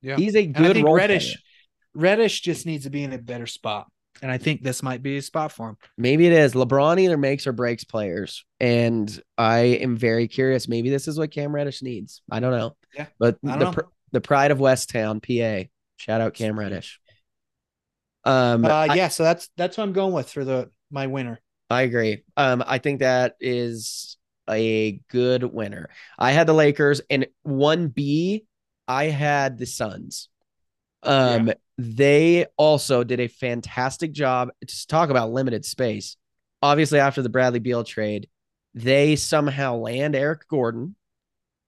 Yeah. 0.03 0.17
He's 0.17 0.37
a 0.37 0.47
good 0.47 0.77
role 0.77 0.95
Reddish 0.95 1.27
player. 1.35 1.37
Reddish 1.95 2.41
just 2.41 2.67
needs 2.67 2.85
to 2.85 2.91
be 2.91 3.03
in 3.03 3.13
a 3.13 3.19
better 3.19 3.47
spot. 3.47 3.89
And 4.21 4.31
I 4.33 4.39
think 4.39 4.63
this 4.63 4.83
might 4.83 5.03
be 5.03 5.17
a 5.17 5.23
spot 5.23 5.53
for 5.53 5.71
him. 5.71 5.77
Maybe 5.97 6.27
it 6.27 6.33
is. 6.33 6.53
LeBron 6.55 6.99
either 6.99 7.17
makes 7.17 7.47
or 7.47 7.53
breaks 7.53 7.85
players, 7.85 8.45
and 8.59 9.09
I 9.37 9.59
am 9.61 9.97
very 9.97 10.27
curious. 10.27 10.67
Maybe 10.67 10.91
this 10.91 11.07
is 11.07 11.19
what 11.19 11.31
Cam 11.31 11.55
Reddish 11.55 11.83
needs. 11.83 12.23
I 12.31 12.41
don't 12.41 12.51
know. 12.51 12.77
Yeah, 12.97 13.07
but 13.19 13.39
the 13.43 13.57
know. 13.57 13.73
pr- 13.73 13.81
the 14.11 14.21
pride 14.21 14.51
of 14.51 14.59
Westtown, 14.59 15.23
PA. 15.23 15.69
Shout 15.99 16.21
out 16.21 16.35
Cam 16.35 16.59
Reddish. 16.59 17.01
Um, 18.29 18.65
Uh, 18.65 18.69
I- 18.69 18.95
yeah, 18.95 19.09
so 19.09 19.23
that's 19.23 19.49
that's 19.57 19.77
what 19.77 19.85
I'm 19.85 19.93
going 19.93 20.13
with 20.13 20.31
for 20.31 20.45
the 20.45 20.71
my 20.91 21.07
winner. 21.07 21.41
I 21.71 21.83
agree. 21.83 22.25
Um, 22.37 22.63
I 22.67 22.79
think 22.79 23.01
that 23.01 23.37
is 23.41 24.17
a 24.49 25.01
good 25.11 25.43
winner. 25.43 25.91
I 26.19 26.33
had 26.33 26.47
the 26.47 26.55
Lakers 26.55 27.01
and 27.11 27.27
one 27.43 27.89
B, 27.89 28.47
I 28.87 29.05
had 29.05 29.59
the 29.59 29.67
Suns. 29.67 30.29
Um, 31.03 31.53
they 31.77 32.47
also 32.57 33.05
did 33.05 33.21
a 33.21 33.29
fantastic 33.29 34.13
job. 34.13 34.49
Just 34.65 34.89
talk 34.89 35.11
about 35.11 35.31
limited 35.31 35.65
space. 35.65 36.17
Obviously, 36.63 36.99
after 36.99 37.23
the 37.23 37.29
Bradley 37.29 37.61
Beal 37.61 37.85
trade, 37.85 38.29
they 38.75 39.15
somehow 39.17 39.77
land 39.77 40.17
Eric 40.17 40.49
Gordon. 40.49 40.97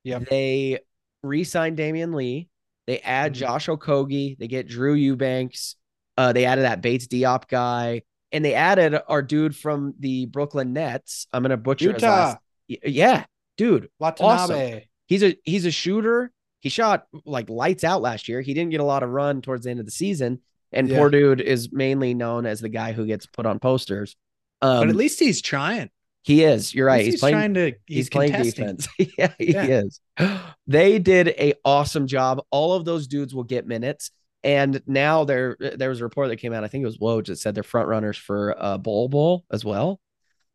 Yep. 0.04 0.28
They 0.30 0.80
re-sign 1.22 1.76
Damion 1.76 2.14
Lee. 2.14 2.48
They 2.86 2.98
add 3.00 3.32
Mhm. 3.34 3.36
Josh 3.36 3.66
Okogie. 3.66 4.36
They 4.38 4.48
get 4.48 4.66
Drew 4.66 4.94
Eubanks. 4.94 5.76
Uh, 6.16 6.32
they 6.32 6.44
added 6.44 6.62
that 6.62 6.80
Bates 6.82 7.06
Diop 7.06 7.48
guy, 7.48 8.02
and 8.32 8.44
they 8.44 8.54
added 8.54 9.00
our 9.08 9.22
dude 9.22 9.56
from 9.56 9.94
the 9.98 10.26
Brooklyn 10.26 10.72
Nets. 10.72 11.26
I'm 11.32 11.42
gonna 11.42 11.56
butcher 11.56 11.92
his 11.92 12.02
Yuta, 12.02 12.06
last. 12.08 12.38
Yeah, 12.68 13.24
dude, 13.56 13.88
Watanabe. 13.98 14.84
he's 15.06 15.22
a 15.22 15.36
he's 15.44 15.66
a 15.66 15.70
shooter. 15.70 16.32
He 16.60 16.68
shot 16.68 17.06
like 17.24 17.48
lights 17.48 17.84
out 17.84 18.02
last 18.02 18.28
year. 18.28 18.40
He 18.42 18.52
didn't 18.54 18.70
get 18.70 18.80
a 18.80 18.84
lot 18.84 19.02
of 19.02 19.10
run 19.10 19.40
towards 19.40 19.64
the 19.64 19.70
end 19.70 19.80
of 19.80 19.86
the 19.86 19.92
season, 19.92 20.40
and 20.72 20.88
Yeah. 20.88 20.98
poor 20.98 21.10
dude 21.10 21.40
is 21.40 21.72
mainly 21.72 22.12
known 22.14 22.44
as 22.46 22.60
the 22.60 22.68
guy 22.68 22.92
who 22.92 23.06
gets 23.06 23.26
put 23.26 23.46
on 23.46 23.58
posters. 23.58 24.14
Um, 24.60 24.80
but 24.80 24.88
at 24.90 24.96
least 24.96 25.18
he's 25.18 25.40
trying. 25.40 25.88
he 26.22 26.44
is. 26.44 26.74
You're 26.74 26.86
right. 26.86 27.02
He's, 27.02 27.14
he's, 27.14 27.20
playing 27.20 27.34
trying 27.36 27.54
to. 27.54 27.66
He's, 27.86 27.96
he's, 27.96 28.10
playing 28.10 28.32
defense. 28.32 28.86
yeah, 28.98 29.32
he 29.38 29.52
Yeah. 29.52 29.64
is. 29.64 30.00
They 30.66 30.98
did 31.00 31.28
a 31.28 31.54
awesome 31.64 32.06
job. 32.06 32.44
All 32.50 32.74
of 32.74 32.84
those 32.84 33.08
dudes 33.08 33.34
will 33.34 33.42
get 33.44 33.66
minutes. 33.66 34.10
And 34.42 34.82
now 34.86 35.24
there 35.24 35.56
there 35.60 35.90
was 35.90 36.00
a 36.00 36.04
report 36.04 36.28
that 36.28 36.36
came 36.36 36.52
out. 36.52 36.64
I 36.64 36.68
think 36.68 36.82
it 36.82 36.86
was 36.86 36.98
Woj 36.98 37.26
that 37.26 37.36
said 37.36 37.54
they're 37.54 37.62
front 37.62 37.88
runners 37.88 38.16
for 38.16 38.54
uh 38.58 38.78
Bol 38.78 39.08
Bol 39.08 39.44
as 39.52 39.64
well. 39.64 40.00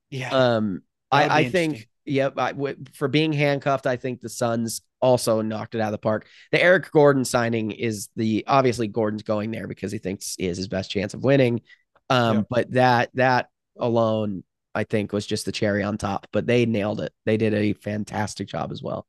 Yeah, 0.09 0.29
Um 0.31 0.83
I, 1.11 1.41
I 1.41 1.43
think 1.45 1.87
yep, 2.05 2.33
I, 2.37 2.51
w- 2.53 2.77
for 2.93 3.07
being 3.07 3.33
handcuffed, 3.33 3.87
I 3.87 3.95
think 3.97 4.21
the 4.21 4.29
Suns 4.29 4.81
also 5.01 5.41
knocked 5.41 5.75
it 5.75 5.81
out 5.81 5.87
of 5.87 5.91
the 5.93 5.97
park. 5.99 6.27
The 6.51 6.61
Eric 6.61 6.91
Gordon 6.91 7.25
signing 7.25 7.71
is 7.71 8.09
the 8.15 8.43
obviously 8.47 8.87
Gordon's 8.87 9.23
going 9.23 9.51
there 9.51 9.67
because 9.67 9.91
he 9.91 9.99
thinks 9.99 10.35
he 10.37 10.47
is 10.47 10.57
his 10.57 10.67
best 10.67 10.91
chance 10.91 11.13
of 11.13 11.23
winning. 11.23 11.61
Um, 12.09 12.37
Yeah. 12.37 12.43
but 12.49 12.71
that 12.71 13.11
that 13.15 13.49
alone 13.77 14.43
I 14.73 14.83
think 14.83 15.13
was 15.13 15.25
just 15.27 15.45
the 15.45 15.51
cherry 15.51 15.83
on 15.83 15.97
top. 15.97 16.27
But 16.33 16.47
they 16.47 16.65
nailed 16.65 17.01
it. 17.01 17.13
They 17.25 17.37
did 17.37 17.53
a 17.53 17.73
fantastic 17.73 18.47
job 18.47 18.71
as 18.71 18.81
well. 18.83 19.07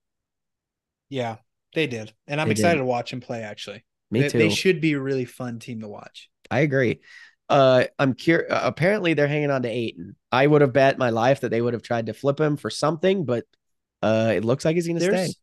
yeah, 1.08 1.36
they 1.74 1.86
did, 1.86 2.14
and 2.26 2.40
I'm 2.40 2.48
They 2.48 2.50
excited 2.50 2.78
did. 2.78 2.78
to 2.78 2.84
watch 2.84 3.12
him 3.12 3.20
play. 3.20 3.42
Actually, 3.42 3.84
Me 4.16 4.22
they, 4.22 4.29
too. 4.29 4.38
they 4.38 4.50
should 4.50 4.81
be 4.81 4.92
a 4.92 5.00
really 5.00 5.24
fun 5.24 5.59
team 5.59 5.81
to 5.81 5.88
watch. 5.88 6.29
I 6.50 6.61
agree. 6.61 7.00
Uh, 7.48 7.85
I'm 7.98 8.14
curious. 8.14 8.50
apparently, 8.50 9.14
they're 9.14 9.29
hanging 9.29 9.50
on 9.50 9.62
to 9.62 9.68
Ayton. 9.68 10.16
I 10.33 10.46
would 10.46 10.62
have 10.62 10.72
bet 10.72 10.98
my 10.98 11.11
life 11.11 11.40
that 11.40 11.50
they 11.50 11.61
would 11.61 11.74
have 11.74 11.83
tried 11.83 12.07
to 12.07 12.14
flip 12.14 12.40
him 12.40 12.57
for 12.57 12.70
something, 12.70 13.24
but 13.24 13.44
uh, 14.02 14.33
it 14.35 14.44
looks 14.44 14.64
like 14.64 14.74
he's 14.74 14.87
going 14.87 14.98
to 14.98 15.05
stay. 15.05 15.35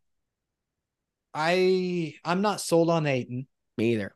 I 1.34 2.16
I'm 2.24 2.42
not 2.42 2.62
sold 2.62 2.90
on 2.90 3.08
Ayton. 3.08 3.48
Me 3.78 3.94
either. 3.94 4.16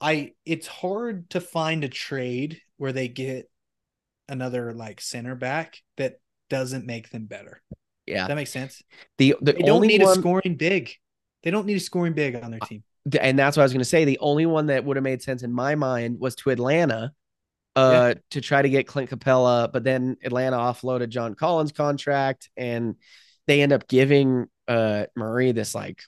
I 0.00 0.32
it's 0.44 0.66
hard 0.66 1.30
to 1.30 1.40
find 1.40 1.82
a 1.82 1.88
trade 1.88 2.60
where 2.76 2.92
they 2.92 3.08
get 3.08 3.50
another 4.28 4.72
like 4.74 5.00
center 5.00 5.34
back 5.34 5.78
that 5.96 6.20
doesn't 6.50 6.86
make 6.86 7.10
them 7.10 7.24
better. 7.24 7.62
Yeah. 8.06 8.26
That 8.26 8.36
makes 8.36 8.50
sense. 8.50 8.82
The 9.18 9.36
the 9.40 9.52
They 9.54 9.60
don't 9.60 9.76
only 9.76 9.88
need 9.88 10.02
one, 10.02 10.18
a 10.18 10.20
scoring 10.20 10.56
big. 10.56 10.92
They 11.42 11.50
don't 11.50 11.66
need 11.66 11.76
a 11.76 11.80
scoring 11.80 12.12
big 12.12 12.36
on 12.36 12.50
their 12.50 12.60
team. 12.60 12.82
And 13.16 13.38
that's 13.38 13.56
what 13.56 13.62
I 13.62 13.64
was 13.64 13.72
going 13.72 13.80
to 13.80 13.84
say. 13.84 14.04
The 14.04 14.18
only 14.18 14.46
one 14.46 14.66
that 14.66 14.84
would 14.84 14.96
have 14.96 15.04
made 15.04 15.22
sense 15.22 15.42
in 15.42 15.52
my 15.52 15.74
mind 15.74 16.18
was 16.20 16.34
to 16.36 16.50
Atlanta, 16.50 17.12
uh, 17.76 18.14
to 18.30 18.40
try 18.40 18.60
to 18.62 18.68
get 18.68 18.86
Clint 18.86 19.10
Capela, 19.10 19.70
but 19.72 19.84
then 19.84 20.16
Atlanta 20.24 20.56
offloaded 20.56 21.10
John 21.10 21.34
Collins' 21.34 21.72
contract, 21.72 22.50
and 22.56 22.96
they 23.46 23.62
end 23.62 23.72
up 23.72 23.88
giving 23.88 24.46
uh 24.66 25.06
Murray 25.16 25.52
this 25.52 25.74
like 25.74 26.02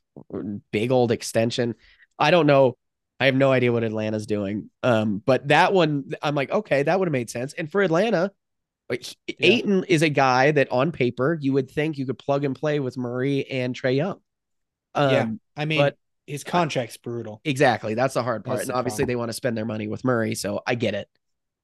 big 0.72 0.90
old 0.90 1.12
extension. 1.12 1.74
I 2.18 2.30
don't 2.30 2.46
know. 2.46 2.76
I 3.18 3.26
have 3.26 3.34
no 3.34 3.52
idea 3.52 3.72
what 3.72 3.84
Atlanta's 3.84 4.26
doing. 4.26 4.70
Um, 4.82 5.22
but 5.24 5.48
that 5.48 5.72
one, 5.72 6.10
I'm 6.22 6.34
like, 6.34 6.50
okay, 6.50 6.82
that 6.82 6.98
would 6.98 7.06
have 7.06 7.12
made 7.12 7.30
sense. 7.30 7.52
And 7.52 7.70
for 7.70 7.82
Atlanta, 7.82 8.32
like, 8.88 9.04
Yeah. 9.26 9.34
Ayton 9.40 9.84
is 9.84 10.02
a 10.02 10.08
guy 10.08 10.50
that 10.50 10.72
on 10.72 10.90
paper 10.90 11.38
you 11.40 11.52
would 11.52 11.70
think 11.70 11.98
you 11.98 12.06
could 12.06 12.18
plug 12.18 12.44
and 12.44 12.56
play 12.56 12.80
with 12.80 12.96
Murray 12.96 13.48
and 13.50 13.74
Trae 13.74 13.96
Young. 13.96 14.20
Um, 14.94 15.10
Yeah. 15.12 15.26
I 15.56 15.64
mean, 15.66 15.78
but- 15.78 15.96
his 16.30 16.44
contract's 16.44 16.96
brutal. 16.96 17.40
Exactly. 17.44 17.94
That's 17.94 18.14
the 18.14 18.22
hard 18.22 18.44
part. 18.44 18.58
That's 18.58 18.68
and 18.68 18.74
the 18.74 18.78
obviously 18.78 19.02
problem. 19.04 19.08
they 19.08 19.16
want 19.16 19.28
to 19.30 19.34
spend 19.34 19.56
their 19.56 19.64
money 19.64 19.88
with 19.88 20.04
Murray, 20.04 20.34
so 20.34 20.60
I 20.66 20.74
get 20.76 20.94
it. 20.94 21.08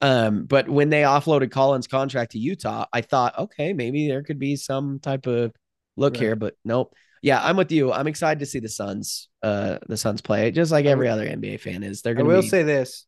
Um, 0.03 0.45
but 0.45 0.69
when 0.69 0.91
they 0.91 1.03
offloaded 1.03 1.51
Collins' 1.51 1.87
contract 1.87 2.33
to 2.33 2.39
Utah, 2.39 2.85
I 2.93 3.01
thought, 3.01 3.39
okay, 3.39 3.73
maybe 3.73 4.09
there 4.09 4.23
could 4.23 4.39
be 4.39 4.57
some 4.57 4.99
type 4.99 5.27
of 5.27 5.53
look 5.97 6.15
Right. 6.15 6.23
here, 6.23 6.37
but 6.37 6.55
nope. 6.65 6.95
Yeah, 7.23 7.43
I'm 7.43 7.57
with 7.57 7.73
you. 7.73 7.93
I'm 7.93 8.07
excited 8.07 8.41
to 8.41 8.47
see 8.47 8.59
the 8.61 8.69
Suns, 8.69 9.29
uh, 9.43 9.79
the 9.89 9.97
Suns 9.97 10.21
play, 10.21 10.51
just 10.51 10.71
like 10.71 10.85
every 10.85 11.09
other 11.09 11.27
NBA 11.27 11.61
fan 11.61 11.83
is. 11.83 12.03
They're 12.03 12.13
gonna. 12.15 12.29
I 12.29 12.33
will 12.35 12.43
be, 12.43 12.49
say 12.49 12.63
this. 12.63 13.07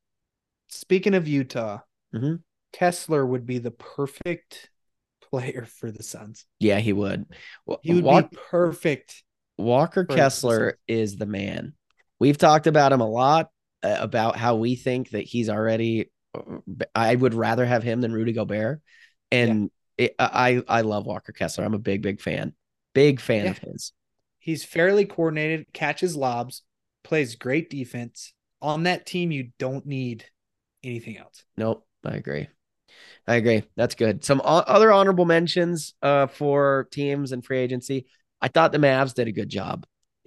Speaking 0.68 1.14
of 1.14 1.28
Utah, 1.28 1.80
Mhm. 2.14 2.40
Kessler 2.72 3.24
would 3.24 3.44
be 3.46 3.58
the 3.58 3.70
perfect 3.70 4.70
player 5.30 5.66
for 5.78 5.90
the 5.92 6.02
Suns. 6.02 6.46
yeah, 6.58 6.78
he 6.78 6.92
would. 6.94 7.26
Wa- 7.66 7.76
He 7.82 7.94
would 7.94 8.04
Walk- 8.04 8.30
be 8.30 8.38
perfect. 8.50 9.22
Walker 9.58 10.06
for 10.08 10.14
Kessler 10.14 10.78
is 10.86 11.16
the 11.16 11.26
man. 11.26 11.74
We've 12.18 12.38
talked 12.38 12.66
about 12.66 12.92
him 12.92 13.00
a 13.00 13.08
lot 13.08 13.50
uh, 13.82 13.96
about 14.00 14.36
how 14.36 14.56
we 14.56 14.76
think 14.76 15.10
that 15.10 15.24
he's 15.24 15.48
already. 15.48 16.10
I 16.94 17.14
would 17.14 17.34
rather 17.34 17.64
have 17.66 17.82
him 17.82 18.00
than 18.00 18.12
Rudy 18.12 18.32
Gobert, 18.32 18.80
and 19.30 19.70
it, 19.96 20.14
I 20.18 20.62
I 20.68 20.82
love 20.82 21.06
Walker 21.06 21.32
Kessler. 21.32 21.64
I'm 21.64 21.74
a 21.74 21.78
big 21.78 22.02
big 22.02 22.20
fan, 22.20 22.54
big 22.94 23.20
fan 23.20 23.46
Yeah. 23.46 23.50
of 23.52 23.58
his. 23.58 23.92
He's 24.38 24.64
fairly 24.64 25.04
coordinated, 25.04 25.66
catches 25.72 26.16
lobs, 26.16 26.62
plays 27.02 27.34
great 27.34 27.70
defense. 27.70 28.32
On 28.62 28.84
that 28.84 29.06
team, 29.06 29.30
you 29.30 29.50
don't 29.58 29.84
need 29.86 30.24
anything 30.82 31.18
else. 31.18 31.44
Nope, 31.56 31.86
I 32.04 32.16
agree. 32.16 32.48
I 33.26 33.36
agree. 33.36 33.62
That's 33.76 33.94
good. 33.94 34.24
Some 34.24 34.40
o- 34.40 34.64
other 34.66 34.90
honorable 34.90 35.26
mentions 35.26 35.94
uh, 36.02 36.28
for 36.28 36.88
teams 36.90 37.32
and 37.32 37.44
free 37.44 37.58
agency. 37.58 38.06
I 38.40 38.48
thought 38.48 38.72
the 38.72 38.78
Mavs 38.78 39.14
did 39.14 39.28
a 39.28 39.32
good 39.32 39.48
job. 39.48 39.84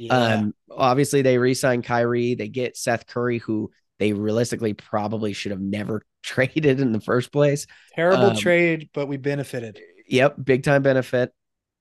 Um, 0.09 0.53
obviously 0.69 1.21
they 1.21 1.37
re-signed 1.37 1.83
Kyrie. 1.83 2.33
They 2.35 2.47
get 2.47 2.75
Seth 2.75 3.05
Curry, 3.05 3.37
who 3.37 3.71
they 3.99 4.13
realistically 4.13 4.73
probably 4.73 5.33
should 5.33 5.51
have 5.51 5.61
never 5.61 6.01
traded 6.23 6.79
in 6.79 6.91
the 6.91 6.99
first 7.01 7.31
place. 7.31 7.67
Terrible 7.95 8.31
um, 8.31 8.35
trade, 8.35 8.89
but 8.93 9.07
we 9.07 9.17
benefited. 9.17 9.79
Yep, 10.07 10.37
big 10.43 10.63
time 10.63 10.81
benefit. 10.81 11.31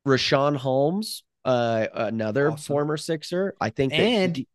Richaun 0.07 0.57
Holmes, 0.57 1.25
uh, 1.45 1.87
another 1.95 2.51
Awesome. 2.53 2.63
former 2.75 2.97
Sixer. 2.97 3.55
I 3.61 3.71
think 3.71 3.93
And 3.93 4.37
he, 4.37 4.49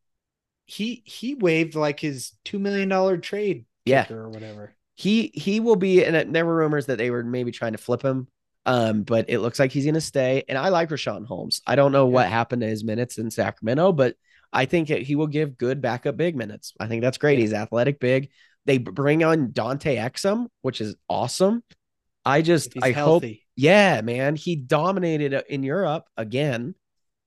he 0.65 1.03
he 1.05 1.35
waived 1.35 1.75
like 1.75 1.99
his 1.99 2.31
two 2.43 2.57
million 2.59 2.87
dollar 2.89 3.17
trade 3.17 3.65
Yeah. 3.85 4.11
or 4.11 4.29
whatever. 4.29 4.75
he 4.95 5.31
he 5.33 5.59
will 5.59 5.75
be. 5.75 6.03
And 6.03 6.33
there 6.35 6.45
were 6.45 6.55
rumors 6.55 6.85
that 6.87 6.97
they 6.97 7.09
were 7.11 7.23
maybe 7.23 7.51
trying 7.51 7.73
to 7.73 7.77
flip 7.77 8.01
him. 8.01 8.27
Um, 8.65 9.03
but 9.03 9.25
it 9.29 9.39
looks 9.39 9.59
like 9.59 9.71
he's 9.71 9.85
gonna 9.85 10.01
stay. 10.01 10.43
And 10.49 10.57
I 10.57 10.69
like 10.69 10.89
Richaun 10.89 11.25
Holmes. 11.25 11.61
I 11.67 11.75
don't 11.75 11.91
know 11.91 12.07
what 12.07 12.27
happened 12.27 12.61
to 12.61 12.67
his 12.67 12.83
minutes 12.83 13.17
in 13.17 13.29
Sacramento, 13.29 13.91
but 13.91 14.15
I 14.51 14.65
think 14.65 14.87
he 14.89 15.15
will 15.15 15.27
give 15.27 15.57
good 15.57 15.81
backup 15.81 16.17
big 16.17 16.35
minutes. 16.35 16.73
I 16.79 16.87
think 16.87 17.01
that's 17.01 17.17
great. 17.17 17.37
Yeah. 17.37 17.43
He's 17.43 17.53
athletic, 17.53 17.99
big. 17.99 18.29
They 18.65 18.77
bring 18.79 19.23
on 19.23 19.51
Dante 19.51 19.97
Exum, 19.97 20.47
which 20.61 20.81
is 20.81 20.95
awesome. 21.07 21.63
I 22.25 22.41
just 22.41 22.73
I 22.81 22.91
hope. 22.91 23.23
Yeah, 23.55 24.01
man, 24.01 24.35
he 24.35 24.55
dominated 24.55 25.33
uh, 25.33 25.43
in 25.47 25.63
Europe 25.63 26.05
again, 26.17 26.73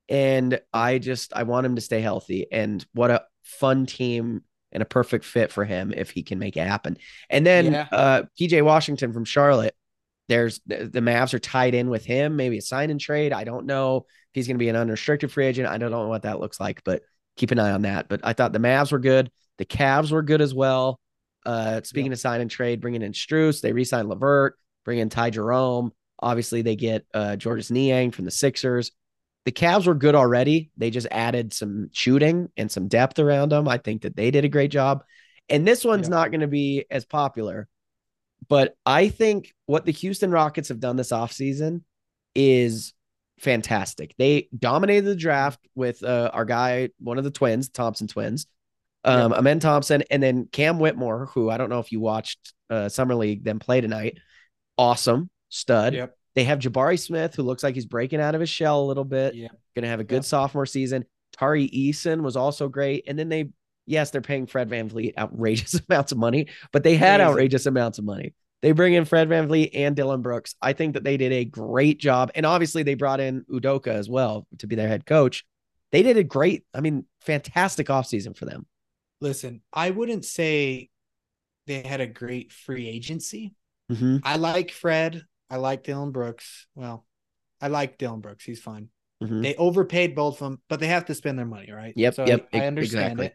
and 0.08 0.60
I 0.72 0.98
just 0.98 1.32
I 1.34 1.44
want 1.44 1.66
him 1.66 1.76
to 1.76 1.80
stay 1.80 2.00
healthy. 2.00 2.46
And 2.50 2.84
what 2.92 3.10
a 3.10 3.24
fun 3.44 3.86
team 3.86 4.42
and 4.72 4.82
a 4.82 4.86
perfect 4.86 5.24
fit 5.24 5.52
for 5.52 5.64
him 5.64 5.94
if 5.96 6.10
he 6.10 6.22
can 6.22 6.38
make 6.38 6.56
it 6.56 6.66
happen. 6.66 6.96
And 7.30 7.46
then 7.46 7.72
Yeah. 7.72 7.86
uh 7.92 8.22
PJ 8.38 8.62
Washington 8.62 9.12
from 9.12 9.24
Charlotte. 9.24 9.74
There's 10.28 10.60
the, 10.66 10.88
the 10.92 11.00
Mavs 11.00 11.34
are 11.34 11.38
tied 11.38 11.74
in 11.74 11.90
with 11.90 12.04
him, 12.04 12.36
maybe 12.36 12.58
a 12.58 12.62
sign 12.62 12.90
and 12.90 13.00
trade. 13.00 13.32
I 13.32 13.44
don't 13.44 13.66
know 13.66 13.98
if 13.98 14.04
he's 14.34 14.46
going 14.46 14.56
to 14.56 14.62
be 14.62 14.68
an 14.68 14.76
unrestricted 14.76 15.32
free 15.32 15.46
agent. 15.46 15.68
I 15.68 15.78
don't 15.78 15.90
know 15.90 16.06
what 16.08 16.22
that 16.22 16.40
looks 16.40 16.60
like, 16.60 16.82
but 16.84 17.02
keep 17.36 17.50
an 17.50 17.58
eye 17.58 17.70
on 17.72 17.82
that. 17.82 18.08
But 18.08 18.20
I 18.24 18.34
thought 18.34 18.52
the 18.52 18.58
Mavs 18.58 18.92
were 18.92 18.98
good. 18.98 19.30
The 19.56 19.64
Cavs 19.64 20.10
were 20.12 20.22
good 20.22 20.40
as 20.40 20.54
well. 20.54 21.00
Uh, 21.46 21.80
speaking 21.82 22.12
of 22.12 22.18
sign 22.18 22.40
and 22.40 22.50
trade, 22.50 22.80
bringing 22.80 23.02
in 23.02 23.12
Strus, 23.12 23.60
they 23.62 23.72
re-signed 23.72 24.08
Levert, 24.08 24.58
bring 24.84 24.98
in 24.98 25.08
Ty 25.08 25.30
Jerome. 25.30 25.92
Obviously, 26.20 26.62
they 26.62 26.76
get 26.76 27.06
uh, 27.14 27.36
Georges 27.36 27.70
Niang 27.70 28.10
from 28.10 28.24
the 28.26 28.30
Sixers. 28.30 28.92
The 29.46 29.52
Cavs 29.52 29.86
were 29.86 29.94
good 29.94 30.14
already. 30.14 30.70
They 30.76 30.90
just 30.90 31.06
added 31.10 31.54
some 31.54 31.88
shooting 31.92 32.50
and 32.58 32.70
some 32.70 32.88
depth 32.88 33.18
around 33.18 33.50
them. 33.50 33.66
I 33.66 33.78
think 33.78 34.02
that 34.02 34.14
they 34.14 34.30
did 34.30 34.44
a 34.44 34.48
great 34.48 34.70
job. 34.70 35.04
And 35.48 35.66
this 35.66 35.84
one's 35.84 36.08
Yeah. 36.08 36.16
not 36.16 36.30
going 36.30 36.42
to 36.42 36.48
be 36.48 36.84
as 36.90 37.06
popular, 37.06 37.66
but 38.48 38.74
I 38.86 39.08
think 39.08 39.54
what 39.66 39.84
the 39.84 39.92
Houston 39.92 40.30
Rockets 40.30 40.68
have 40.68 40.80
done 40.80 40.96
this 40.96 41.12
offseason 41.12 41.82
is 42.34 42.92
fantastic. 43.40 44.14
They 44.18 44.48
dominated 44.56 45.04
the 45.06 45.16
draft 45.16 45.60
with 45.74 46.02
uh, 46.04 46.30
our 46.32 46.44
guy, 46.44 46.90
one 46.98 47.18
of 47.18 47.24
the 47.24 47.30
twins, 47.30 47.68
Thompson 47.68 48.06
twins, 48.06 48.46
um, 49.04 49.32
Amen 49.32 49.60
Thompson, 49.60 50.02
and 50.10 50.22
then 50.22 50.48
Cam 50.50 50.78
Whitmore, 50.78 51.26
who 51.34 51.50
I 51.50 51.56
don't 51.56 51.70
know 51.70 51.80
if 51.80 51.92
you 51.92 52.00
watched 52.00 52.52
uh, 52.70 52.88
Summer 52.88 53.14
League 53.14 53.44
them 53.44 53.58
play 53.58 53.80
tonight. 53.80 54.18
Awesome 54.76 55.30
stud. 55.48 55.94
Yep. 55.94 56.14
They 56.34 56.44
have 56.44 56.60
Jabari 56.60 56.98
Smith, 56.98 57.34
who 57.34 57.42
looks 57.42 57.62
like 57.62 57.74
he's 57.74 57.86
breaking 57.86 58.20
out 58.20 58.34
of 58.34 58.40
his 58.40 58.50
shell 58.50 58.80
a 58.82 58.86
little 58.86 59.04
bit. 59.04 59.34
Yeah. 59.34 59.48
Going 59.74 59.82
to 59.82 59.88
have 59.88 60.00
a 60.00 60.04
good 60.04 60.16
Yep. 60.16 60.24
sophomore 60.24 60.66
season. 60.66 61.04
Tari 61.32 61.68
Eason 61.68 62.22
was 62.22 62.36
also 62.36 62.68
great. 62.68 63.04
And 63.08 63.18
then 63.18 63.28
they, 63.28 63.50
yes, 63.88 64.10
they're 64.10 64.20
paying 64.20 64.46
Fred 64.46 64.68
VanVleet 64.68 65.16
outrageous 65.16 65.80
amounts 65.88 66.12
of 66.12 66.18
money, 66.18 66.48
but 66.72 66.84
they 66.84 66.96
had 66.96 67.20
outrageous 67.20 67.66
amounts 67.66 67.98
of 67.98 68.04
money. 68.04 68.34
They 68.60 68.72
bring 68.72 68.94
in 68.94 69.04
Fred 69.04 69.28
VanVleet 69.28 69.70
and 69.74 69.94
Dillon 69.94 70.20
Brooks. 70.20 70.54
I 70.60 70.72
think 70.72 70.94
that 70.94 71.04
they 71.04 71.16
did 71.16 71.32
a 71.32 71.44
great 71.44 71.98
job. 71.98 72.32
And 72.34 72.44
obviously, 72.44 72.82
they 72.82 72.94
brought 72.94 73.20
in 73.20 73.44
Udoka 73.44 73.88
as 73.88 74.08
well 74.08 74.46
to 74.58 74.66
be 74.66 74.74
their 74.74 74.88
head 74.88 75.06
coach. 75.06 75.44
They 75.92 76.02
did 76.02 76.16
a 76.16 76.24
great, 76.24 76.64
I 76.74 76.80
mean, 76.80 77.06
fantastic 77.20 77.86
offseason 77.86 78.36
for 78.36 78.46
them. 78.46 78.66
Listen, 79.20 79.62
I 79.72 79.90
wouldn't 79.90 80.24
say 80.24 80.90
they 81.66 81.82
had 81.82 82.00
a 82.00 82.06
great 82.06 82.52
free 82.52 82.88
agency. 82.88 83.54
Mm-hmm. 83.90 84.18
I 84.22 84.36
like 84.36 84.70
Fred. 84.70 85.22
I 85.50 85.56
like 85.56 85.84
Dillon 85.84 86.10
Brooks. 86.10 86.66
Well, 86.74 87.06
I 87.60 87.68
like 87.68 87.96
Dillon 87.96 88.20
Brooks. 88.20 88.44
He's 88.44 88.60
fine. 88.60 88.90
Mm-hmm. 89.22 89.42
They 89.42 89.54
overpaid 89.56 90.14
both 90.14 90.34
of 90.34 90.50
them, 90.50 90.62
but 90.68 90.80
they 90.80 90.86
have 90.88 91.06
to 91.06 91.14
spend 91.14 91.38
their 91.38 91.46
money, 91.46 91.72
right? 91.72 91.92
Yep, 91.96 92.14
So 92.14 92.26
yep, 92.26 92.48
I, 92.52 92.60
I 92.60 92.66
understand 92.66 93.20
exactly. 93.20 93.26
it. 93.26 93.34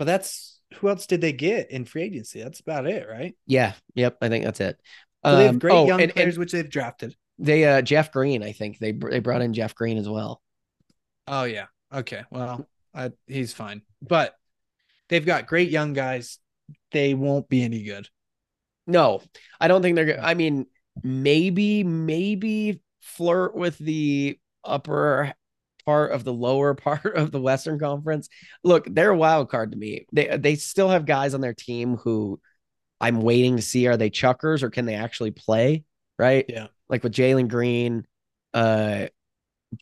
But 0.00 0.06
that's 0.06 0.58
who 0.76 0.88
else 0.88 1.06
did 1.06 1.20
they 1.20 1.32
get 1.34 1.70
in 1.70 1.84
free 1.84 2.04
agency? 2.04 2.42
That's 2.42 2.60
about 2.60 2.86
it, 2.86 3.06
right? 3.06 3.36
Yeah. 3.46 3.74
Yep. 3.96 4.16
I 4.22 4.30
think 4.30 4.46
that's 4.46 4.60
it. 4.60 4.80
So 5.26 5.36
they 5.36 5.44
have 5.44 5.56
Um, 5.56 5.58
great 5.58 5.74
oh, 5.74 5.86
young 5.86 6.00
and- 6.00 6.10
and 6.10 6.14
players, 6.16 6.38
which 6.38 6.52
they've 6.52 6.68
drafted. 6.70 7.14
they, 7.38 7.64
uh, 7.66 7.82
Jeff 7.82 8.10
Green, 8.10 8.42
I 8.42 8.52
think 8.52 8.78
they, 8.78 8.92
they 8.92 9.18
brought 9.20 9.42
in 9.42 9.52
Jeff 9.52 9.74
Green 9.74 9.98
as 9.98 10.08
well. 10.08 10.40
Oh 11.26 11.44
yeah. 11.44 11.66
Okay. 11.92 12.22
Well, 12.30 12.66
I, 12.94 13.12
he's 13.26 13.52
fine, 13.52 13.82
but 14.00 14.34
they've 15.10 15.26
got 15.26 15.46
great 15.46 15.68
young 15.68 15.92
guys. 15.92 16.38
They 16.92 17.12
won't 17.12 17.48
be 17.50 17.62
any 17.62 17.82
good. 17.82 18.08
No, 18.86 19.20
I 19.60 19.68
don't 19.68 19.82
think 19.82 19.96
they're 19.96 20.06
good. 20.06 20.18
I 20.18 20.32
mean, 20.32 20.64
maybe, 21.02 21.84
maybe 21.84 22.80
flirt 23.00 23.54
with 23.54 23.76
the 23.76 24.38
upper 24.64 25.34
part 25.84 26.12
of 26.12 26.24
the 26.24 26.32
lower 26.32 26.74
part 26.74 27.16
of 27.16 27.30
the 27.32 27.40
Western 27.40 27.78
Conference. 27.78 28.28
Look, 28.64 28.86
they're 28.88 29.10
a 29.10 29.16
wild 29.16 29.50
card 29.50 29.72
to 29.72 29.78
me. 29.78 30.06
They 30.12 30.36
they 30.36 30.54
still 30.56 30.88
have 30.88 31.06
guys 31.06 31.34
on 31.34 31.40
their 31.40 31.54
team 31.54 31.96
who 31.96 32.40
I'm 33.00 33.20
waiting 33.22 33.56
to 33.56 33.62
see 33.62 33.86
are 33.86 33.96
they 33.96 34.10
chuckers 34.10 34.62
or 34.62 34.70
can 34.70 34.86
they 34.86 34.94
actually 34.94 35.30
play? 35.30 35.84
Right? 36.18 36.44
Yeah. 36.48 36.68
Like 36.88 37.02
with 37.02 37.12
Jalen 37.12 37.48
Green, 37.48 38.06
uh 38.54 39.06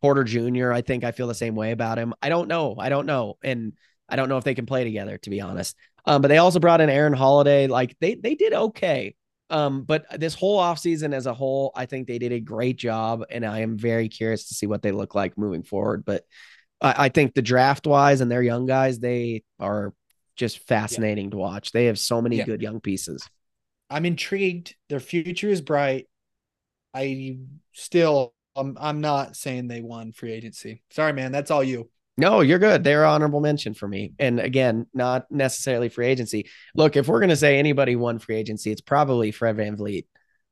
Porter 0.01 0.25
Jr. 0.25 0.73
I 0.73 0.83
think 0.83 1.05
I 1.05 1.13
feel 1.13 1.27
the 1.27 1.35
same 1.35 1.55
way 1.55 1.73
about 1.73 1.99
him. 1.99 2.15
I 2.21 2.29
don't 2.29 2.49
know. 2.49 2.77
I 2.79 2.89
don't 2.89 3.07
know. 3.07 3.39
And 3.43 3.73
I 4.09 4.17
don't 4.17 4.29
know 4.29 4.39
if 4.39 4.45
they 4.45 4.55
can 4.55 4.67
play 4.67 4.85
together, 4.85 5.19
to 5.19 5.31
be 5.31 5.41
honest. 5.41 5.77
Um, 6.05 6.23
but 6.23 6.29
they 6.29 6.39
also 6.39 6.61
brought 6.61 6.81
in 6.81 6.91
Aaron 6.91 7.13
Holiday. 7.13 7.67
Like 7.67 7.97
they 8.01 8.15
they 8.15 8.35
did 8.35 8.53
okay. 8.53 9.15
Um, 9.51 9.83
but 9.83 10.05
this 10.21 10.35
whole 10.35 10.59
offseason 10.59 11.15
as 11.15 11.27
a 11.27 11.35
whole, 11.35 11.73
I 11.75 11.87
think 11.87 12.07
they 12.07 12.19
did 12.19 12.33
a 12.33 12.41
great 12.41 12.77
job, 12.77 13.25
and 13.31 13.47
I 13.47 13.61
am 13.61 13.79
very 13.79 14.09
curious 14.09 14.49
to 14.49 14.55
see 14.55 14.67
what 14.67 14.83
they 14.83 14.93
look 14.93 15.15
like 15.15 15.39
moving 15.39 15.63
forward. 15.63 16.05
But 16.05 16.25
I, 16.81 17.07
I 17.07 17.09
think 17.09 17.35
the 17.35 17.43
draft 17.43 17.87
wise 17.87 18.21
and 18.21 18.31
their 18.31 18.43
young 18.43 18.67
guys, 18.67 18.99
they 18.99 19.43
are 19.59 19.95
just 20.37 20.59
fascinating 20.69 21.31
to 21.31 21.37
watch. 21.37 21.73
They 21.73 21.87
have 21.87 21.99
so 21.99 22.21
many 22.21 22.37
Yeah. 22.37 22.45
good 22.45 22.63
young 22.63 22.81
pieces. 22.81 23.29
I'm 23.91 24.05
intrigued. 24.05 24.77
Their 24.89 25.01
future 25.01 25.49
is 25.49 25.61
bright. 25.63 26.07
I 26.95 27.39
still, 27.73 28.35
I'm, 28.55 28.77
I'm 28.81 29.01
not 29.01 29.35
saying 29.35 29.69
they 29.69 29.81
won 29.81 30.13
free 30.13 30.33
agency. 30.33 30.83
Sorry, 30.91 31.13
man. 31.13 31.33
That's 31.33 31.51
all 31.51 31.65
you. 31.65 31.91
No, 32.19 32.41
you're 32.41 32.59
good. 32.59 32.83
They're 32.83 33.07
honorable 33.07 33.41
mention 33.41 33.75
for 33.75 33.87
me. 33.87 34.13
And 34.19 34.41
again, 34.41 34.87
not 34.93 35.31
necessarily 35.31 35.89
free 35.89 36.09
agency. 36.09 36.49
Look, 36.75 36.97
if 36.97 37.07
we're 37.07 37.21
gonna 37.21 37.37
say 37.37 37.59
anybody 37.59 37.95
won 37.95 38.19
free 38.19 38.37
agency, 38.37 38.73
it's 38.73 38.81
probably 38.81 39.31
Fred 39.31 39.57
VanVleet. 39.57 40.05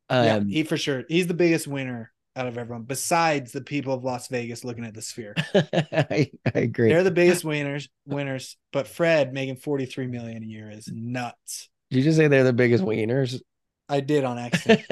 yeah, 0.08 0.36
Um, 0.36 0.48
he 0.48 0.62
for 0.62 0.76
sure. 0.76 1.02
He's 1.08 1.26
the 1.26 1.34
biggest 1.34 1.66
winner 1.66 2.12
out 2.36 2.46
of 2.46 2.56
everyone, 2.56 2.84
besides 2.84 3.50
the 3.50 3.62
people 3.62 3.92
of 3.92 4.04
Las 4.04 4.28
Vegas 4.28 4.62
looking 4.62 4.84
at 4.84 4.94
the 4.94 5.02
sphere. 5.02 5.34
I, 5.54 6.30
I 6.54 6.58
agree. 6.58 6.90
They're 6.90 7.02
the 7.02 7.10
biggest 7.10 7.44
winners, 7.44 7.88
winners. 8.06 8.56
But 8.72 8.86
Fred 8.86 9.32
making 9.32 9.56
43 9.56 10.06
million 10.06 10.44
a 10.44 10.46
year 10.46 10.70
is 10.70 10.88
nuts. 10.92 11.68
Did 11.90 11.98
you 11.98 12.04
just 12.04 12.16
say 12.16 12.28
they're 12.28 12.44
the 12.44 12.52
biggest 12.52 12.84
wieners? 12.84 13.40
I 13.88 14.00
did 14.00 14.24
on 14.24 14.38
accident. 14.38 14.84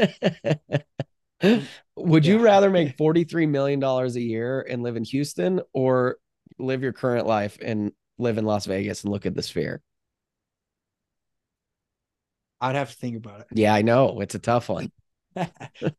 Would 1.96 2.26
you 2.26 2.38
rather 2.38 2.70
make 2.70 2.96
$43 2.96 3.48
million 3.48 3.82
a 3.82 4.06
year 4.08 4.66
and 4.68 4.82
live 4.82 4.96
in 4.96 5.04
Houston 5.04 5.60
or 5.72 6.16
live 6.58 6.82
your 6.82 6.92
current 6.92 7.26
life 7.26 7.58
and 7.60 7.92
live 8.18 8.38
in 8.38 8.44
Las 8.44 8.66
Vegas 8.66 9.02
and 9.04 9.12
look 9.12 9.26
at 9.26 9.34
the 9.34 9.42
sphere? 9.42 9.82
I'd 12.60 12.76
have 12.76 12.90
to 12.90 12.96
think 12.96 13.16
about 13.16 13.40
it. 13.40 13.46
Yeah, 13.52 13.74
I 13.74 13.82
know. 13.82 14.20
It's 14.20 14.34
a 14.34 14.38
tough 14.38 14.68
one. 14.68 14.90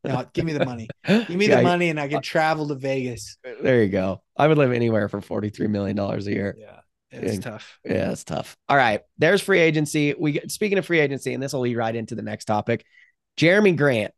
No, 0.06 0.24
give 0.34 0.46
me 0.46 0.54
the 0.54 0.64
money. 0.64 0.88
Give 1.06 1.30
me 1.32 1.48
the 1.48 1.62
money, 1.62 1.90
and 1.90 2.00
I 2.00 2.08
can 2.08 2.22
travel 2.22 2.70
to 2.70 2.76
Vegas. 2.76 3.38
There 3.62 3.84
you 3.84 3.90
go. 3.90 4.22
I 4.38 4.48
would 4.48 4.58
live 4.58 4.72
anywhere 4.72 5.10
for 5.10 5.20
$43 5.20 5.70
million 5.70 6.00
a 6.00 6.18
year. 6.22 6.56
Yeah, 6.58 6.80
it's 7.12 7.34
Yeah. 7.36 7.42
tough. 7.42 7.80
Yeah, 7.84 8.12
it's 8.12 8.24
tough. 8.24 8.56
All 8.70 8.78
right. 8.78 9.02
There's 9.18 9.42
free 9.42 9.60
agency. 9.60 10.16
We 10.18 10.32
get 10.32 10.52
speaking 10.52 10.78
of 10.78 10.86
free 10.86 11.02
agency, 11.02 11.34
and 11.34 11.44
this 11.44 11.52
will 11.52 11.60
lead 11.60 11.76
right 11.76 11.94
into 11.94 12.16
the 12.16 12.22
next 12.22 12.46
topic. 12.46 12.86
Jerami 13.36 13.76
Grant 13.76 14.14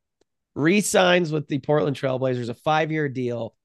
re-signs 0.53 1.31
with 1.31 1.47
the 1.47 1.57
Portland 1.57 1.97
Trailblazers, 1.97 2.49
a 2.49 2.53
five-year 2.53 3.09
deal, 3.09 3.55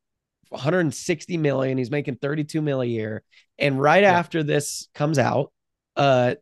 160 0.52 1.36
million. 1.36 1.78
He's 1.78 1.90
making 1.90 2.16
32 2.16 2.60
mil 2.62 2.80
a 2.80 2.86
year. 2.86 3.22
And 3.58 3.80
right 3.80 4.02
Yeah. 4.02 4.18
after 4.18 4.42
this 4.42 4.88
comes 4.94 5.18
out, 5.18 5.52
uh 5.96 6.36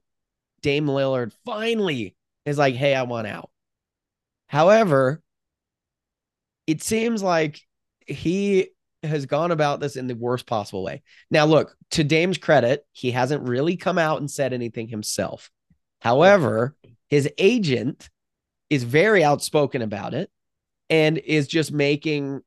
Dame 0.62 0.86
Lillard 0.86 1.32
finally 1.46 2.14
is 2.44 2.58
like, 2.58 2.74
hey, 2.74 2.94
I 2.94 3.02
want 3.04 3.26
out. 3.26 3.50
However, 4.46 5.22
it 6.66 6.82
seems 6.82 7.22
like 7.22 7.60
he 8.06 8.68
has 9.02 9.24
gone 9.26 9.50
about 9.50 9.80
this 9.80 9.96
in 9.96 10.06
the 10.06 10.14
worst 10.14 10.46
possible 10.46 10.82
way. 10.84 11.02
Now, 11.30 11.46
look, 11.46 11.74
to 11.92 12.04
Dame's 12.04 12.38
credit, 12.38 12.84
he 12.92 13.10
hasn't 13.10 13.48
really 13.48 13.76
come 13.76 13.96
out 13.98 14.20
and 14.20 14.30
said 14.30 14.52
anything 14.52 14.88
himself. 14.88 15.50
However, 16.00 16.76
his 17.08 17.28
agent 17.38 18.08
is 18.68 18.84
very 18.84 19.24
outspoken 19.24 19.82
about 19.82 20.12
it 20.14 20.30
and 20.90 21.18
is 21.18 21.48
just 21.48 21.72
making 21.72 22.42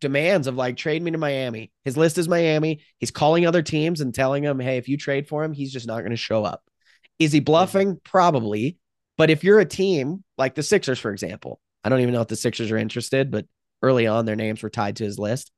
demands 0.00 0.46
of 0.46 0.56
like 0.56 0.76
trade 0.76 1.02
me 1.02 1.10
to 1.10 1.18
Miami. 1.18 1.70
His 1.84 1.96
list 1.96 2.18
is 2.18 2.28
Miami. 2.28 2.80
He's 2.98 3.10
calling 3.10 3.46
other 3.46 3.62
teams 3.62 4.00
and 4.00 4.14
telling 4.14 4.42
them, 4.44 4.60
hey, 4.60 4.76
if 4.76 4.88
you 4.88 4.96
trade 4.96 5.28
for 5.28 5.44
him, 5.44 5.52
he's 5.52 5.72
just 5.72 5.86
not 5.86 6.00
going 6.00 6.10
to 6.10 6.16
show 6.16 6.44
up. 6.44 6.62
Is 7.18 7.32
he 7.32 7.40
bluffing? 7.40 8.00
Probably. 8.04 8.78
But 9.16 9.30
if 9.30 9.42
you're 9.42 9.60
a 9.60 9.64
team 9.64 10.22
like 10.36 10.54
the 10.54 10.62
Sixers, 10.62 10.98
for 10.98 11.10
example, 11.10 11.60
I 11.82 11.88
don't 11.88 12.00
even 12.00 12.14
know 12.14 12.20
if 12.22 12.28
the 12.28 12.36
Sixers 12.36 12.70
are 12.70 12.78
interested, 12.78 13.30
but 13.30 13.46
early 13.82 14.06
on 14.06 14.24
their 14.24 14.36
names 14.36 14.62
were 14.62 14.70
tied 14.70 14.96
to 14.96 15.04
his 15.04 15.18
list. 15.18 15.50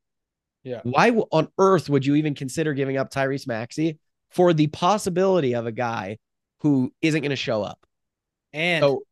Yeah. 0.62 0.80
Why 0.82 1.10
on 1.10 1.48
earth 1.58 1.88
would 1.88 2.04
you 2.06 2.16
even 2.16 2.34
consider 2.34 2.74
giving 2.74 2.96
up 2.96 3.10
Tyrese 3.10 3.46
Maxey 3.46 3.98
for 4.30 4.52
the 4.52 4.66
possibility 4.68 5.54
of 5.54 5.66
a 5.66 5.72
guy 5.72 6.18
who 6.60 6.92
isn't 7.02 7.22
going 7.22 7.30
to 7.30 7.36
show 7.36 7.62
up? 7.62 7.84
And 8.52 8.82
So 8.82 9.02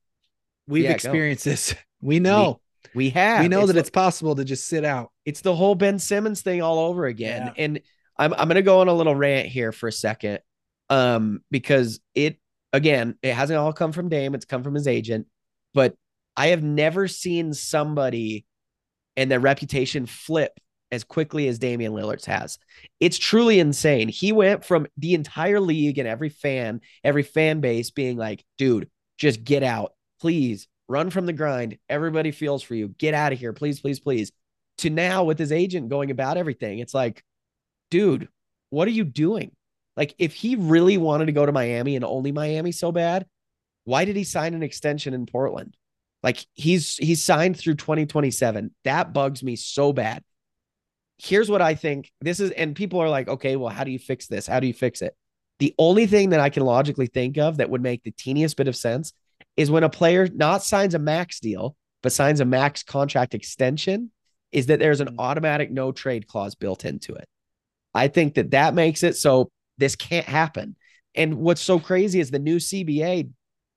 we've 0.67 0.85
yeah, 0.85 0.91
go. 0.91 0.95
experienced 0.95 1.45
this. 1.45 1.75
We 2.01 2.21
know. 2.21 2.61
We 2.99 3.11
have. 3.11 3.43
we 3.43 3.49
know 3.49 3.65
that 3.67 3.73
the- 3.73 3.79
it's 3.79 3.91
possible 3.91 4.35
to 4.35 4.45
just 4.45 4.67
sit 4.67 4.85
out. 4.85 5.11
it's 5.25 5.41
the 5.41 5.55
whole 5.55 5.75
Ben 5.75 5.99
Simmons 5.99 6.43
thing 6.43 6.61
all 6.61 6.79
over 6.81 7.07
again. 7.07 7.47
Yeah. 7.47 7.65
And 7.65 7.81
I'm 8.19 8.35
I'm 8.35 8.49
gonna 8.49 8.61
go 8.63 8.81
on 8.81 8.89
a 8.89 8.93
little 8.93 9.15
rant 9.15 9.49
here 9.49 9.73
for 9.73 9.89
a 9.89 9.93
second. 9.93 10.41
Um, 10.91 11.41
because 11.51 12.01
it 12.15 12.39
again, 12.73 13.17
it 13.23 13.33
hasn't 13.33 13.59
all 13.59 13.73
come 13.73 13.93
from 13.93 14.09
Dame, 14.09 14.35
it's 14.35 14.45
come 14.45 14.63
from 14.63 14.75
his 14.75 14.87
agent, 14.89 15.27
but 15.73 15.95
I 16.37 16.49
have 16.49 16.63
never 16.63 17.09
seen 17.09 17.55
somebody 17.55 18.45
and 19.17 19.31
their 19.31 19.41
reputation 19.41 20.07
flip 20.07 20.53
as 20.91 21.05
quickly 21.05 21.49
as 21.49 21.59
Damian 21.59 21.93
Lillard's 21.93 22.25
has. 22.25 22.59
It's 23.01 23.19
truly 23.19 23.59
insane. 23.59 24.09
He 24.09 24.33
went 24.33 24.65
from 24.65 24.87
the 24.97 25.15
entire 25.15 25.61
league 25.61 25.99
and 25.99 26.09
every 26.09 26.31
fan, 26.31 26.81
every 27.05 27.23
fan 27.23 27.61
base 27.61 27.91
being 27.91 28.17
like, 28.17 28.45
dude, 28.57 28.89
just 29.19 29.45
get 29.45 29.63
out. 29.63 29.93
Please 30.21 30.69
run 30.89 31.11
from 31.11 31.27
the 31.27 31.33
grind. 31.33 31.79
Everybody 31.89 32.31
feels 32.31 32.63
for 32.63 32.75
you. 32.75 32.89
Get 32.89 33.15
out 33.15 33.33
of 33.33 33.39
here. 33.39 33.53
Please, 33.53 33.81
please, 33.81 34.01
please. 34.01 34.33
To 34.79 34.91
now 34.91 35.25
with 35.25 35.39
his 35.39 35.53
agent 35.53 35.89
going 35.89 36.11
about 36.11 36.37
everything. 36.37 36.79
It's 36.79 36.95
like, 36.95 37.23
dude, 37.91 38.29
what 38.71 38.89
are 38.89 38.93
you 38.93 39.05
doing? 39.05 39.53
Like, 39.97 40.15
if 40.19 40.35
he 40.35 40.55
really 40.57 40.97
wanted 40.97 41.27
to 41.27 41.33
go 41.33 41.45
to 41.45 41.53
Miami 41.53 41.97
and 41.97 42.05
only 42.05 42.31
Miami 42.31 42.73
so 42.73 42.93
bad, 42.93 43.27
why 43.85 44.05
did 44.05 44.17
he 44.17 44.25
sign 44.25 44.55
an 44.55 44.63
extension 44.63 45.15
in 45.15 45.27
Portland? 45.27 45.77
Like 46.23 46.45
he's 46.55 46.97
he's 46.97 47.23
signed 47.23 47.59
through 47.59 47.77
2027. 47.77 48.75
That 48.85 49.13
bugs 49.13 49.43
me 49.43 49.57
so 49.57 49.93
bad. 49.93 50.23
Here's 51.19 51.51
what 51.51 51.63
I 51.63 51.75
think. 51.75 52.11
This 52.21 52.41
is 52.41 52.51
and 52.51 52.77
people 52.77 53.01
are 53.01 53.09
like, 53.09 53.29
"Okay, 53.29 53.57
well, 53.57 53.71
how 53.71 53.85
do 53.85 53.91
you 53.91 53.99
fix 53.99 54.27
this? 54.27 54.47
How 54.47 54.61
do 54.61 54.67
you 54.67 54.75
fix 54.75 55.01
it?" 55.01 55.17
The 55.59 55.75
only 55.79 56.07
thing 56.07 56.31
that 56.31 56.41
I 56.41 56.51
can 56.51 56.65
logically 56.65 57.07
think 57.07 57.39
of 57.39 57.59
that 57.59 57.71
would 57.71 57.83
make 57.83 58.03
the 58.03 58.11
teeniest 58.11 58.57
bit 58.57 58.69
of 58.69 58.77
sense 58.77 59.13
is 59.59 59.73
when 59.73 59.83
a 59.83 59.91
player 59.91 60.29
not 60.33 60.63
signs 60.63 60.95
a 60.95 61.01
max 61.01 61.41
deal, 61.41 61.75
but 62.01 62.13
signs 62.13 62.39
a 62.39 62.45
max 62.45 62.85
contract 62.85 63.35
extension, 63.35 64.13
is 64.53 64.67
that 64.67 64.79
there's 64.79 65.01
an 65.01 65.09
mm. 65.09 65.17
automatic 65.19 65.73
no 65.73 65.91
trade 65.91 66.29
clause 66.29 66.55
built 66.55 66.85
into 66.85 67.13
it. 67.13 67.29
I 67.93 68.07
think 68.07 68.35
that 68.35 68.53
that 68.53 68.73
makes 68.73 69.03
it 69.03 69.17
so 69.17 69.51
this 69.77 69.97
can't 69.97 70.27
happen. 70.27 70.77
And 71.17 71.39
what's 71.39 71.61
so 71.61 71.81
crazy 71.81 72.21
is 72.21 72.31
the 72.31 72.39
new 72.39 72.59
CBA 72.59 73.31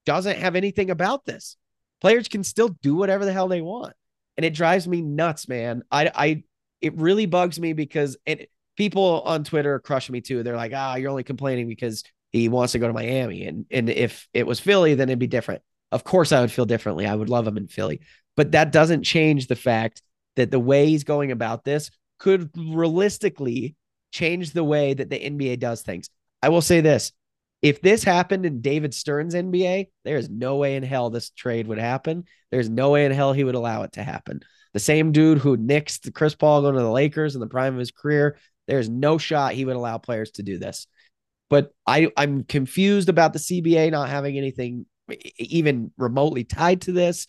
doesn't 0.05 0.37
have 0.37 0.55
anything 0.55 0.91
about 0.91 1.25
this. 1.25 1.57
Players 1.99 2.27
can 2.27 2.43
still 2.43 2.69
do 2.83 2.95
whatever 2.95 3.25
the 3.25 3.33
hell 3.33 3.47
they 3.47 3.61
want. 3.61 3.93
And 4.37 4.45
it 4.45 4.53
drives 4.53 4.87
me 4.87 5.01
nuts, 5.01 5.47
man. 5.47 5.81
I 5.91 6.11
I 6.13 6.43
it 6.79 6.95
really 6.95 7.25
bugs 7.25 7.59
me 7.59 7.73
because 7.73 8.17
it 8.27 8.51
people 8.77 9.21
on 9.21 9.43
Twitter 9.43 9.79
crush 9.79 10.11
me 10.11 10.21
too. 10.21 10.43
They're 10.43 10.55
like, 10.55 10.73
ah, 10.75 10.95
you're 10.95 11.09
only 11.09 11.23
complaining 11.23 11.67
because 11.67 12.03
he 12.31 12.49
wants 12.49 12.73
to 12.73 12.79
go 12.79 12.85
to 12.85 12.93
Miami. 12.93 13.45
And 13.45 13.65
and 13.71 13.89
if 13.89 14.27
it 14.31 14.45
was 14.45 14.59
Philly, 14.59 14.93
then 14.93 15.09
it'd 15.09 15.17
be 15.17 15.25
different. 15.25 15.63
Of 15.91 16.03
course, 16.03 16.31
I 16.31 16.41
would 16.41 16.51
feel 16.51 16.65
differently. 16.65 17.05
I 17.05 17.15
would 17.15 17.29
love 17.29 17.47
him 17.47 17.57
in 17.57 17.67
Philly. 17.67 18.01
But 18.35 18.53
that 18.53 18.71
doesn't 18.71 19.03
change 19.03 19.47
the 19.47 19.55
fact 19.55 20.01
that 20.35 20.51
the 20.51 20.59
way 20.59 20.87
he's 20.87 21.03
going 21.03 21.31
about 21.31 21.63
this 21.63 21.91
could 22.17 22.49
realistically 22.55 23.75
change 24.11 24.51
the 24.51 24.63
way 24.63 24.93
that 24.93 25.09
the 25.09 25.19
NBA 25.19 25.59
does 25.59 25.81
things. 25.81 26.09
I 26.41 26.49
will 26.49 26.61
say 26.61 26.81
this 26.81 27.11
if 27.61 27.81
this 27.81 28.03
happened 28.03 28.45
in 28.45 28.61
David 28.61 28.93
Stern's 28.93 29.35
NBA, 29.35 29.87
there's 30.03 30.29
no 30.29 30.55
way 30.55 30.75
in 30.75 30.83
hell 30.83 31.09
this 31.09 31.29
trade 31.29 31.67
would 31.67 31.77
happen. 31.77 32.25
There's 32.49 32.69
no 32.69 32.89
way 32.89 33.05
in 33.05 33.11
hell 33.11 33.33
he 33.33 33.43
would 33.43 33.55
allow 33.55 33.83
it 33.83 33.93
to 33.93 34.03
happen. 34.03 34.41
The 34.73 34.79
same 34.79 35.11
dude 35.11 35.37
who 35.37 35.57
nixed 35.57 36.13
Chris 36.13 36.33
Paul 36.33 36.61
going 36.61 36.75
to 36.75 36.81
the 36.81 36.89
Lakers 36.89 37.35
in 37.35 37.41
the 37.41 37.47
prime 37.47 37.73
of 37.73 37.79
his 37.79 37.91
career, 37.91 38.37
there's 38.67 38.89
no 38.89 39.17
shot 39.17 39.53
he 39.53 39.65
would 39.65 39.75
allow 39.75 39.97
players 39.97 40.31
to 40.31 40.43
do 40.43 40.57
this. 40.57 40.87
But 41.49 41.71
I, 41.85 42.09
I'm 42.15 42.45
confused 42.45 43.09
about 43.09 43.33
the 43.33 43.39
CBA 43.39 43.91
not 43.91 44.09
having 44.09 44.37
anything 44.37 44.85
even 45.37 45.91
remotely 45.97 46.43
tied 46.43 46.81
to 46.81 46.91
this. 46.91 47.27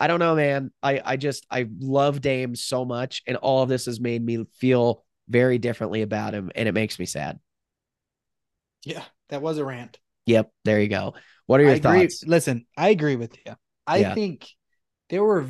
I 0.00 0.06
don't 0.06 0.18
know, 0.18 0.34
man. 0.34 0.72
I, 0.82 1.00
I 1.04 1.16
just 1.16 1.46
I 1.50 1.66
love 1.78 2.20
Dame 2.20 2.56
so 2.56 2.84
much, 2.84 3.22
and 3.26 3.36
all 3.36 3.62
of 3.62 3.68
this 3.68 3.86
has 3.86 4.00
made 4.00 4.24
me 4.24 4.44
feel 4.56 5.04
very 5.28 5.58
differently 5.58 6.02
about 6.02 6.34
him, 6.34 6.50
and 6.54 6.68
it 6.68 6.72
makes 6.72 6.98
me 6.98 7.06
sad. 7.06 7.38
Yeah, 8.84 9.04
that 9.28 9.40
was 9.40 9.58
a 9.58 9.64
rant. 9.64 9.98
Yep, 10.26 10.50
there 10.64 10.80
you 10.80 10.88
go. 10.88 11.14
What 11.46 11.60
are 11.60 11.64
your 11.64 11.72
I 11.72 11.78
thoughts? 11.78 12.22
Agree. 12.22 12.30
Listen, 12.30 12.66
I 12.76 12.88
agree 12.88 13.16
with 13.16 13.36
you. 13.46 13.54
I 13.86 13.98
yeah. 13.98 14.14
think 14.14 14.48
there 15.10 15.22
were 15.22 15.46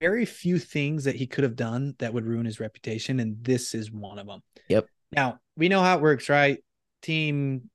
very 0.00 0.24
few 0.24 0.58
things 0.58 1.04
that 1.04 1.16
he 1.16 1.26
could 1.26 1.44
have 1.44 1.56
done 1.56 1.94
that 1.98 2.14
would 2.14 2.24
ruin 2.24 2.46
his 2.46 2.60
reputation, 2.60 3.20
and 3.20 3.42
this 3.42 3.74
is 3.74 3.90
one 3.90 4.18
of 4.18 4.26
them. 4.26 4.42
Yep. 4.68 4.86
Now 5.12 5.40
we 5.56 5.68
know 5.68 5.82
how 5.82 5.96
it 5.96 6.02
works, 6.02 6.28
right? 6.28 6.58
Team, 7.02 7.70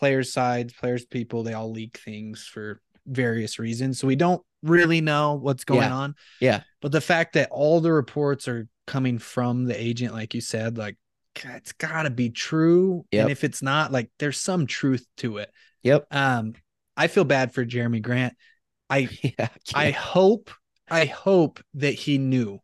players' 0.00 0.32
sides, 0.32 0.72
players, 0.72 1.04
people, 1.04 1.42
they 1.42 1.52
all 1.52 1.70
leak 1.70 1.98
things 1.98 2.48
for 2.50 2.80
various 3.06 3.58
reasons. 3.58 3.98
So 4.00 4.06
we 4.06 4.16
don't 4.16 4.42
really 4.62 5.02
know 5.02 5.34
what's 5.34 5.64
going 5.64 5.82
yeah. 5.82 5.94
on. 5.94 6.14
Yeah. 6.40 6.62
But 6.80 6.92
the 6.92 7.02
fact 7.02 7.34
that 7.34 7.50
all 7.50 7.80
the 7.80 7.92
reports 7.92 8.48
are 8.48 8.66
coming 8.86 9.18
from 9.18 9.66
the 9.66 9.78
agent, 9.80 10.14
like 10.14 10.32
you 10.32 10.40
said, 10.40 10.78
like 10.78 10.96
it's 11.36 11.72
got 11.72 12.04
to 12.04 12.10
be 12.10 12.30
true. 12.30 13.04
Yep. 13.12 13.22
And 13.22 13.30
if 13.30 13.44
it's 13.44 13.60
not, 13.60 13.92
like 13.92 14.10
there's 14.18 14.38
some 14.40 14.66
truth 14.66 15.06
to 15.18 15.36
it. 15.36 15.50
Yep. 15.82 16.06
Um, 16.10 16.54
I 16.96 17.06
feel 17.06 17.24
bad 17.24 17.52
for 17.52 17.64
Jerami 17.64 18.00
Grant. 18.00 18.34
I 18.88 19.10
yeah, 19.22 19.48
I 19.74 19.90
hope 19.90 20.50
I 20.90 21.04
hope 21.04 21.60
that 21.74 21.92
he 21.94 22.16
knew 22.16 22.58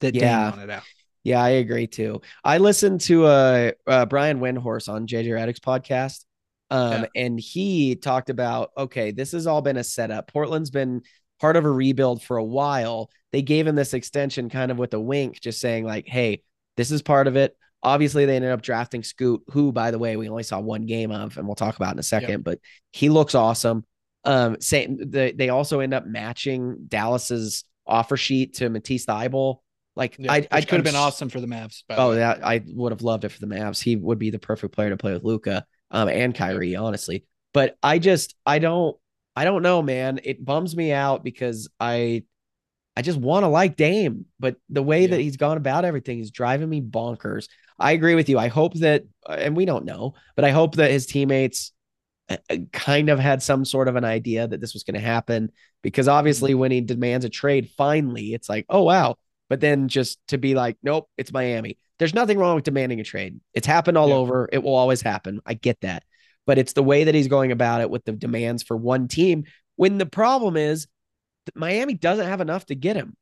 that 0.00 0.16
yeah. 0.16 0.50
Dame 0.50 0.58
wanted 0.58 0.70
out. 0.70 0.82
Yeah, 1.22 1.42
I 1.42 1.50
agree 1.50 1.86
too. 1.86 2.22
I 2.42 2.58
listened 2.58 3.02
to 3.02 3.26
uh, 3.26 3.70
uh 3.86 4.06
Brian 4.06 4.40
Windhorst 4.40 4.88
on 4.88 5.06
JJ 5.06 5.28
Redick's 5.28 5.60
podcast. 5.60 6.24
Um, 6.70 7.02
yeah. 7.02 7.24
and 7.24 7.40
he 7.40 7.96
talked 7.96 8.30
about 8.30 8.70
okay, 8.76 9.10
this 9.10 9.32
has 9.32 9.46
all 9.46 9.62
been 9.62 9.76
a 9.76 9.84
setup. 9.84 10.32
Portland's 10.32 10.70
been 10.70 11.02
part 11.40 11.56
of 11.56 11.64
a 11.64 11.70
rebuild 11.70 12.22
for 12.22 12.36
a 12.36 12.44
while. 12.44 13.10
They 13.32 13.42
gave 13.42 13.66
him 13.66 13.74
this 13.74 13.94
extension 13.94 14.48
kind 14.48 14.70
of 14.70 14.78
with 14.78 14.94
a 14.94 15.00
wink, 15.00 15.40
just 15.40 15.60
saying, 15.60 15.84
like, 15.84 16.06
hey, 16.06 16.42
this 16.76 16.90
is 16.90 17.02
part 17.02 17.26
of 17.26 17.36
it. 17.36 17.56
Obviously, 17.82 18.26
they 18.26 18.36
ended 18.36 18.50
up 18.50 18.62
drafting 18.62 19.02
Scoot, 19.02 19.42
who, 19.48 19.72
by 19.72 19.90
the 19.90 19.98
way, 19.98 20.16
we 20.16 20.28
only 20.28 20.42
saw 20.42 20.60
one 20.60 20.84
game 20.86 21.10
of, 21.10 21.38
and 21.38 21.46
we'll 21.46 21.54
talk 21.54 21.76
about 21.76 21.94
in 21.94 21.98
a 21.98 22.04
second. 22.04 22.30
Yep. 22.30 22.44
But 22.44 22.58
he 22.92 23.08
looks 23.08 23.34
awesome. 23.34 23.84
Um, 24.24 24.60
same. 24.60 24.98
The, 24.98 25.32
they 25.34 25.48
also 25.48 25.80
end 25.80 25.94
up 25.94 26.06
matching 26.06 26.84
Dallas's 26.88 27.64
offer 27.86 28.16
sheet 28.18 28.54
to 28.56 28.68
Matisse 28.68 29.06
Thybulle. 29.06 29.60
Like 29.96 30.16
yeah, 30.18 30.32
I, 30.32 30.46
I 30.50 30.60
could 30.60 30.76
have 30.76 30.84
been 30.84 30.94
awesome 30.94 31.28
for 31.30 31.40
the 31.40 31.46
Mavs. 31.46 31.82
Oh, 31.90 32.12
yeah, 32.12 32.38
I 32.42 32.62
would 32.66 32.92
have 32.92 33.02
loved 33.02 33.24
it 33.24 33.30
for 33.30 33.40
the 33.40 33.46
Mavs. 33.46 33.82
He 33.82 33.96
would 33.96 34.18
be 34.18 34.30
the 34.30 34.38
perfect 34.38 34.74
player 34.74 34.90
to 34.90 34.96
play 34.96 35.12
with 35.12 35.24
Luka, 35.24 35.66
um, 35.90 36.08
and 36.08 36.34
Kyrie, 36.34 36.76
honestly. 36.76 37.24
But 37.52 37.76
I 37.82 37.98
just, 37.98 38.34
I 38.46 38.58
don't, 38.58 38.96
I 39.34 39.44
don't 39.44 39.62
know, 39.62 39.82
man. 39.82 40.20
It 40.24 40.44
bums 40.44 40.76
me 40.76 40.92
out 40.92 41.24
because 41.24 41.68
I 41.78 42.24
I 42.96 43.02
just 43.02 43.18
want 43.18 43.44
to 43.44 43.48
like 43.48 43.76
Dame, 43.76 44.26
but 44.38 44.56
the 44.68 44.82
way 44.82 45.02
yeah. 45.02 45.08
that 45.08 45.20
he's 45.20 45.36
gone 45.36 45.56
about 45.56 45.84
everything 45.84 46.18
is 46.18 46.30
driving 46.30 46.68
me 46.68 46.82
bonkers. 46.82 47.48
I 47.78 47.92
agree 47.92 48.14
with 48.14 48.28
you. 48.28 48.38
I 48.38 48.48
hope 48.48 48.74
that, 48.74 49.04
uh, 49.26 49.36
and 49.38 49.56
we 49.56 49.64
don't 49.64 49.84
know, 49.84 50.14
but 50.36 50.44
I 50.44 50.50
hope 50.50 50.74
that 50.76 50.90
his 50.90 51.06
teammates 51.06 51.72
uh, 52.28 52.36
uh, 52.50 52.56
kind 52.72 53.08
of 53.08 53.18
had 53.18 53.42
some 53.42 53.64
sort 53.64 53.88
of 53.88 53.96
an 53.96 54.04
idea 54.04 54.46
that 54.46 54.60
this 54.60 54.74
was 54.74 54.82
going 54.82 54.94
to 54.94 55.00
happen 55.00 55.50
because 55.82 56.08
obviously 56.08 56.50
mm-hmm. 56.50 56.60
when 56.60 56.70
he 56.72 56.80
demands 56.80 57.24
a 57.24 57.30
trade, 57.30 57.70
finally, 57.76 58.34
it's 58.34 58.48
like, 58.48 58.66
oh, 58.68 58.82
wow. 58.82 59.16
But 59.50 59.60
then 59.60 59.88
just 59.88 60.18
to 60.28 60.38
be 60.38 60.54
like, 60.54 60.78
nope, 60.82 61.10
it's 61.18 61.32
Miami. 61.32 61.76
There's 61.98 62.14
nothing 62.14 62.38
wrong 62.38 62.54
with 62.54 62.64
demanding 62.64 63.00
a 63.00 63.04
trade. 63.04 63.40
It's 63.52 63.66
happened 63.66 63.98
all 63.98 64.08
yeah. 64.08 64.14
over. 64.14 64.48
It 64.50 64.62
will 64.62 64.74
always 64.74 65.02
happen. 65.02 65.40
I 65.44 65.52
get 65.52 65.78
that. 65.82 66.04
But 66.46 66.56
it's 66.56 66.72
the 66.72 66.82
way 66.82 67.04
that 67.04 67.14
he's 67.14 67.28
going 67.28 67.52
about 67.52 67.82
it 67.82 67.90
with 67.90 68.04
the 68.04 68.12
demands 68.12 68.62
for 68.62 68.76
one 68.76 69.08
team. 69.08 69.44
When 69.76 69.98
the 69.98 70.06
problem 70.06 70.56
is 70.56 70.86
Miami 71.54 71.94
doesn't 71.94 72.26
have 72.26 72.40
enough 72.40 72.64
to 72.66 72.74
get 72.74 72.96
him. 72.96 73.16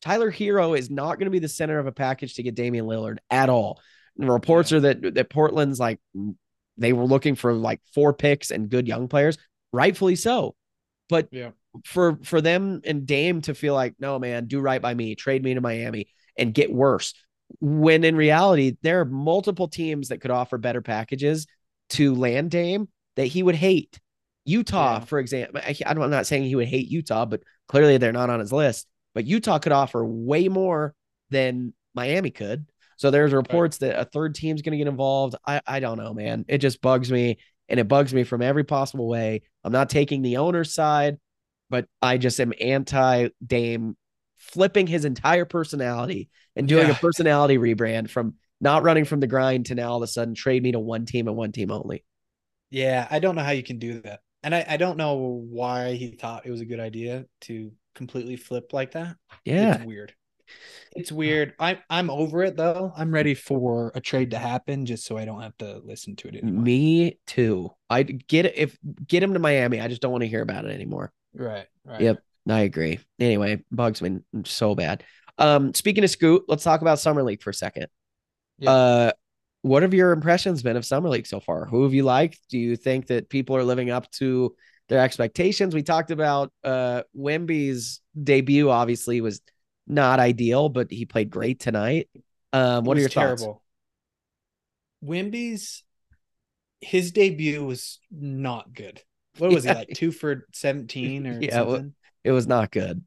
Tyler 0.00 0.32
Herro 0.32 0.78
is 0.78 0.88
not 0.88 1.18
going 1.18 1.26
to 1.26 1.30
be 1.30 1.38
the 1.38 1.48
center 1.48 1.78
of 1.78 1.86
a 1.86 1.92
package 1.92 2.34
to 2.34 2.42
get 2.42 2.54
Damian 2.54 2.86
Lillard 2.86 3.18
at 3.30 3.48
all. 3.48 3.80
And 4.18 4.30
reports 4.30 4.72
are 4.72 4.80
that 4.80 5.14
that 5.14 5.30
Portland's 5.30 5.80
like 5.80 5.98
they 6.76 6.92
were 6.92 7.04
looking 7.04 7.34
for 7.34 7.52
like 7.52 7.80
four 7.94 8.12
picks 8.12 8.50
and 8.50 8.68
good 8.68 8.88
young 8.88 9.08
players, 9.08 9.38
rightfully 9.72 10.16
so. 10.16 10.54
But 11.08 11.28
yeah. 11.30 11.50
For 11.84 12.18
for 12.22 12.40
them 12.40 12.80
and 12.84 13.06
Dame 13.06 13.40
to 13.42 13.54
feel 13.54 13.74
like, 13.74 13.94
no 13.98 14.18
man, 14.18 14.46
do 14.46 14.60
right 14.60 14.80
by 14.80 14.94
me, 14.94 15.14
trade 15.14 15.42
me 15.42 15.54
to 15.54 15.60
Miami 15.60 16.08
and 16.36 16.54
get 16.54 16.72
worse. 16.72 17.14
When 17.60 18.04
in 18.04 18.16
reality, 18.16 18.76
there 18.82 19.00
are 19.00 19.04
multiple 19.04 19.68
teams 19.68 20.08
that 20.08 20.20
could 20.20 20.30
offer 20.30 20.58
better 20.58 20.80
packages 20.80 21.46
to 21.90 22.14
land 22.14 22.50
Dame 22.50 22.88
that 23.16 23.26
he 23.26 23.42
would 23.42 23.56
hate. 23.56 24.00
Utah, 24.44 24.94
yeah. 24.94 25.04
for 25.04 25.18
example, 25.18 25.60
I, 25.62 25.76
I'm 25.86 26.10
not 26.10 26.26
saying 26.26 26.44
he 26.44 26.56
would 26.56 26.68
hate 26.68 26.88
Utah, 26.88 27.26
but 27.26 27.42
clearly 27.68 27.98
they're 27.98 28.12
not 28.12 28.30
on 28.30 28.40
his 28.40 28.52
list. 28.52 28.86
But 29.14 29.26
Utah 29.26 29.58
could 29.58 29.72
offer 29.72 30.04
way 30.04 30.48
more 30.48 30.94
than 31.30 31.74
Miami 31.94 32.30
could. 32.30 32.66
So 32.96 33.10
there's 33.10 33.32
reports 33.32 33.78
right. 33.80 33.88
that 33.88 34.00
a 34.00 34.04
third 34.04 34.34
team's 34.34 34.62
going 34.62 34.72
to 34.72 34.78
get 34.78 34.88
involved. 34.88 35.34
I, 35.46 35.60
I 35.66 35.80
don't 35.80 35.98
know, 35.98 36.14
man. 36.14 36.44
It 36.48 36.58
just 36.58 36.80
bugs 36.80 37.10
me 37.10 37.38
and 37.68 37.78
it 37.78 37.88
bugs 37.88 38.14
me 38.14 38.24
from 38.24 38.42
every 38.42 38.64
possible 38.64 39.08
way. 39.08 39.42
I'm 39.64 39.72
not 39.72 39.90
taking 39.90 40.22
the 40.22 40.38
owner's 40.38 40.74
side, 40.74 41.18
but 41.72 41.86
I 42.02 42.18
just 42.18 42.38
am 42.38 42.52
anti 42.60 43.28
Dame 43.44 43.96
flipping 44.36 44.86
his 44.86 45.06
entire 45.06 45.46
personality 45.46 46.28
and 46.54 46.68
doing 46.68 46.86
yeah. 46.86 46.92
a 46.92 46.98
personality 47.00 47.56
rebrand 47.56 48.10
from 48.10 48.34
not 48.60 48.82
running 48.82 49.06
from 49.06 49.20
the 49.20 49.26
grind 49.26 49.66
to 49.66 49.74
now 49.74 49.90
all 49.90 49.96
of 49.96 50.02
a 50.02 50.06
sudden 50.06 50.34
trade 50.34 50.62
me 50.62 50.72
to 50.72 50.78
one 50.78 51.06
team 51.06 51.28
and 51.28 51.36
one 51.36 51.50
team 51.50 51.70
only. 51.70 52.04
Yeah, 52.70 53.08
I 53.10 53.20
don't 53.20 53.36
know 53.36 53.42
how 53.42 53.52
you 53.52 53.62
can 53.62 53.78
do 53.78 54.02
that. 54.02 54.20
And 54.42 54.54
I, 54.54 54.66
I 54.68 54.76
don't 54.76 54.98
know 54.98 55.14
why 55.48 55.94
he 55.94 56.10
thought 56.10 56.44
it 56.44 56.50
was 56.50 56.60
a 56.60 56.66
good 56.66 56.80
idea 56.80 57.24
to 57.42 57.72
completely 57.94 58.36
flip 58.36 58.74
like 58.74 58.92
that. 58.92 59.16
Yeah. 59.46 59.76
It's 59.76 59.84
weird. 59.84 60.12
It's 60.94 61.10
weird. 61.10 61.54
I'm 61.58 61.78
I'm 61.88 62.10
over 62.10 62.42
it 62.42 62.58
though. 62.58 62.92
I'm 62.94 63.14
ready 63.14 63.32
for 63.32 63.92
a 63.94 64.00
trade 64.00 64.32
to 64.32 64.38
happen 64.38 64.84
just 64.84 65.06
so 65.06 65.16
I 65.16 65.24
don't 65.24 65.40
have 65.40 65.56
to 65.58 65.80
listen 65.82 66.16
to 66.16 66.28
it 66.28 66.34
anymore. 66.34 66.62
Me 66.62 67.18
too. 67.26 67.70
I 67.88 68.02
get 68.02 68.58
if 68.58 68.76
get 69.06 69.22
him 69.22 69.32
to 69.32 69.38
Miami. 69.38 69.80
I 69.80 69.88
just 69.88 70.02
don't 70.02 70.12
want 70.12 70.22
to 70.22 70.28
hear 70.28 70.42
about 70.42 70.66
it 70.66 70.72
anymore. 70.72 71.10
Right. 71.34 71.66
Right. 71.84 72.00
Yep. 72.00 72.22
I 72.48 72.60
agree. 72.60 72.98
Anyway, 73.20 73.62
bugs 73.70 74.02
me 74.02 74.20
so 74.44 74.74
bad. 74.74 75.04
Um, 75.38 75.74
speaking 75.74 76.04
of 76.04 76.10
Scoot, 76.10 76.44
let's 76.48 76.64
talk 76.64 76.82
about 76.82 76.98
Summer 76.98 77.22
League 77.22 77.42
for 77.42 77.50
a 77.50 77.54
second. 77.54 77.86
Yeah. 78.58 78.70
Uh, 78.70 79.12
what 79.62 79.82
have 79.82 79.94
your 79.94 80.12
impressions 80.12 80.62
been 80.62 80.76
of 80.76 80.84
Summer 80.84 81.08
League 81.08 81.26
so 81.26 81.40
far? 81.40 81.66
Who 81.66 81.84
have 81.84 81.94
you 81.94 82.02
liked? 82.02 82.38
Do 82.50 82.58
you 82.58 82.76
think 82.76 83.06
that 83.06 83.28
people 83.28 83.56
are 83.56 83.64
living 83.64 83.90
up 83.90 84.10
to 84.12 84.56
their 84.88 84.98
expectations? 84.98 85.74
We 85.74 85.82
talked 85.82 86.10
about 86.10 86.52
uh 86.64 87.02
Wemby's 87.14 88.00
debut, 88.20 88.70
obviously, 88.70 89.20
was 89.20 89.40
not 89.86 90.18
ideal, 90.18 90.68
but 90.68 90.90
he 90.90 91.06
played 91.06 91.30
great 91.30 91.60
tonight. 91.60 92.08
Um, 92.52 92.84
what 92.84 92.96
are 92.96 93.00
your 93.00 93.08
was 93.08 93.14
thoughts? 93.14 93.42
terrible. 93.42 93.62
Wemby's 95.00 95.84
his 96.80 97.12
debut 97.12 97.64
was 97.64 98.00
not 98.10 98.74
good. 98.74 99.00
What 99.38 99.50
was 99.52 99.64
Yeah. 99.64 99.72
he 99.72 99.78
like 99.78 99.88
two 99.94 100.12
for 100.12 100.46
seventeen 100.52 101.26
or 101.26 101.40
Yeah, 101.40 101.50
something? 101.50 101.94
It 102.24 102.32
was 102.32 102.46
not 102.46 102.70
good. 102.70 103.02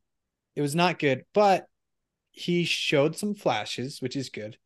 it 0.56 0.62
was 0.62 0.76
not 0.76 1.00
good, 1.00 1.26
but 1.34 1.68
he 2.32 2.66
showed 2.66 3.16
some 3.18 3.36
flashes, 3.36 4.02
which 4.02 4.16
is 4.16 4.30
good. 4.30 4.58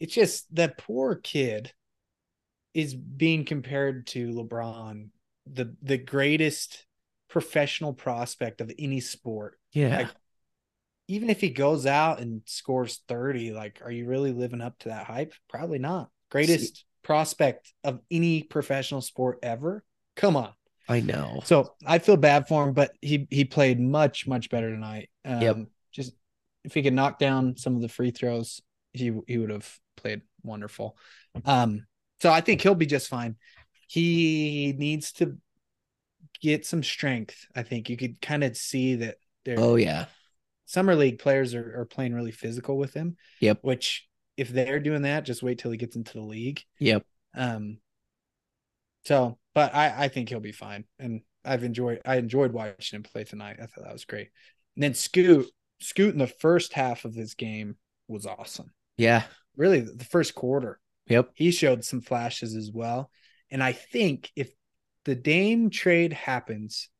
It's 0.00 0.14
just 0.14 0.54
that 0.54 0.78
poor 0.78 1.16
kid 1.16 1.72
is 2.74 2.94
being 2.94 3.44
compared 3.44 4.06
to 4.08 4.28
LeBron, 4.28 5.08
the 5.46 5.74
the 5.82 5.98
greatest 5.98 6.86
professional 7.28 7.92
prospect 7.92 8.60
of 8.60 8.72
any 8.78 9.00
sport. 9.00 9.58
Yeah. 9.72 9.96
Like, 9.98 10.08
Even 11.08 11.30
if 11.30 11.40
he 11.40 11.48
goes 11.50 11.86
out 11.86 12.20
and 12.20 12.42
scores 12.46 13.00
30, 13.08 13.52
like 13.52 13.80
are 13.82 13.90
you 13.90 14.06
really 14.06 14.32
living 14.32 14.60
up 14.60 14.78
to 14.80 14.90
that 14.90 15.06
hype? 15.06 15.32
Probably 15.48 15.78
not. 15.78 16.10
Greatest 16.30 16.84
prospect 17.02 17.72
of 17.82 18.00
any 18.10 18.42
professional 18.42 19.00
sport 19.00 19.38
ever. 19.42 19.82
Come 20.16 20.36
on. 20.36 20.52
I 20.88 21.00
know. 21.00 21.40
So 21.44 21.74
I 21.86 21.98
feel 21.98 22.16
bad 22.16 22.48
for 22.48 22.64
him, 22.66 22.72
but 22.72 22.92
he 23.02 23.26
he 23.30 23.44
played 23.44 23.78
much 23.78 24.26
much 24.26 24.48
better 24.50 24.70
tonight. 24.70 25.10
Um, 25.24 25.40
Yep. 25.42 25.56
Just 25.92 26.12
if 26.64 26.74
he 26.74 26.82
could 26.82 26.94
knock 26.94 27.18
down 27.18 27.56
some 27.56 27.76
of 27.76 27.82
the 27.82 27.88
free 27.88 28.10
throws, 28.10 28.60
he 28.92 29.12
he 29.26 29.38
would 29.38 29.50
have 29.50 29.70
played 29.96 30.22
wonderful. 30.42 30.96
Um, 31.44 31.86
so 32.20 32.30
I 32.32 32.40
think 32.40 32.60
he'll 32.62 32.74
be 32.74 32.86
just 32.86 33.08
fine. 33.08 33.36
He 33.86 34.74
needs 34.76 35.12
to 35.14 35.36
get 36.40 36.64
some 36.66 36.82
strength. 36.82 37.46
I 37.54 37.62
think 37.62 37.90
you 37.90 37.96
could 37.96 38.20
kind 38.20 38.44
of 38.44 38.56
see 38.56 38.96
that 38.96 39.16
there. 39.44 39.56
Oh 39.58 39.76
yeah. 39.76 40.06
summer 40.66 40.94
league 40.94 41.18
players 41.18 41.54
are, 41.54 41.80
are 41.80 41.84
playing 41.86 42.14
really 42.14 42.32
physical 42.32 42.76
with 42.78 42.94
him. 42.94 43.16
Yep. 43.40 43.58
Which 43.62 44.06
if 44.36 44.48
they're 44.50 44.80
doing 44.80 45.02
that, 45.02 45.24
just 45.24 45.42
wait 45.42 45.58
till 45.58 45.70
he 45.70 45.76
gets 45.76 45.96
into 45.96 46.14
the 46.14 46.22
league. 46.22 46.62
Yep. 46.78 47.04
Um. 47.34 47.78
So, 49.08 49.38
but 49.54 49.74
I 49.74 50.04
I 50.04 50.08
think 50.08 50.28
he'll 50.28 50.38
be 50.38 50.52
fine, 50.52 50.84
and 50.98 51.22
I've 51.42 51.64
enjoyed 51.64 52.02
I 52.04 52.16
enjoyed 52.16 52.52
watching 52.52 52.98
him 52.98 53.02
play 53.02 53.24
tonight. 53.24 53.56
I 53.58 53.64
thought 53.64 53.84
that 53.84 53.92
was 53.92 54.04
great. 54.04 54.28
And 54.76 54.82
then 54.82 54.92
Scoot 54.92 55.50
Scoot 55.80 56.12
in 56.12 56.18
the 56.18 56.26
first 56.26 56.74
half 56.74 57.06
of 57.06 57.14
this 57.14 57.32
game 57.32 57.76
was 58.06 58.26
awesome. 58.26 58.70
Yeah. 58.98 59.22
Really, 59.56 59.80
the 59.80 60.04
first 60.04 60.34
quarter 60.34 60.78
Yep. 61.08 61.30
he 61.34 61.50
showed 61.52 61.84
some 61.86 62.02
flashes 62.02 62.54
as 62.54 62.70
well. 62.70 63.10
And 63.50 63.62
I 63.62 63.72
think 63.72 64.30
if 64.36 64.50
the 65.06 65.14
Dame 65.14 65.70
trade 65.70 66.12
happens, 66.12 66.90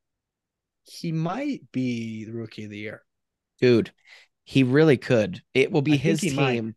he 0.84 1.12
might 1.12 1.70
be 1.72 2.24
the 2.24 2.32
rookie 2.32 2.64
of 2.64 2.70
the 2.70 2.78
year. 2.78 3.02
Dude, 3.60 3.92
he 4.44 4.62
really 4.62 4.96
could. 4.96 5.42
It 5.52 5.70
will 5.70 5.82
be 5.82 5.92
I 5.92 5.96
his 5.96 6.22
he 6.22 6.30
might. 6.30 6.52
team. 6.54 6.74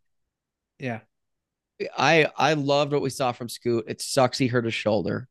Yeah. 0.78 1.00
I 1.96 2.28
I 2.36 2.54
loved 2.54 2.92
what 2.92 3.02
we 3.02 3.10
saw 3.10 3.32
from 3.32 3.48
Scoot. 3.48 3.84
It 3.88 4.00
sucks 4.00 4.38
he 4.38 4.46
hurt 4.46 4.64
his 4.64 4.74
shoulder. 4.74 5.28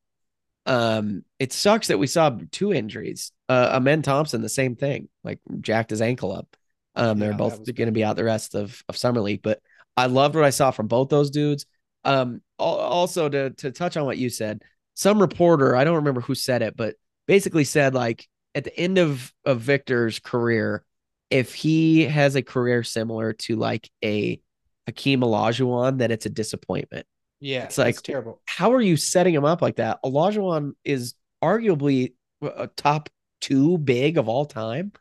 Um, 0.65 1.23
it 1.39 1.53
sucks 1.53 1.87
that 1.87 1.97
we 1.97 2.07
saw 2.07 2.37
two 2.51 2.73
injuries. 2.73 3.31
Uh, 3.49 3.71
Amen 3.73 4.01
Thompson, 4.01 4.41
the 4.41 4.49
same 4.49 4.75
thing, 4.75 5.09
like 5.23 5.39
jacked 5.59 5.89
his 5.89 6.01
ankle 6.01 6.31
up. 6.31 6.55
Um, 6.95 7.19
they're 7.19 7.33
both 7.33 7.63
going 7.73 7.87
to 7.87 7.91
be 7.91 8.03
out 8.03 8.15
the 8.15 8.23
rest 8.23 8.55
of 8.55 8.83
of 8.87 8.97
summer 8.97 9.21
league, 9.21 9.41
but 9.41 9.59
I 9.97 10.07
loved 10.07 10.35
what 10.35 10.43
I 10.43 10.49
saw 10.49 10.71
from 10.71 10.87
both 10.87 11.09
those 11.09 11.31
dudes. 11.31 11.65
Um, 12.03 12.41
also 12.57 13.29
to 13.29 13.51
to 13.51 13.71
touch 13.71 13.97
on 13.97 14.05
what 14.05 14.17
you 14.17 14.29
said, 14.29 14.61
some 14.93 15.19
reporter, 15.19 15.75
I 15.75 15.83
don't 15.83 15.95
remember 15.95 16.21
who 16.21 16.35
said 16.35 16.61
it, 16.61 16.75
but 16.75 16.95
basically 17.27 17.63
said 17.63 17.93
like 17.93 18.27
at 18.55 18.63
the 18.63 18.77
end 18.77 18.97
of 18.97 19.31
of 19.45 19.61
Victor's 19.61 20.19
career, 20.19 20.83
if 21.29 21.53
he 21.53 22.03
has 22.05 22.35
a 22.35 22.41
career 22.43 22.83
similar 22.83 23.33
to 23.33 23.55
like 23.55 23.89
a 24.03 24.39
Hakeem 24.87 25.21
Olajuwon, 25.21 25.99
that 25.99 26.11
it's 26.11 26.25
a 26.25 26.29
disappointment. 26.29 27.05
Yeah. 27.39 27.63
It's 27.63 27.77
like- 27.77 28.01
terrible. 28.01 28.41
How 28.45 28.73
are 28.73 28.81
you 28.81 28.97
setting 28.97 29.33
him 29.33 29.45
up 29.45 29.61
like 29.61 29.77
that? 29.77 29.99
Olajuwon 30.03 30.73
is 30.83 31.15
arguably 31.43 32.13
a 32.41 32.67
top 32.67 33.09
two 33.39 33.77
big 33.77 34.17
of 34.17 34.27
all 34.29 34.45
time, 34.45 34.91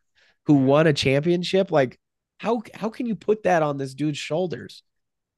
who 0.46 0.54
won 0.54 0.86
a 0.86 0.92
championship. 0.92 1.70
Like, 1.70 1.98
how 2.38 2.62
how 2.74 2.88
can 2.88 3.06
you 3.06 3.14
put 3.14 3.42
that 3.42 3.62
on 3.62 3.76
this 3.76 3.94
dude's 3.94 4.18
shoulders? 4.18 4.82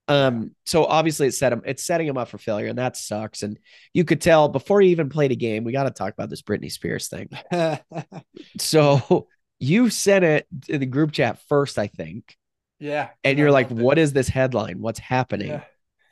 Um, 0.08 0.52
so 0.66 0.84
obviously 0.84 1.28
it's 1.28 1.38
set 1.38 1.52
him, 1.52 1.62
it's 1.64 1.82
setting 1.82 2.06
him 2.06 2.18
up 2.18 2.28
for 2.28 2.38
failure, 2.38 2.66
and 2.66 2.78
that 2.78 2.96
sucks. 2.96 3.42
And 3.42 3.58
you 3.94 4.04
could 4.04 4.20
tell 4.20 4.48
before 4.48 4.80
he 4.80 4.90
even 4.90 5.08
played 5.08 5.32
a 5.32 5.36
game, 5.36 5.64
we 5.64 5.72
got 5.72 5.84
to 5.84 5.90
talk 5.90 6.12
about 6.12 6.28
this 6.30 6.42
Britney 6.42 6.70
Spears 6.70 7.08
thing. 7.08 7.28
So 8.58 9.28
you 9.58 9.90
sent 9.90 10.24
it 10.24 10.46
in 10.68 10.80
the 10.80 10.86
group 10.86 11.12
chat 11.12 11.40
first, 11.48 11.78
I 11.78 11.86
think, 11.86 12.36
yeah. 12.82 13.10
and 13.24 13.38
you're 13.38 13.50
like, 13.52 13.68
"What 13.68 13.98
is 13.98 14.12
this 14.12 14.28
headline? 14.28 14.80
What's 14.80 14.98
happening?" 14.98 15.48
Yeah. 15.48 15.62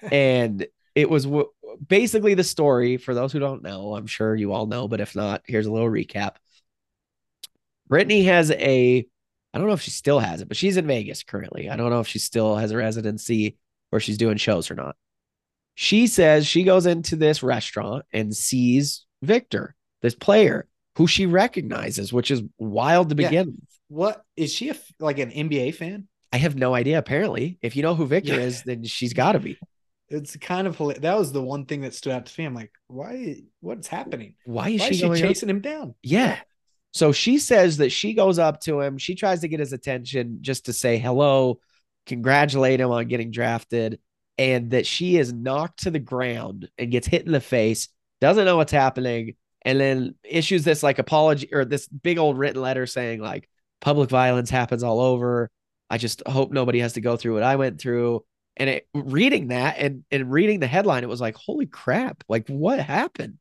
and 0.12 0.66
it 0.94 1.10
was 1.10 1.24
w- 1.24 1.50
basically 1.86 2.34
the 2.34 2.44
story. 2.44 2.96
For 2.96 3.14
those 3.14 3.32
who 3.32 3.38
don't 3.38 3.62
know, 3.62 3.94
I'm 3.96 4.06
sure 4.06 4.34
you 4.34 4.52
all 4.52 4.66
know, 4.66 4.88
but 4.88 5.00
if 5.00 5.14
not, 5.14 5.42
here's 5.46 5.66
a 5.66 5.72
little 5.72 5.90
recap. 5.90 6.36
Britney 7.90 8.24
has 8.24 8.50
a, 8.52 9.06
I 9.52 9.58
don't 9.58 9.66
know 9.66 9.74
if 9.74 9.82
she 9.82 9.90
still 9.90 10.20
has 10.20 10.40
it, 10.40 10.48
but 10.48 10.56
she's 10.56 10.76
in 10.76 10.86
Vegas 10.86 11.22
currently. 11.22 11.68
I 11.68 11.76
don't 11.76 11.90
know 11.90 12.00
if 12.00 12.06
she 12.06 12.18
still 12.20 12.56
has 12.56 12.70
a 12.70 12.76
residency 12.76 13.56
where 13.90 14.00
she's 14.00 14.18
doing 14.18 14.36
shows 14.36 14.70
or 14.70 14.74
not. 14.74 14.96
She 15.74 16.06
says 16.06 16.46
she 16.46 16.62
goes 16.62 16.86
into 16.86 17.16
this 17.16 17.42
restaurant 17.42 18.04
and 18.12 18.34
sees 18.34 19.06
Victor, 19.22 19.74
this 20.02 20.14
player 20.14 20.68
who 20.96 21.06
she 21.06 21.26
recognizes, 21.26 22.12
which 22.12 22.30
is 22.30 22.42
wild 22.58 23.08
to 23.10 23.16
Yeah. 23.20 23.28
begin 23.28 23.46
with. 23.46 23.68
What 23.88 24.22
is 24.36 24.52
she 24.52 24.70
a, 24.70 24.76
like 25.00 25.18
an 25.18 25.30
NBA 25.30 25.74
fan? 25.74 26.06
I 26.32 26.36
have 26.38 26.54
no 26.56 26.74
idea. 26.74 26.98
Apparently, 26.98 27.58
if 27.62 27.74
you 27.76 27.82
know 27.82 27.94
who 27.94 28.06
Victor 28.06 28.34
Yeah. 28.34 28.40
is, 28.46 28.62
then 28.62 28.84
she's 28.84 29.12
got 29.12 29.32
to 29.32 29.40
be. 29.40 29.58
It's 30.08 30.36
kind 30.36 30.66
of 30.66 30.76
that 31.00 31.18
was 31.18 31.32
the 31.32 31.42
one 31.42 31.66
thing 31.66 31.82
that 31.82 31.94
stood 31.94 32.12
out 32.12 32.26
to 32.26 32.40
me. 32.40 32.44
I'm 32.44 32.54
like, 32.54 32.72
why? 32.88 33.42
What's 33.60 33.86
happening? 33.88 34.34
Why 34.44 34.70
is 34.70 34.80
Why 34.80 34.86
she, 34.86 34.90
is 34.92 34.96
she 34.98 35.06
going 35.06 35.22
up- 35.22 35.28
chasing 35.28 35.48
him 35.50 35.60
down? 35.60 35.94
Yeah. 36.02 36.38
So 36.92 37.12
she 37.12 37.38
says 37.38 37.76
that 37.76 37.90
she 37.90 38.14
goes 38.14 38.38
up 38.40 38.60
to 38.62 38.80
him. 38.80 38.98
She 38.98 39.14
tries 39.14 39.40
to 39.42 39.48
get 39.48 39.60
his 39.60 39.72
attention 39.72 40.38
just 40.40 40.66
to 40.66 40.72
say 40.72 40.98
hello, 40.98 41.60
congratulate 42.06 42.80
him 42.80 42.90
on 42.90 43.06
getting 43.06 43.30
drafted, 43.30 44.00
and 44.38 44.70
that 44.72 44.86
she 44.86 45.16
is 45.16 45.32
knocked 45.32 45.84
to 45.84 45.90
the 45.92 46.00
ground 46.00 46.68
and 46.78 46.90
gets 46.90 47.06
hit 47.06 47.24
in 47.26 47.30
the 47.32 47.40
face, 47.40 47.88
doesn't 48.20 48.44
know 48.44 48.56
what's 48.56 48.72
happening, 48.72 49.36
and 49.62 49.78
then 49.78 50.14
issues 50.24 50.64
this 50.64 50.82
like 50.82 50.98
apology 50.98 51.48
or 51.52 51.64
this 51.64 51.86
big 51.86 52.18
old 52.18 52.36
written 52.36 52.60
letter 52.60 52.86
saying, 52.86 53.20
like, 53.20 53.48
public 53.80 54.10
violence 54.10 54.50
happens 54.50 54.82
all 54.82 54.98
over. 55.00 55.48
I 55.90 55.98
just 55.98 56.22
hope 56.26 56.52
nobody 56.52 56.78
has 56.78 56.94
to 56.94 57.00
go 57.00 57.16
through 57.16 57.34
what 57.34 57.42
I 57.42 57.56
went 57.56 57.80
through. 57.80 58.24
And 58.56 58.70
it, 58.70 58.88
reading 58.94 59.48
that 59.48 59.78
and, 59.78 60.04
and 60.10 60.30
reading 60.30 60.60
the 60.60 60.66
headline, 60.66 61.02
it 61.02 61.08
was 61.08 61.20
like, 61.20 61.34
holy 61.36 61.66
crap, 61.66 62.22
like 62.28 62.48
what 62.48 62.78
happened? 62.78 63.38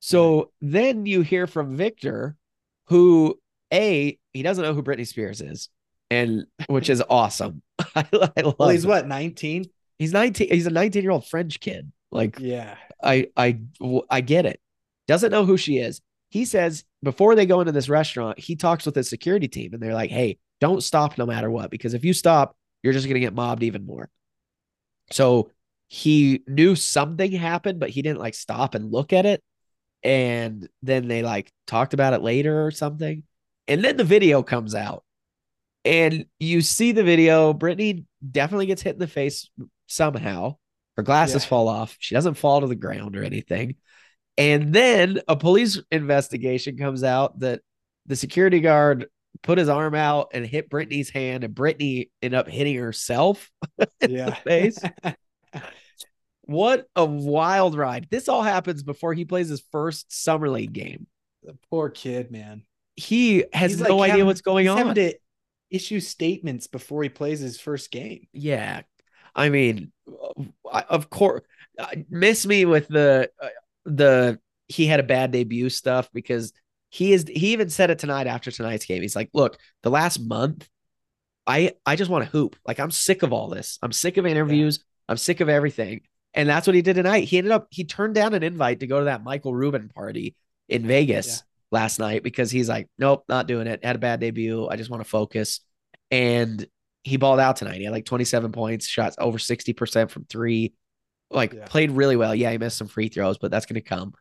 So 0.00 0.50
then 0.60 1.06
you 1.06 1.22
hear 1.22 1.46
from 1.46 1.76
Victor, 1.76 2.36
who 2.86 3.38
a 3.72 4.18
he 4.32 4.42
doesn't 4.42 4.64
know 4.64 4.74
who 4.74 4.82
Britney 4.82 5.06
Spears 5.06 5.40
is, 5.40 5.68
and 6.10 6.46
which 6.66 6.90
is 6.90 7.02
awesome. 7.08 7.62
I, 7.94 8.04
I 8.12 8.40
love. 8.42 8.56
Well, 8.58 8.68
he's 8.68 8.84
it. 8.84 8.88
what 8.88 9.06
19? 9.06 9.66
He's 9.98 10.12
nineteen. 10.12 10.48
He's 10.48 10.66
a 10.66 10.70
nineteen 10.70 11.02
year 11.02 11.12
old 11.12 11.26
French 11.28 11.60
kid. 11.60 11.92
Like 12.10 12.38
Yeah. 12.40 12.76
I 13.02 13.28
I 13.36 13.60
I 14.10 14.20
get 14.20 14.44
it. 14.44 14.60
Doesn't 15.06 15.30
know 15.30 15.44
who 15.44 15.56
she 15.56 15.78
is. 15.78 16.00
He 16.30 16.44
says 16.44 16.84
before 17.02 17.34
they 17.36 17.46
go 17.46 17.60
into 17.60 17.72
this 17.72 17.88
restaurant, 17.88 18.38
he 18.40 18.56
talks 18.56 18.84
with 18.84 18.96
his 18.96 19.08
security 19.08 19.46
team, 19.46 19.72
and 19.72 19.82
they're 19.82 19.94
like, 19.94 20.10
"Hey, 20.10 20.38
don't 20.62 20.82
stop 20.82 21.18
no 21.18 21.26
matter 21.26 21.50
what, 21.50 21.70
because 21.70 21.92
if 21.92 22.04
you 22.04 22.14
stop, 22.14 22.56
you're 22.82 22.92
just 22.92 23.08
gonna 23.08 23.20
get 23.20 23.34
mobbed 23.34 23.64
even 23.64 23.84
more." 23.84 24.08
So 25.10 25.50
he 25.88 26.42
knew 26.46 26.76
something 26.76 27.32
happened, 27.32 27.80
but 27.80 27.90
he 27.90 28.00
didn't 28.00 28.20
like 28.20 28.34
stop 28.34 28.74
and 28.74 28.92
look 28.92 29.12
at 29.12 29.26
it. 29.26 29.42
And 30.02 30.68
then 30.82 31.08
they 31.08 31.22
like 31.22 31.52
talked 31.66 31.94
about 31.94 32.14
it 32.14 32.22
later 32.22 32.64
or 32.64 32.70
something. 32.70 33.24
And 33.68 33.84
then 33.84 33.96
the 33.96 34.04
video 34.04 34.42
comes 34.42 34.74
out, 34.74 35.04
and 35.84 36.26
you 36.40 36.60
see 36.62 36.92
the 36.92 37.04
video. 37.04 37.52
Britney 37.52 38.04
definitely 38.28 38.66
gets 38.66 38.82
hit 38.82 38.94
in 38.94 39.00
the 39.00 39.06
face 39.06 39.50
somehow. 39.86 40.56
Her 40.96 41.02
glasses 41.02 41.44
Yeah. 41.44 41.48
fall 41.48 41.68
off. 41.68 41.96
She 42.00 42.14
doesn't 42.14 42.34
fall 42.34 42.60
to 42.60 42.66
the 42.66 42.74
ground 42.74 43.16
or 43.16 43.24
anything. 43.24 43.76
And 44.38 44.72
then 44.72 45.20
a 45.28 45.36
police 45.36 45.80
investigation 45.90 46.76
comes 46.78 47.04
out 47.04 47.38
that 47.40 47.60
the 48.06 48.16
security 48.16 48.60
guard 48.60 49.06
put 49.42 49.58
his 49.58 49.68
arm 49.68 49.94
out 49.94 50.28
and 50.32 50.46
hit 50.46 50.70
Britney's 50.70 51.10
hand, 51.10 51.44
and 51.44 51.54
Brittany 51.54 52.10
ended 52.22 52.38
up 52.38 52.48
hitting 52.48 52.76
herself 52.76 53.50
Yeah. 54.08 54.34
face. 54.34 54.78
What 56.44 56.86
a 56.96 57.04
wild 57.04 57.76
ride. 57.76 58.08
This 58.10 58.28
all 58.28 58.42
happens 58.42 58.82
before 58.82 59.14
he 59.14 59.24
plays 59.24 59.48
his 59.48 59.62
first 59.70 60.12
summer 60.12 60.48
league 60.50 60.72
game. 60.72 61.06
the 61.44 61.56
poor 61.70 61.88
kid, 61.88 62.30
man. 62.32 62.64
He 62.96 63.44
has 63.52 63.72
He's 63.72 63.80
no 63.80 63.96
like 63.96 64.06
idea 64.10 64.12
having- 64.14 64.26
what's 64.26 64.40
going 64.40 64.68
on. 64.68 64.94
to- 64.96 65.14
issue 65.70 66.00
statements 66.00 66.66
before 66.66 67.02
he 67.02 67.08
plays 67.08 67.40
his 67.40 67.58
first 67.58 67.90
game. 67.90 68.26
Yeah. 68.32 68.82
I 69.34 69.48
mean, 69.48 69.90
uh, 70.70 70.82
of 70.90 71.08
course, 71.08 71.40
uh, 71.78 71.86
miss 72.10 72.44
me 72.44 72.66
with 72.66 72.88
the 72.88 73.30
uh, 73.40 73.48
the 73.86 74.38
he 74.68 74.86
had 74.86 75.00
a 75.00 75.04
bad 75.04 75.30
debut 75.30 75.70
stuff 75.70 76.10
because 76.12 76.52
he 76.92 77.14
is 77.14 77.24
he 77.26 77.54
even 77.54 77.70
said 77.70 77.88
it 77.88 77.98
tonight 77.98 78.26
after 78.26 78.50
tonight's 78.50 78.84
game. 78.84 79.00
He's 79.00 79.16
like, 79.16 79.30
"Look, 79.32 79.56
the 79.82 79.88
last 79.88 80.20
month 80.20 80.68
I 81.46 81.72
I 81.86 81.96
just 81.96 82.10
want 82.10 82.24
to 82.24 82.30
hoop. 82.30 82.54
Like 82.66 82.78
I'm 82.78 82.90
sick 82.90 83.22
of 83.22 83.32
all 83.32 83.48
this. 83.48 83.78
I'm 83.82 83.92
sick 83.92 84.18
of 84.18 84.26
interviews. 84.26 84.78
Yeah. 84.78 85.12
I'm 85.12 85.16
sick 85.16 85.40
of 85.40 85.48
everything." 85.48 86.02
And 86.34 86.46
that's 86.46 86.66
what 86.66 86.76
he 86.76 86.82
did 86.82 86.94
tonight. 86.94 87.24
He 87.24 87.38
ended 87.38 87.50
up 87.50 87.68
he 87.70 87.84
turned 87.84 88.14
down 88.14 88.34
an 88.34 88.42
invite 88.42 88.80
to 88.80 88.86
go 88.86 88.98
to 88.98 89.06
that 89.06 89.24
Michael 89.24 89.54
Rubin 89.54 89.88
party 89.88 90.36
in 90.68 90.86
Vegas 90.86 91.28
yeah. 91.28 91.78
last 91.78 91.98
night 91.98 92.22
because 92.22 92.50
he's 92.50 92.68
like, 92.68 92.90
"Nope, 92.98 93.24
not 93.26 93.46
doing 93.48 93.68
it. 93.68 93.82
Had 93.82 93.96
a 93.96 93.98
bad 93.98 94.20
debut. 94.20 94.68
I 94.68 94.76
just 94.76 94.90
want 94.90 95.02
to 95.02 95.08
focus." 95.08 95.60
And 96.10 96.66
he 97.04 97.16
balled 97.16 97.40
out 97.40 97.56
tonight. 97.56 97.78
He 97.78 97.84
had 97.84 97.92
like 97.92 98.04
27 98.04 98.52
points, 98.52 98.86
shots 98.86 99.16
over 99.18 99.38
60% 99.38 100.10
from 100.10 100.26
3. 100.26 100.74
Like 101.30 101.54
yeah. 101.54 101.64
played 101.64 101.90
really 101.90 102.16
well. 102.16 102.34
Yeah, 102.34 102.50
he 102.50 102.58
missed 102.58 102.76
some 102.76 102.86
free 102.86 103.08
throws, 103.08 103.38
but 103.38 103.50
that's 103.50 103.64
going 103.64 103.74
to 103.74 103.80
come. 103.80 104.12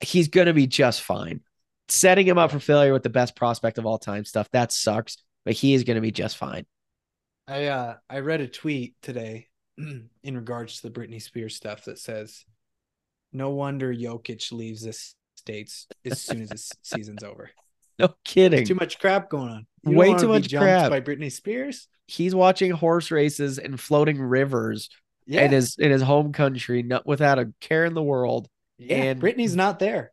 He's 0.00 0.28
going 0.28 0.46
to 0.46 0.54
be 0.54 0.68
just 0.68 1.02
fine. 1.02 1.40
Setting 1.88 2.26
him 2.26 2.38
up 2.38 2.50
for 2.50 2.60
failure 2.60 2.92
with 2.92 3.02
the 3.02 3.10
best 3.10 3.36
prospect 3.36 3.78
of 3.78 3.86
all 3.86 3.98
time 3.98 4.24
stuff, 4.24 4.50
that 4.52 4.72
sucks, 4.72 5.18
but 5.44 5.54
he 5.54 5.74
is 5.74 5.84
going 5.84 5.96
to 5.96 6.00
be 6.00 6.12
just 6.12 6.36
fine. 6.36 6.66
I 7.46 7.66
uh 7.66 7.96
I 8.08 8.20
read 8.20 8.40
a 8.40 8.48
tweet 8.48 8.94
today 9.02 9.48
in 9.78 10.08
regards 10.24 10.80
to 10.80 10.88
the 10.88 10.98
Britney 10.98 11.20
Spears 11.20 11.54
stuff 11.54 11.84
that 11.84 11.98
says, 11.98 12.44
"No 13.32 13.50
wonder 13.50 13.92
Jokic 13.92 14.50
leaves 14.50 14.82
the 14.82 14.98
states 15.36 15.86
as 16.04 16.22
soon 16.22 16.42
as 16.42 16.48
this 16.48 16.72
season's 16.82 17.22
over." 17.22 17.50
No 17.98 18.14
kidding. 18.24 18.58
There's 18.58 18.68
too 18.68 18.74
much 18.74 18.98
crap 18.98 19.28
going 19.28 19.50
on. 19.50 19.66
You 19.86 19.96
Way 19.96 20.14
too 20.14 20.28
much 20.28 20.52
crap 20.54 20.90
by 20.90 21.00
Britney 21.00 21.30
Spears. 21.30 21.86
He's 22.06 22.34
watching 22.34 22.70
horse 22.70 23.10
races 23.10 23.58
and 23.58 23.78
floating 23.78 24.20
rivers 24.20 24.88
yeah. 25.26 25.44
in 25.44 25.52
his 25.52 25.76
in 25.76 25.90
his 25.90 26.02
home 26.02 26.32
country, 26.32 26.82
not 26.82 27.06
without 27.06 27.38
a 27.38 27.52
care 27.60 27.84
in 27.84 27.94
the 27.94 28.02
world. 28.02 28.48
Yeah, 28.78 28.96
and 28.96 29.22
Britney's 29.22 29.54
not 29.54 29.78
there. 29.78 30.12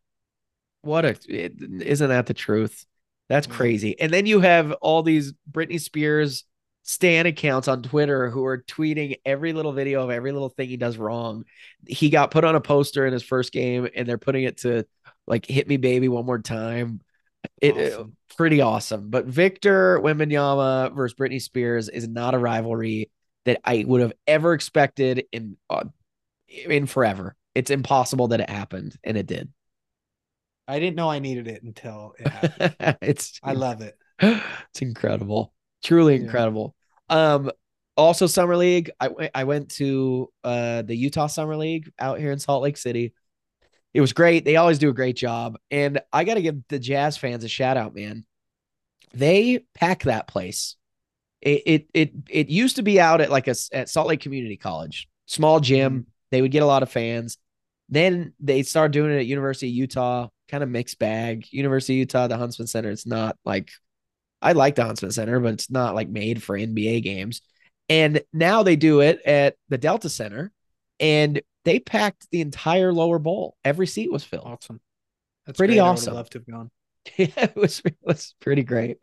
What 0.81 1.05
a 1.05 1.15
is 1.27 2.01
not 2.01 2.07
that 2.07 2.25
the 2.25 2.33
truth? 2.33 2.85
That's 3.29 3.47
crazy. 3.47 3.97
And 3.99 4.11
then 4.11 4.25
you 4.25 4.41
have 4.41 4.73
all 4.81 5.03
these 5.03 5.33
Britney 5.49 5.79
Spears 5.79 6.43
stan 6.83 7.25
accounts 7.25 7.67
on 7.67 7.83
Twitter 7.83 8.29
who 8.29 8.43
are 8.45 8.63
tweeting 8.63 9.15
every 9.25 9.53
little 9.53 9.71
video 9.71 10.03
of 10.03 10.09
every 10.09 10.31
little 10.31 10.49
thing 10.49 10.67
he 10.67 10.77
does 10.77 10.97
wrong. 10.97 11.45
He 11.87 12.09
got 12.09 12.31
put 12.31 12.43
on 12.43 12.55
a 12.55 12.61
poster 12.61 13.05
in 13.05 13.13
his 13.13 13.23
first 13.23 13.53
game 13.53 13.87
and 13.95 14.07
they're 14.07 14.17
putting 14.17 14.43
it 14.43 14.57
to 14.57 14.85
like 15.27 15.45
hit 15.45 15.67
me 15.67 15.77
baby 15.77 16.09
one 16.09 16.25
more 16.25 16.39
time. 16.39 16.99
It 17.61 17.93
awesome. 17.93 18.17
pretty 18.35 18.61
awesome. 18.61 19.09
But 19.09 19.25
Victor 19.25 19.99
Wembanyama 19.99 20.93
versus 20.93 21.15
Britney 21.17 21.41
Spears 21.41 21.89
is 21.89 22.07
not 22.07 22.33
a 22.33 22.37
rivalry 22.37 23.11
that 23.45 23.61
I 23.63 23.85
would 23.87 24.01
have 24.01 24.13
ever 24.27 24.53
expected 24.53 25.25
in 25.31 25.57
uh, 25.69 25.85
in 26.47 26.85
forever. 26.85 27.35
It's 27.55 27.71
impossible 27.71 28.29
that 28.29 28.41
it 28.41 28.49
happened 28.49 28.97
and 29.03 29.17
it 29.17 29.25
did. 29.25 29.49
I 30.67 30.79
didn't 30.79 30.95
know 30.95 31.09
I 31.09 31.19
needed 31.19 31.47
it 31.47 31.63
until 31.63 32.13
it 32.17 32.97
it's 33.01 33.39
I 33.43 33.53
love 33.53 33.81
it. 33.81 33.97
It's 34.69 34.81
incredible 34.81 35.53
truly 35.81 36.15
incredible. 36.15 36.75
Yeah. 37.09 37.33
Um, 37.33 37.51
also 37.97 38.27
summer 38.27 38.55
league. 38.55 38.91
I 38.99 39.29
I 39.35 39.43
went 39.43 39.69
to 39.71 40.31
uh 40.43 40.81
the 40.83 40.95
Utah 40.95 41.27
Summer 41.27 41.57
League 41.57 41.91
out 41.99 42.19
here 42.19 42.31
in 42.31 42.39
Salt 42.39 42.63
Lake 42.63 42.77
City. 42.77 43.13
It 43.93 44.01
was 44.01 44.13
great. 44.13 44.45
They 44.45 44.55
always 44.55 44.79
do 44.79 44.89
a 44.89 44.93
great 44.93 45.17
job, 45.17 45.57
and 45.69 46.01
I 46.13 46.23
got 46.23 46.35
to 46.35 46.41
give 46.41 46.55
the 46.69 46.79
Jazz 46.79 47.17
fans 47.17 47.43
a 47.43 47.49
shout 47.49 47.75
out, 47.75 47.93
man. 47.93 48.25
They 49.13 49.65
pack 49.75 50.03
that 50.03 50.27
place. 50.27 50.77
It 51.41 51.63
it 51.65 51.87
it 51.93 52.11
it 52.29 52.49
used 52.49 52.77
to 52.77 52.83
be 52.83 53.01
out 53.01 53.19
at 53.19 53.29
like 53.29 53.47
a 53.47 53.55
at 53.73 53.89
Salt 53.89 54.07
Lake 54.07 54.21
Community 54.21 54.55
College, 54.55 55.09
small 55.25 55.59
gym. 55.59 55.93
Mm-hmm. 55.93 56.09
They 56.31 56.41
would 56.41 56.51
get 56.51 56.63
a 56.63 56.67
lot 56.67 56.83
of 56.83 56.89
fans. 56.89 57.37
Then 57.89 58.33
they 58.39 58.63
started 58.63 58.93
doing 58.93 59.11
it 59.11 59.17
at 59.17 59.25
University 59.25 59.67
of 59.67 59.75
Utah, 59.75 60.29
kind 60.51 60.63
of 60.63 60.69
mixed 60.69 60.99
bag. 60.99 61.47
University 61.51 61.95
of 61.95 61.99
Utah, 61.99 62.27
the 62.27 62.37
Huntsman 62.37 62.67
Center. 62.67 62.91
It's 62.91 63.07
not 63.07 63.37
like 63.45 63.71
I 64.41 64.51
like 64.51 64.75
the 64.75 64.85
Huntsman 64.85 65.11
Center, 65.11 65.39
but 65.39 65.53
it's 65.53 65.71
not 65.71 65.95
like 65.95 66.09
made 66.09 66.43
for 66.43 66.57
NBA 66.57 67.03
games. 67.03 67.41
And 67.89 68.21
now 68.33 68.63
they 68.63 68.75
do 68.75 69.01
it 69.01 69.21
at 69.25 69.55
the 69.69 69.77
Delta 69.77 70.09
Center, 70.09 70.51
and 70.99 71.41
they 71.65 71.79
packed 71.79 72.27
the 72.31 72.41
entire 72.41 72.93
lower 72.93 73.19
bowl. 73.19 73.55
Every 73.63 73.87
seat 73.87 74.11
was 74.11 74.23
filled. 74.23 74.45
Awesome. 74.45 74.79
That's 75.45 75.57
pretty 75.57 75.73
great. 75.75 75.81
awesome. 75.81 76.13
I 76.13 76.17
love 76.17 76.29
to 76.31 76.39
have 76.39 76.47
gone. 76.47 76.71
yeah, 77.17 77.27
it 77.37 77.55
was, 77.55 77.81
it 77.83 77.97
was 78.03 78.35
pretty 78.39 78.63
great. 78.63 78.97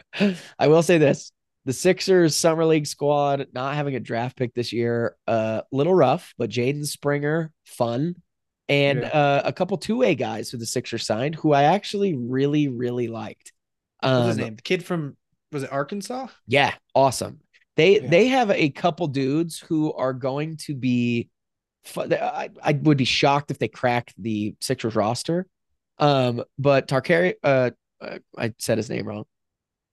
I 0.59 0.68
will 0.68 0.82
say 0.82 0.99
this: 0.99 1.32
the 1.64 1.72
Sixers 1.72 2.36
summer 2.36 2.64
league 2.64 2.86
squad 2.86 3.49
not 3.53 3.74
having 3.74 3.94
a 3.94 4.01
draft 4.01 4.36
pick 4.36 4.55
this 4.55 4.72
year, 4.72 5.16
a 5.26 5.30
uh, 5.30 5.62
little 5.72 5.94
rough, 5.94 6.32
but 6.38 6.51
Jaden 6.51 6.86
Springer, 6.86 7.53
fun, 7.66 8.14
and 8.69 9.01
yeah. 9.01 9.09
uh, 9.09 9.43
a 9.45 9.53
couple 9.53 9.77
two 9.79 9.97
way 9.97 10.14
guys 10.14 10.51
who 10.51 10.59
the 10.59 10.66
Sixers 10.66 11.05
signed, 11.05 11.35
who 11.35 11.53
I 11.53 11.64
actually 11.64 12.14
really 12.14 12.69
really 12.69 13.09
liked. 13.09 13.53
Um, 14.03 14.14
What's 14.14 14.29
his 14.29 14.37
name? 14.39 14.57
The 14.57 14.62
kid 14.62 14.85
from 14.85 15.16
was 15.53 15.62
it 15.62 15.73
Arkansas? 15.73 16.29
Yeah, 16.47 16.75
awesome. 16.95 17.41
They 17.77 18.01
yeah. 18.01 18.09
they 18.09 18.27
have 18.29 18.51
a 18.51 18.71
couple 18.71 19.07
dudes 19.07 19.59
who 19.59 19.93
are 19.93 20.12
going 20.12 20.57
to 20.66 20.75
be. 20.75 21.31
I, 21.97 22.51
I 22.62 22.73
would 22.73 22.99
be 22.99 23.07
shocked 23.07 23.51
if 23.51 23.59
they 23.59 23.69
cracked 23.69 24.12
the 24.19 24.55
Sixers 24.61 24.95
roster. 24.95 25.47
Um, 25.99 26.45
but 26.59 26.87
Tarkari, 26.87 27.35
uh, 27.43 27.71
uh, 28.01 28.19
I 28.37 28.53
said 28.59 28.77
his 28.79 28.91
name 28.91 29.07
wrong. 29.07 29.25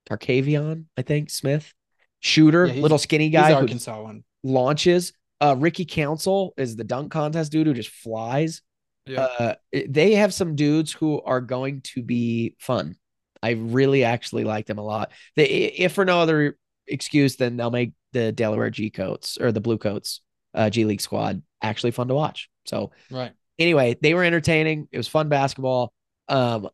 Terquavion, 0.09 0.85
I 0.97 1.01
think 1.03 1.29
Smith, 1.29 1.73
shooter, 2.19 2.65
yeah, 2.65 2.81
little 2.81 2.97
skinny 2.97 3.29
guy, 3.29 3.53
Arkansas 3.53 4.01
one 4.01 4.23
launches. 4.43 5.13
Uh, 5.41 5.55
Ricky 5.57 5.85
Council 5.85 6.53
is 6.57 6.75
the 6.75 6.83
dunk 6.83 7.11
contest 7.11 7.51
dude 7.51 7.67
who 7.67 7.73
just 7.73 7.89
flies. 7.89 8.61
Yeah. 9.05 9.21
Uh, 9.21 9.55
they 9.87 10.13
have 10.15 10.33
some 10.33 10.55
dudes 10.55 10.91
who 10.91 11.21
are 11.21 11.41
going 11.41 11.81
to 11.81 12.01
be 12.01 12.55
fun. 12.59 12.95
I 13.43 13.51
really 13.51 14.03
actually 14.03 14.43
like 14.43 14.65
them 14.65 14.79
a 14.79 14.83
lot. 14.83 15.11
They, 15.35 15.45
if 15.45 15.93
for 15.93 16.05
no 16.05 16.19
other 16.19 16.57
excuse, 16.87 17.35
then 17.35 17.57
they'll 17.57 17.69
make 17.69 17.91
the 18.13 18.31
Delaware 18.31 18.69
G 18.69 18.89
coats 18.89 19.37
or 19.39 19.51
the 19.51 19.61
Blue 19.61 19.77
Coats 19.77 20.21
uh, 20.55 20.69
G 20.69 20.85
League 20.85 21.01
squad 21.01 21.43
actually 21.61 21.91
fun 21.91 22.07
to 22.07 22.15
watch. 22.15 22.49
So, 22.65 22.91
right. 23.11 23.33
Anyway, 23.59 23.97
they 24.01 24.13
were 24.13 24.23
entertaining. 24.23 24.87
It 24.91 24.97
was 24.97 25.07
fun 25.07 25.29
basketball. 25.29 25.93
Um, 26.27 26.69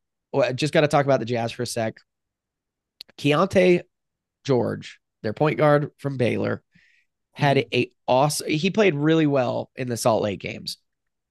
just 0.56 0.74
got 0.74 0.82
to 0.82 0.88
talk 0.88 1.06
about 1.06 1.20
the 1.20 1.26
Jazz 1.26 1.52
for 1.52 1.64
a 1.64 1.68
sec. 1.68 1.98
Keyonte 3.18 3.82
George, 4.46 5.00
their 5.24 5.34
point 5.34 5.58
guard 5.58 5.92
from 5.98 6.18
Baylor, 6.18 6.64
had 7.34 7.58
mm-hmm. 7.58 7.70
a 7.74 7.92
awesome. 8.12 8.50
He 8.50 8.70
played 8.70 8.94
really 8.94 9.26
well 9.26 9.72
in 9.76 9.88
the 9.88 9.98
Salt 9.98 10.22
Lake 10.22 10.42
games. 10.42 10.78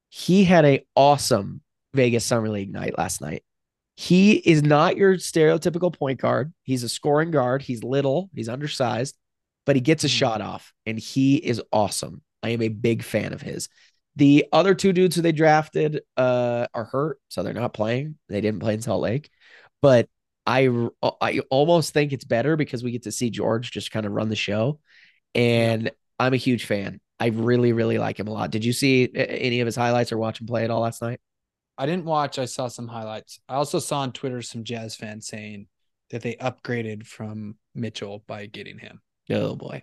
He 0.08 0.42
had 0.42 0.64
a 0.64 0.84
awesome 0.96 1.60
Vegas 1.94 2.24
Summer 2.24 2.48
League 2.48 2.72
night 2.72 2.96
last 2.98 3.20
night. 3.20 3.44
He 3.96 4.32
is 4.32 4.62
not 4.62 4.96
your 4.96 5.16
stereotypical 5.16 5.96
point 5.96 6.20
guard. 6.20 6.54
He's 6.62 6.82
a 6.82 6.88
scoring 6.88 7.30
guard. 7.30 7.60
He's 7.60 7.84
little, 7.84 8.30
he's 8.34 8.48
undersized, 8.48 9.14
but 9.66 9.76
he 9.76 9.82
gets 9.82 10.04
a 10.04 10.06
mm-hmm. 10.06 10.16
shot 10.16 10.40
off 10.40 10.72
and 10.86 10.98
he 10.98 11.36
is 11.36 11.62
awesome. 11.70 12.22
I 12.42 12.48
am 12.48 12.62
a 12.62 12.68
big 12.68 13.02
fan 13.02 13.34
of 13.34 13.42
his. 13.42 13.68
The 14.16 14.46
other 14.52 14.74
two 14.74 14.94
dudes 14.94 15.14
who 15.14 15.22
they 15.22 15.32
drafted 15.32 16.00
uh, 16.16 16.66
are 16.72 16.84
hurt, 16.84 17.18
so 17.28 17.42
they're 17.42 17.52
not 17.52 17.74
playing. 17.74 18.16
They 18.30 18.40
didn't 18.40 18.60
play 18.60 18.74
in 18.74 18.80
Salt 18.80 19.02
Lake, 19.02 19.30
but 19.82 20.08
I 20.46 20.88
I 21.20 21.40
almost 21.50 21.92
think 21.92 22.12
it's 22.12 22.24
better 22.24 22.56
because 22.56 22.82
we 22.82 22.90
get 22.90 23.04
to 23.04 23.12
see 23.12 23.30
George 23.30 23.70
just 23.70 23.92
kind 23.92 24.06
of 24.06 24.12
run 24.12 24.28
the 24.28 24.36
show, 24.36 24.80
and 25.34 25.92
I'm 26.20 26.34
a 26.34 26.36
huge 26.38 26.66
fan. 26.66 27.00
I 27.18 27.28
really 27.28 27.72
really 27.72 27.98
like 27.98 28.20
him 28.20 28.28
a 28.28 28.32
lot. 28.32 28.50
Did 28.50 28.64
you 28.64 28.72
see 28.72 29.10
any 29.14 29.60
of 29.60 29.66
his 29.66 29.76
highlights 29.76 30.12
or 30.12 30.18
watch 30.18 30.40
him 30.40 30.46
play 30.46 30.64
at 30.64 30.70
all 30.70 30.82
last 30.82 31.02
night? 31.02 31.20
I 31.76 31.86
didn't 31.86 32.04
watch. 32.04 32.38
I 32.38 32.44
saw 32.44 32.68
some 32.68 32.88
highlights. 32.88 33.40
I 33.48 33.54
also 33.54 33.78
saw 33.78 34.00
on 34.00 34.12
Twitter 34.12 34.42
some 34.42 34.64
Jazz 34.64 34.94
fans 34.94 35.26
saying 35.26 35.66
that 36.10 36.22
they 36.22 36.36
upgraded 36.36 37.06
from 37.06 37.56
Mitchell 37.74 38.22
by 38.26 38.46
getting 38.46 38.78
him. 38.78 39.00
Oh 39.30 39.56
boy, 39.56 39.82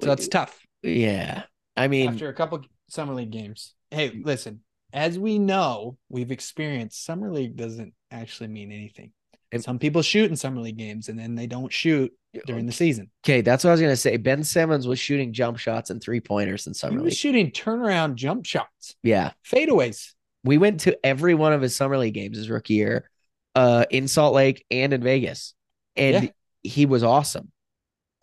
so 0.00 0.06
that's 0.08 0.28
tough. 0.28 0.58
Yeah, 0.82 1.42
I 1.76 1.88
mean, 1.88 2.08
after 2.08 2.28
a 2.28 2.34
couple 2.34 2.62
summer 2.88 3.14
league 3.14 3.30
games. 3.30 3.74
Hey, 3.90 4.20
listen. 4.24 4.60
As 4.92 5.18
we 5.18 5.38
know, 5.38 5.98
we've 6.08 6.30
experienced 6.30 7.04
summer 7.04 7.30
league 7.30 7.56
doesn't 7.56 7.92
actually 8.10 8.48
mean 8.48 8.72
anything. 8.72 9.12
And 9.56 9.64
some 9.64 9.78
people 9.78 10.02
shoot 10.02 10.30
in 10.30 10.36
summer 10.36 10.60
league 10.60 10.78
games 10.78 11.08
and 11.08 11.18
then 11.18 11.34
they 11.34 11.46
don't 11.46 11.72
shoot 11.72 12.12
during 12.46 12.66
the 12.66 12.72
season. 12.72 13.10
Okay, 13.24 13.40
that's 13.40 13.64
what 13.64 13.70
I 13.70 13.72
was 13.72 13.80
gonna 13.80 13.96
say. 13.96 14.16
Ben 14.16 14.44
Simmons 14.44 14.86
was 14.86 14.98
shooting 14.98 15.32
jump 15.32 15.58
shots 15.58 15.90
and 15.90 16.02
three 16.02 16.20
pointers 16.20 16.66
in 16.66 16.74
summer 16.74 16.92
he 16.92 16.98
was 16.98 17.12
league. 17.12 17.18
shooting 17.18 17.50
turnaround 17.50 18.14
jump 18.14 18.46
shots. 18.46 18.94
Yeah, 19.02 19.32
fadeaways 19.44 20.12
we 20.46 20.58
went 20.58 20.80
to 20.80 20.96
every 21.04 21.34
one 21.34 21.52
of 21.52 21.60
his 21.60 21.74
summer 21.74 21.98
league 21.98 22.14
games 22.14 22.36
his 22.36 22.48
rookie 22.48 22.74
year, 22.74 23.10
uh, 23.56 23.84
in 23.90 24.06
Salt 24.06 24.32
Lake 24.32 24.64
and 24.70 24.92
in 24.92 25.02
Vegas, 25.02 25.54
and 25.96 26.24
yeah. 26.24 26.30
he 26.62 26.86
was 26.86 27.02
awesome. 27.02 27.50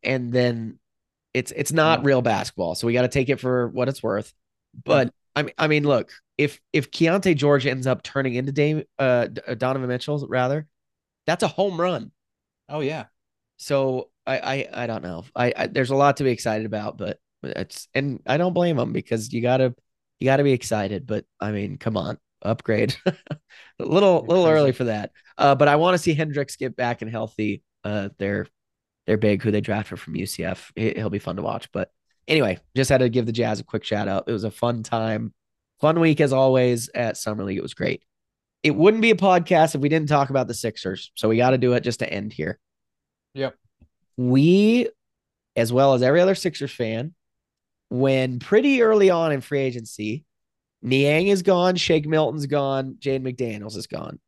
And 0.01 0.31
then 0.31 0.79
it's 1.33 1.51
it's 1.51 1.73
not 1.73 1.99
yeah. 1.99 2.07
real 2.07 2.21
basketball, 2.21 2.75
so 2.75 2.87
we 2.87 2.93
got 2.93 3.01
to 3.03 3.07
take 3.09 3.29
it 3.29 3.39
for 3.39 3.67
what 3.67 3.89
it's 3.89 4.01
worth. 4.01 4.33
But 4.85 5.07
yeah. 5.07 5.11
I 5.35 5.43
mean, 5.43 5.53
I 5.57 5.67
mean, 5.67 5.83
look, 5.83 6.11
if 6.37 6.61
if 6.71 6.91
Keyonte 6.91 7.35
George 7.35 7.67
ends 7.67 7.87
up 7.87 8.03
turning 8.03 8.35
into 8.35 8.51
Dame, 8.51 8.83
uh, 8.97 9.27
uh, 9.45 9.55
Donovan 9.55 9.89
Mitchell, 9.89 10.25
rather, 10.29 10.67
that's 11.25 11.43
a 11.43 11.47
home 11.47 11.79
run. 11.79 12.11
Oh 12.69 12.79
yeah. 12.79 13.05
So 13.57 14.09
I, 14.25 14.37
I, 14.39 14.83
I 14.83 14.87
don't 14.87 15.03
know. 15.03 15.25
I, 15.35 15.53
I, 15.55 15.67
there's 15.67 15.91
a 15.91 15.95
lot 15.95 16.17
to 16.17 16.23
be 16.23 16.31
excited 16.31 16.65
about, 16.65 16.97
but 16.97 17.19
it's 17.43 17.87
and 17.93 18.21
I 18.25 18.37
don't 18.37 18.53
blame 18.53 18.77
them 18.77 18.93
because 18.93 19.31
you 19.33 19.41
gotta 19.41 19.75
you 20.19 20.25
gotta 20.25 20.43
be 20.43 20.53
excited. 20.53 21.05
But 21.05 21.25
I 21.39 21.51
mean, 21.51 21.77
come 21.77 21.97
on, 21.97 22.17
upgrade. 22.41 22.95
a 23.05 23.15
little 23.79 24.25
little 24.25 24.47
early 24.47 24.71
for 24.71 24.85
that. 24.85 25.11
Uh, 25.37 25.55
but 25.55 25.67
I 25.67 25.75
want 25.75 25.95
to 25.95 25.97
see 25.97 26.13
Hendricks 26.13 26.55
get 26.55 26.75
back 26.75 27.01
and 27.01 27.11
healthy. 27.11 27.63
Uh, 27.83 28.09
they're 28.17 28.47
they're 29.05 29.17
big 29.17 29.41
who 29.41 29.51
they 29.51 29.61
drafted 29.61 29.99
from 29.99 30.15
UCF. 30.15 30.71
He'll 30.75 31.09
be 31.09 31.19
fun 31.19 31.35
to 31.35 31.41
watch. 31.41 31.69
But 31.71 31.91
anyway, 32.27 32.59
just 32.75 32.89
had 32.89 32.99
to 32.99 33.09
give 33.09 33.25
the 33.25 33.31
Jazz 33.31 33.59
a 33.59 33.63
quick 33.63 33.83
shout 33.83 34.07
out. 34.07 34.25
It 34.27 34.31
was 34.31 34.45
a 34.45 34.51
fun 34.51 34.83
time, 34.83 35.33
fun 35.81 35.99
week 35.99 36.21
as 36.21 36.33
always 36.33 36.89
at 36.95 37.17
Summer 37.17 37.43
League. 37.43 37.57
It 37.57 37.63
was 37.63 37.73
great. 37.73 38.03
It 38.63 38.75
wouldn't 38.75 39.01
be 39.01 39.11
a 39.11 39.15
podcast 39.15 39.75
if 39.75 39.81
we 39.81 39.89
didn't 39.89 40.09
talk 40.09 40.29
about 40.29 40.47
the 40.47 40.53
Sixers. 40.53 41.11
So 41.15 41.27
we 41.27 41.37
got 41.37 41.51
to 41.51 41.57
do 41.57 41.73
it 41.73 41.81
just 41.81 41.99
to 41.99 42.11
end 42.11 42.31
here. 42.33 42.59
Yep. 43.33 43.55
We, 44.15 44.89
as 45.55 45.73
well 45.73 45.93
as 45.93 46.01
every 46.01 46.21
other 46.21 46.35
Sixers 46.35 46.71
fan, 46.71 47.13
when 47.89 48.39
pretty 48.39 48.81
early 48.81 49.09
on 49.09 49.31
in 49.31 49.41
free 49.41 49.59
agency, 49.59 50.25
Niang 50.81 51.27
is 51.27 51.43
gone, 51.43 51.75
Shake 51.75 52.07
Milton's 52.07 52.45
gone, 52.45 52.97
Jaden 52.99 53.21
McDaniels 53.21 53.77
is 53.77 53.87
gone. 53.87 54.19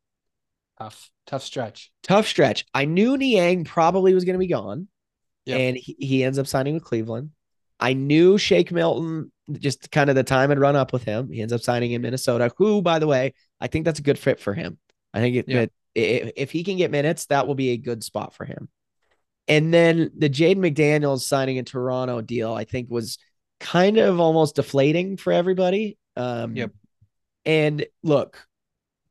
Tough, 0.78 1.10
tough 1.26 1.42
stretch. 1.42 1.90
Tough 2.02 2.26
stretch. 2.26 2.64
I 2.74 2.84
knew 2.84 3.16
Niang 3.16 3.64
probably 3.64 4.14
was 4.14 4.24
going 4.24 4.34
to 4.34 4.38
be 4.38 4.46
gone, 4.46 4.88
yep. 5.46 5.58
and 5.58 5.76
he, 5.76 5.96
he 5.98 6.24
ends 6.24 6.38
up 6.38 6.46
signing 6.46 6.74
with 6.74 6.84
Cleveland. 6.84 7.30
I 7.78 7.92
knew 7.92 8.38
Shake 8.38 8.72
Milton, 8.72 9.30
just 9.52 9.90
kind 9.90 10.10
of 10.10 10.16
the 10.16 10.24
time 10.24 10.48
had 10.48 10.58
run 10.58 10.76
up 10.76 10.92
with 10.92 11.04
him. 11.04 11.30
He 11.30 11.42
ends 11.42 11.52
up 11.52 11.60
signing 11.60 11.92
in 11.92 12.02
Minnesota, 12.02 12.50
who, 12.56 12.82
by 12.82 12.98
the 12.98 13.06
way, 13.06 13.34
I 13.60 13.66
think 13.66 13.84
that's 13.84 13.98
a 13.98 14.02
good 14.02 14.18
fit 14.18 14.40
for 14.40 14.54
him. 14.54 14.78
I 15.12 15.20
think 15.20 15.36
it, 15.36 15.48
yep. 15.48 15.70
it, 15.94 16.34
if 16.36 16.50
he 16.50 16.64
can 16.64 16.76
get 16.76 16.90
minutes, 16.90 17.26
that 17.26 17.46
will 17.46 17.54
be 17.54 17.70
a 17.70 17.76
good 17.76 18.02
spot 18.02 18.34
for 18.34 18.44
him. 18.44 18.68
And 19.48 19.72
then 19.72 20.10
the 20.16 20.28
Jaden 20.28 20.56
McDaniels 20.56 21.20
signing 21.20 21.56
in 21.56 21.64
Toronto 21.64 22.20
deal, 22.20 22.52
I 22.52 22.64
think 22.64 22.90
was 22.90 23.18
kind 23.60 23.98
of 23.98 24.20
almost 24.20 24.56
deflating 24.56 25.16
for 25.16 25.32
everybody. 25.32 25.98
Um, 26.16 26.56
yep. 26.56 26.72
And 27.44 27.86
look, 28.02 28.44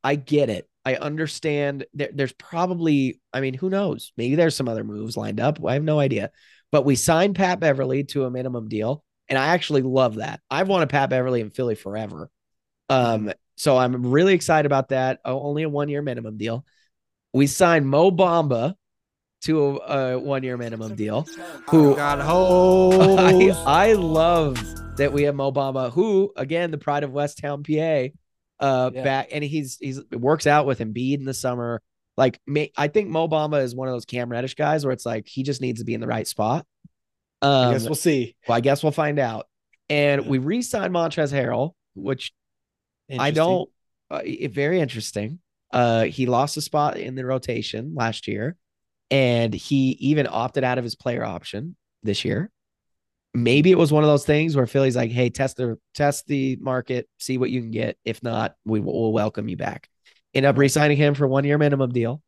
I 0.04 0.16
get 0.16 0.50
it. 0.50 0.68
I 0.84 0.96
understand 0.96 1.86
there, 1.94 2.10
there's 2.14 2.34
probably, 2.34 3.20
I 3.34 3.42
mean, 3.42 3.54
who 3.54 3.70
knows? 3.70 4.12
Maybe 4.18 4.36
there's 4.36 4.56
some 4.56 4.68
other 4.68 4.84
moves 4.84 5.18
lined 5.18 5.40
up. 5.40 5.64
I 5.66 5.74
have 5.74 5.84
no 5.84 6.00
idea. 6.00 6.32
But 6.76 6.84
we 6.84 6.98
signed 6.98 7.36
Pat 7.36 7.62
Beverley 7.62 8.04
to 8.04 8.26
a 8.26 8.30
minimum 8.30 8.68
deal. 8.68 9.02
And 9.30 9.40
I 9.40 9.54
actually 9.54 9.82
love 9.82 10.16
that. 10.16 10.42
I've 10.52 10.68
wanted 10.68 10.90
Pat 10.90 11.10
Beverley 11.10 11.40
in 11.40 11.50
Philly 11.50 11.76
forever. 11.76 12.30
Um, 12.90 13.32
so 13.56 13.78
I'm 13.78 14.08
really 14.08 14.34
excited 14.34 14.66
about 14.66 14.90
that. 14.90 15.22
only 15.24 15.64
a 15.64 15.70
one 15.70 15.88
year 15.88 16.02
minimum 16.02 16.36
deal. 16.36 16.66
We 17.32 17.48
signed 17.48 17.88
Mo 17.88 18.12
Bamba 18.12 18.76
to 19.44 19.78
a, 19.78 20.16
a 20.16 20.20
one 20.20 20.44
year 20.44 20.58
minimum 20.58 20.96
deal. 20.96 21.26
Who 21.70 21.96
got 21.96 22.20
I, 23.20 23.52
I 23.66 23.94
love 23.94 24.62
that 24.98 25.14
we 25.14 25.24
have 25.24 25.36
Mo 25.36 25.54
Bamba, 25.54 25.94
who 25.94 26.34
again 26.36 26.72
the 26.72 26.78
pride 26.78 27.06
of 27.06 27.12
Westtown, 27.12 27.64
PA, 27.66 28.14
uh, 28.60 28.92
yeah. 28.94 29.02
back 29.02 29.30
and 29.32 29.46
he's 29.46 29.78
he's 29.80 30.02
works 30.12 30.46
out 30.46 30.66
with 30.66 30.80
Embiid 30.80 31.20
in 31.20 31.24
the 31.24 31.34
summer. 31.34 31.82
Like 32.18 32.40
me, 32.48 32.72
I 32.78 32.88
think 32.88 33.10
Mo 33.10 33.28
Bamba 33.28 33.62
is 33.62 33.76
one 33.76 33.88
of 33.88 33.94
those 33.94 34.06
Cam 34.06 34.30
Reddish 34.30 34.56
guys 34.56 34.86
where 34.86 34.94
it's 34.94 35.06
like 35.06 35.28
he 35.28 35.44
just 35.44 35.62
needs 35.62 35.80
to 35.80 35.86
be 35.86 35.94
in 35.94 36.02
the 36.02 36.08
right 36.08 36.28
spot. 36.28 36.66
Um, 37.42 37.70
I 37.70 37.74
guess 37.74 37.84
we'll 37.84 37.96
see. 37.96 38.36
Well, 38.48 38.58
I 38.58 38.62
guess 38.62 38.84
we'll 38.84 38.92
find 38.92 39.20
out. 39.20 39.48
And 39.90 40.24
yeah. 40.24 40.30
we 40.30 40.38
re-signed 40.38 40.94
Montrezl 40.94 41.34
Harrell, 41.34 41.72
which 41.94 42.32
I 43.20 43.32
don't. 43.32 43.70
Uh, 44.10 44.22
it, 44.24 44.54
very 44.54 44.80
interesting. 44.80 45.40
Uh, 45.74 46.06
he 46.06 46.26
lost 46.26 46.58
a 46.58 46.62
spot 46.62 46.98
in 46.98 47.16
the 47.16 47.26
rotation 47.26 47.94
last 47.96 48.28
year, 48.28 48.56
and 49.12 49.54
he 49.54 49.98
even 50.00 50.28
opted 50.28 50.64
out 50.64 50.78
of 50.78 50.84
his 50.84 50.96
player 50.96 51.24
option 51.24 51.76
this 52.04 52.24
year 52.24 52.52
maybe 53.36 53.70
it 53.70 53.78
was 53.78 53.92
one 53.92 54.04
of 54.04 54.10
those 54.10 54.26
things 54.26 54.56
where 54.56 54.66
Philly's 54.66 54.96
like, 54.96 55.12
"Hey, 55.12 55.30
test 55.30 55.58
the 55.58 55.78
test 55.94 56.26
the 56.28 56.56
market, 56.60 57.08
see 57.20 57.38
what 57.38 57.52
you 57.52 57.62
can 57.62 57.72
get. 57.72 57.98
If 58.06 58.24
not, 58.24 58.56
we 58.66 58.80
will 58.80 59.14
welcome 59.14 59.48
you 59.48 59.58
back." 59.58 59.90
End 60.36 60.46
up 60.46 60.58
re-signing 60.58 60.98
him 60.98 61.16
for 61.16 61.28
one 61.28 61.46
year 61.46 61.58
minimum 61.58 61.92
deal, 61.92 62.22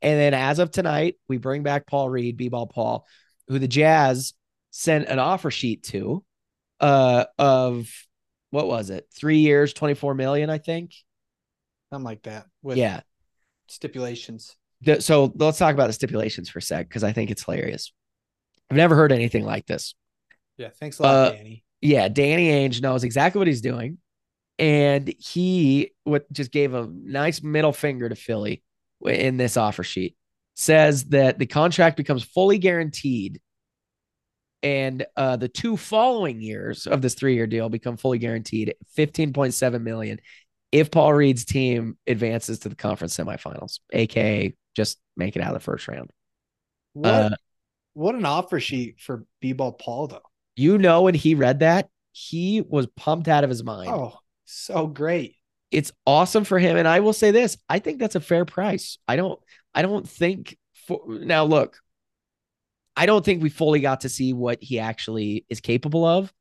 and 0.00 0.18
then 0.18 0.32
as 0.32 0.60
of 0.60 0.70
tonight, 0.70 1.16
we 1.28 1.36
bring 1.36 1.62
back 1.64 1.86
Paul 1.86 2.08
Reed, 2.08 2.36
B-ball 2.36 2.68
Paul, 2.68 3.06
who 3.48 3.58
the 3.58 3.68
Jazz 3.68 4.32
sent 4.70 5.08
an 5.08 5.18
offer 5.18 5.50
sheet 5.50 5.82
to, 5.82 6.24
uh, 6.78 7.24
of 7.38 7.90
what 8.50 8.68
was 8.68 8.90
it? 8.90 9.08
Three 9.12 9.38
years, 9.38 9.72
twenty 9.72 9.94
four 9.94 10.14
million, 10.14 10.48
I 10.48 10.58
think, 10.58 10.94
something 11.90 12.04
like 12.04 12.22
that. 12.22 12.46
With 12.62 12.78
yeah, 12.78 13.00
stipulations. 13.66 14.56
So 15.00 15.32
let's 15.34 15.58
talk 15.58 15.74
about 15.74 15.88
the 15.88 15.92
stipulations 15.92 16.48
for 16.48 16.60
a 16.60 16.62
sec 16.62 16.88
because 16.88 17.04
I 17.04 17.12
think 17.12 17.30
it's 17.30 17.44
hilarious. 17.44 17.92
I've 18.70 18.76
never 18.76 18.94
heard 18.94 19.12
anything 19.12 19.44
like 19.44 19.66
this. 19.66 19.94
Yeah, 20.56 20.68
thanks 20.78 21.00
a 21.00 21.02
lot, 21.02 21.14
uh, 21.14 21.30
Danny. 21.32 21.64
Yeah, 21.80 22.08
Danny 22.08 22.48
Ainge 22.48 22.80
knows 22.80 23.02
exactly 23.02 23.40
what 23.40 23.48
he's 23.48 23.60
doing. 23.60 23.98
And 24.60 25.12
he 25.18 25.92
what 26.04 26.30
just 26.32 26.52
gave 26.52 26.74
a 26.74 26.86
nice 26.86 27.42
middle 27.42 27.72
finger 27.72 28.08
to 28.08 28.14
Philly 28.14 28.62
in 29.04 29.36
this 29.36 29.56
offer 29.56 29.82
sheet. 29.82 30.16
Says 30.54 31.04
that 31.06 31.38
the 31.38 31.46
contract 31.46 31.96
becomes 31.96 32.22
fully 32.22 32.58
guaranteed 32.58 33.40
and 34.62 35.06
uh, 35.16 35.36
the 35.36 35.48
two 35.48 35.78
following 35.78 36.42
years 36.42 36.86
of 36.86 37.00
this 37.00 37.14
three-year 37.14 37.46
deal 37.46 37.70
become 37.70 37.96
fully 37.96 38.18
guaranteed 38.18 38.74
15.7 38.94 39.80
million 39.80 40.20
if 40.70 40.90
paul 40.90 41.14
reed's 41.14 41.46
team 41.46 41.96
advances 42.06 42.58
to 42.58 42.68
the 42.68 42.76
conference 42.76 43.16
semifinals 43.16 43.78
aka 43.94 44.54
just 44.76 45.00
make 45.16 45.34
it 45.34 45.40
out 45.40 45.48
of 45.48 45.54
the 45.54 45.60
first 45.60 45.88
round 45.88 46.10
what, 46.92 47.08
uh, 47.08 47.30
what 47.94 48.14
an 48.14 48.26
offer 48.26 48.60
sheet 48.60 49.00
for 49.00 49.24
b-ball 49.40 49.72
paul 49.72 50.08
though 50.08 50.20
you 50.60 50.76
know, 50.76 51.02
when 51.02 51.14
he 51.14 51.34
read 51.34 51.60
that, 51.60 51.88
he 52.12 52.60
was 52.60 52.86
pumped 52.88 53.28
out 53.28 53.44
of 53.44 53.50
his 53.50 53.64
mind. 53.64 53.90
Oh, 53.90 54.18
so 54.50 54.86
great. 54.86 55.36
It's 55.70 55.92
awesome 56.06 56.44
for 56.44 56.58
him. 56.58 56.76
And 56.76 56.88
I 56.88 57.00
will 57.00 57.12
say 57.12 57.30
this 57.30 57.56
I 57.68 57.78
think 57.78 57.98
that's 57.98 58.16
a 58.16 58.20
fair 58.20 58.44
price. 58.44 58.98
I 59.06 59.16
don't, 59.16 59.38
I 59.74 59.82
don't 59.82 60.08
think 60.08 60.56
for 60.86 61.02
now, 61.06 61.44
look, 61.44 61.78
I 62.96 63.06
don't 63.06 63.24
think 63.24 63.42
we 63.42 63.50
fully 63.50 63.80
got 63.80 64.02
to 64.02 64.08
see 64.08 64.32
what 64.32 64.62
he 64.62 64.78
actually 64.78 65.46
is 65.48 65.60
capable 65.60 66.04
of. 66.04 66.32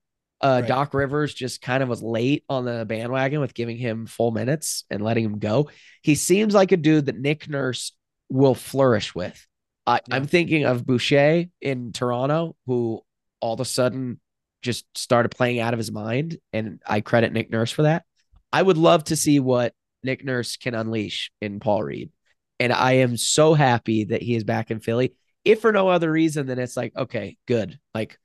Uh, 0.41 0.59
right. 0.61 0.67
Doc 0.67 0.93
Rivers 0.93 1.33
just 1.33 1.61
kind 1.61 1.83
of 1.83 1.89
was 1.89 2.01
late 2.01 2.43
on 2.49 2.65
the 2.65 2.85
bandwagon 2.87 3.41
with 3.41 3.53
giving 3.53 3.77
him 3.77 4.05
full 4.05 4.31
minutes 4.31 4.85
and 4.89 5.03
letting 5.03 5.25
him 5.25 5.39
go. 5.39 5.69
He 6.01 6.15
seems 6.15 6.53
like 6.53 6.71
a 6.71 6.77
dude 6.77 7.07
that 7.07 7.19
Nick 7.19 7.49
Nurse 7.49 7.91
will 8.29 8.55
flourish 8.55 9.13
with. 9.13 9.45
I, 9.85 9.95
yeah. 10.07 10.15
I'm 10.15 10.27
thinking 10.27 10.65
of 10.65 10.85
Boucher 10.85 11.45
in 11.61 11.91
Toronto, 11.91 12.55
who 12.65 13.01
all 13.41 13.53
of 13.53 13.59
a 13.59 13.65
sudden 13.65 14.19
just 14.61 14.85
started 14.97 15.29
playing 15.29 15.59
out 15.59 15.73
of 15.73 15.77
his 15.77 15.91
mind. 15.91 16.37
And 16.53 16.81
I 16.85 17.01
credit 17.01 17.33
Nick 17.33 17.49
Nurse 17.49 17.71
for 17.71 17.83
that. 17.83 18.03
I 18.51 18.61
would 18.61 18.77
love 18.77 19.05
to 19.05 19.15
see 19.15 19.39
what 19.39 19.73
Nick 20.03 20.23
Nurse 20.23 20.57
can 20.57 20.75
unleash 20.75 21.31
in 21.41 21.59
Paul 21.59 21.83
Reed. 21.83 22.11
And 22.59 22.73
I 22.73 22.93
am 22.93 23.15
so 23.15 23.53
happy 23.53 24.05
that 24.05 24.21
he 24.21 24.35
is 24.35 24.43
back 24.43 24.71
in 24.71 24.79
Philly. 24.79 25.13
If 25.45 25.61
for 25.61 25.71
no 25.71 25.87
other 25.87 26.11
reason 26.11 26.47
than 26.47 26.59
it's 26.59 26.75
like, 26.75 26.93
okay, 26.95 27.37
good. 27.47 27.79
Like, 27.93 28.17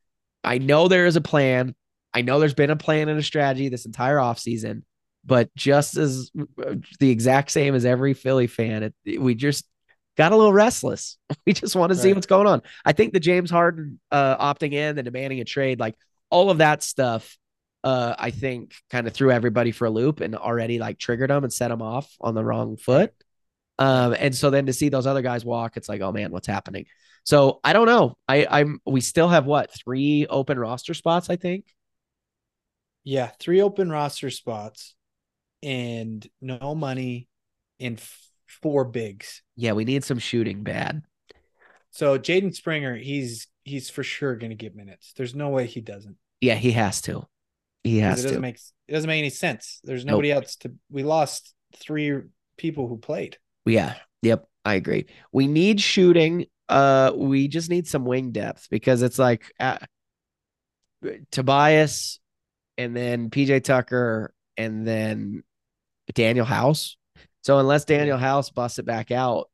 I 0.43 0.59
know 0.59 0.89
there 0.89 1.07
is 1.07 1.16
a 1.16 1.20
plan. 1.20 1.74
I 2.12 2.22
know 2.22 2.41
there's 2.41 2.55
been 2.55 2.70
a 2.70 2.76
plan 2.76 3.09
and 3.09 3.18
a 3.18 3.22
strategy 3.22 3.68
this 3.68 3.87
entire 3.87 4.16
offseason, 4.16 4.82
but 5.24 5.55
just 5.55 5.97
as 5.97 6.30
the 6.99 7.11
exact 7.11 7.51
same 7.51 7.74
as 7.74 7.85
every 7.85 8.14
Philly 8.14 8.47
fan, 8.47 8.93
it, 9.05 9.20
we 9.20 9.35
just 9.35 9.64
got 10.16 10.32
a 10.32 10.37
little 10.37 10.53
restless. 10.53 11.16
We 11.47 11.53
just 11.53 11.76
want 11.76 11.93
to 11.93 11.99
see 11.99 12.12
what's 12.12 12.26
going 12.26 12.47
on. 12.47 12.62
I 12.87 12.93
think 12.93 13.12
the 13.12 13.20
James 13.20 13.51
Harden 13.51 14.01
uh, 14.11 14.55
opting 14.55 14.72
in 14.72 14.97
and 14.97 15.05
demanding 15.05 15.41
a 15.41 15.45
trade, 15.45 15.78
like 15.78 15.95
all 16.35 16.51
of 16.51 16.59
that 16.59 16.82
stuff, 16.82 17.39
uh, 17.85 18.16
I 18.18 18.32
think 18.32 18.74
kind 18.91 19.07
of 19.07 19.12
threw 19.12 19.30
everybody 19.30 19.70
for 19.70 19.85
a 19.87 19.91
loop 19.91 20.20
and 20.20 20.35
already 20.35 20.80
like 20.80 20.99
triggered 20.99 21.30
them 21.30 21.45
and 21.45 21.53
set 21.53 21.68
them 21.68 21.80
off 21.80 22.12
on 22.20 22.35
the 22.35 22.45
wrong 22.45 22.76
foot. 22.76 23.12
Um, 23.78 24.16
and 24.18 24.35
so 24.35 24.51
then 24.51 24.66
to 24.66 24.72
see 24.72 24.89
those 24.89 25.07
other 25.07 25.22
guys 25.22 25.45
walk, 25.45 25.76
it's 25.76 25.89
like, 25.89 26.01
oh 26.01 26.11
man, 26.11 26.32
what's 26.32 26.49
happening? 26.49 26.87
So 27.22 27.61
I 27.62 27.72
don't 27.72 27.87
know. 27.87 28.16
I, 28.28 28.49
I'm 28.51 28.80
we 28.85 29.01
still 29.01 29.28
have 29.28 29.47
what 29.47 29.70
three 29.72 30.26
open 30.28 30.59
roster 30.59 30.93
spots, 30.93 31.30
I 31.30 31.37
think. 31.37 31.66
Yeah, 33.05 33.30
three 33.39 33.62
open 33.62 33.89
roster 33.89 34.30
spots 34.30 34.97
and 35.62 36.26
no 36.41 36.74
money 36.74 37.28
in 37.78 37.99
four 38.47 38.85
bigs. 38.85 39.41
Yeah, 39.55 39.72
we 39.72 39.85
need 39.85 40.03
some 40.03 40.18
shooting 40.18 40.64
bad. 40.64 41.03
So 41.93 42.18
Jaden 42.18 42.53
Springer, 42.53 42.97
he's 42.97 43.47
he's 43.62 43.89
for 43.89 44.03
sure 44.03 44.35
going 44.35 44.51
to 44.51 44.57
get 44.57 44.74
minutes. 44.74 45.12
There's 45.16 45.35
no 45.35 45.51
way 45.51 45.66
he 45.66 45.80
doesn't. 45.80 46.16
Yeah, 46.45 46.57
he 46.57 46.72
has 46.72 47.01
to. 47.03 47.26
He 47.84 47.99
has 48.01 48.20
it 48.20 48.24
doesn't 48.24 48.36
to. 48.36 48.42
Make, 48.42 48.59
it 48.86 48.92
doesn't 48.92 49.09
make 49.09 49.18
any 49.18 49.30
sense. 49.30 49.80
There's 49.82 50.05
nobody 50.05 50.28
nope. 50.28 50.45
else 50.45 50.57
to. 50.57 50.72
We 50.90 51.03
lost 51.03 51.55
three 51.74 52.20
people 52.59 52.86
who 52.86 52.99
played. 52.99 53.38
Yeah. 53.64 53.95
Yep. 54.20 54.47
I 54.66 54.74
agree. 54.74 55.07
We 55.32 55.47
need 55.47 55.80
shooting. 55.80 56.47
Uh, 56.68 57.12
we 57.14 57.49
just 57.49 57.70
need 57.70 57.86
some 57.86 58.05
wing 58.05 58.32
depth 58.32 58.68
because 58.70 59.01
it's 59.01 59.18
like 59.18 59.53
uh, 59.59 59.78
Tobias, 61.30 62.20
and 62.76 62.95
then 62.95 63.30
PJ 63.30 63.64
Tucker, 63.64 64.34
and 64.59 64.86
then 64.86 65.45
Danuel 66.12 66.45
House. 66.45 66.99
So 67.42 67.59
unless 67.59 67.86
Danuel 67.86 68.18
House 68.18 68.51
busts 68.51 68.78
it 68.78 68.86
back 68.86 69.11
out 69.11 69.51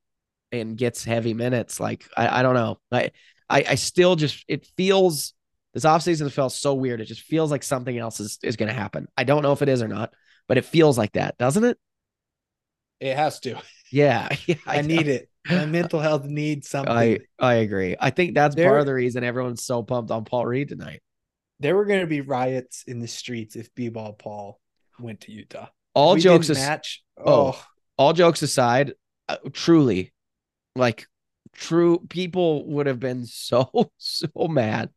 and 0.50 0.76
gets 0.76 1.04
heavy 1.04 1.34
minutes, 1.34 1.78
like 1.78 2.04
I, 2.16 2.40
I 2.40 2.42
don't 2.42 2.54
know. 2.54 2.78
I 2.90 3.12
I, 3.48 3.64
I 3.70 3.74
still 3.76 4.16
just 4.16 4.44
it 4.48 4.66
feels 4.76 5.34
this 5.74 5.84
offseason 5.84 6.30
felt 6.32 6.52
so 6.52 6.74
weird. 6.74 7.00
It 7.00 7.06
just 7.06 7.22
feels 7.22 7.50
like 7.50 7.62
something 7.62 7.96
else 7.96 8.20
is, 8.20 8.38
is 8.42 8.56
gonna 8.56 8.72
happen. 8.72 9.06
I 9.16 9.24
don't 9.24 9.42
know 9.42 9.52
if 9.52 9.62
it 9.62 9.68
is 9.68 9.82
or 9.82 9.88
not, 9.88 10.12
but 10.48 10.58
it 10.58 10.64
feels 10.64 10.98
like 10.98 11.12
that, 11.12 11.38
doesn't 11.38 11.64
it? 11.64 11.78
It 13.00 13.16
has 13.16 13.40
to. 13.40 13.60
Yeah. 13.90 14.28
yeah 14.46 14.56
I, 14.66 14.78
I 14.78 14.82
need 14.82 15.08
it. 15.08 15.28
My 15.48 15.64
mental 15.66 16.00
health 16.00 16.24
needs 16.24 16.68
something. 16.68 16.92
I, 16.92 17.18
I 17.38 17.54
agree. 17.54 17.96
I 17.98 18.10
think 18.10 18.34
that's 18.34 18.54
there, 18.54 18.68
part 18.68 18.80
of 18.80 18.86
the 18.86 18.94
reason 18.94 19.24
everyone's 19.24 19.64
so 19.64 19.82
pumped 19.82 20.10
on 20.10 20.24
Paul 20.24 20.44
Reed 20.46 20.68
tonight. 20.68 21.02
There 21.60 21.76
were 21.76 21.84
gonna 21.84 22.06
be 22.06 22.20
riots 22.20 22.84
in 22.86 23.00
the 23.00 23.08
streets 23.08 23.56
if 23.56 23.74
B 23.74 23.88
ball 23.88 24.12
Paul 24.12 24.60
went 24.98 25.22
to 25.22 25.32
Utah. 25.32 25.68
All 25.94 26.14
we 26.14 26.20
jokes 26.20 26.48
aside, 26.48 26.68
match. 26.68 27.02
Oh. 27.18 27.52
oh, 27.52 27.64
all 27.96 28.12
jokes 28.12 28.42
aside, 28.42 28.94
uh, 29.28 29.36
truly, 29.52 30.12
like 30.76 31.06
true 31.52 31.98
people 32.08 32.66
would 32.68 32.86
have 32.86 33.00
been 33.00 33.26
so 33.26 33.90
so 33.98 34.28
mad. 34.48 34.90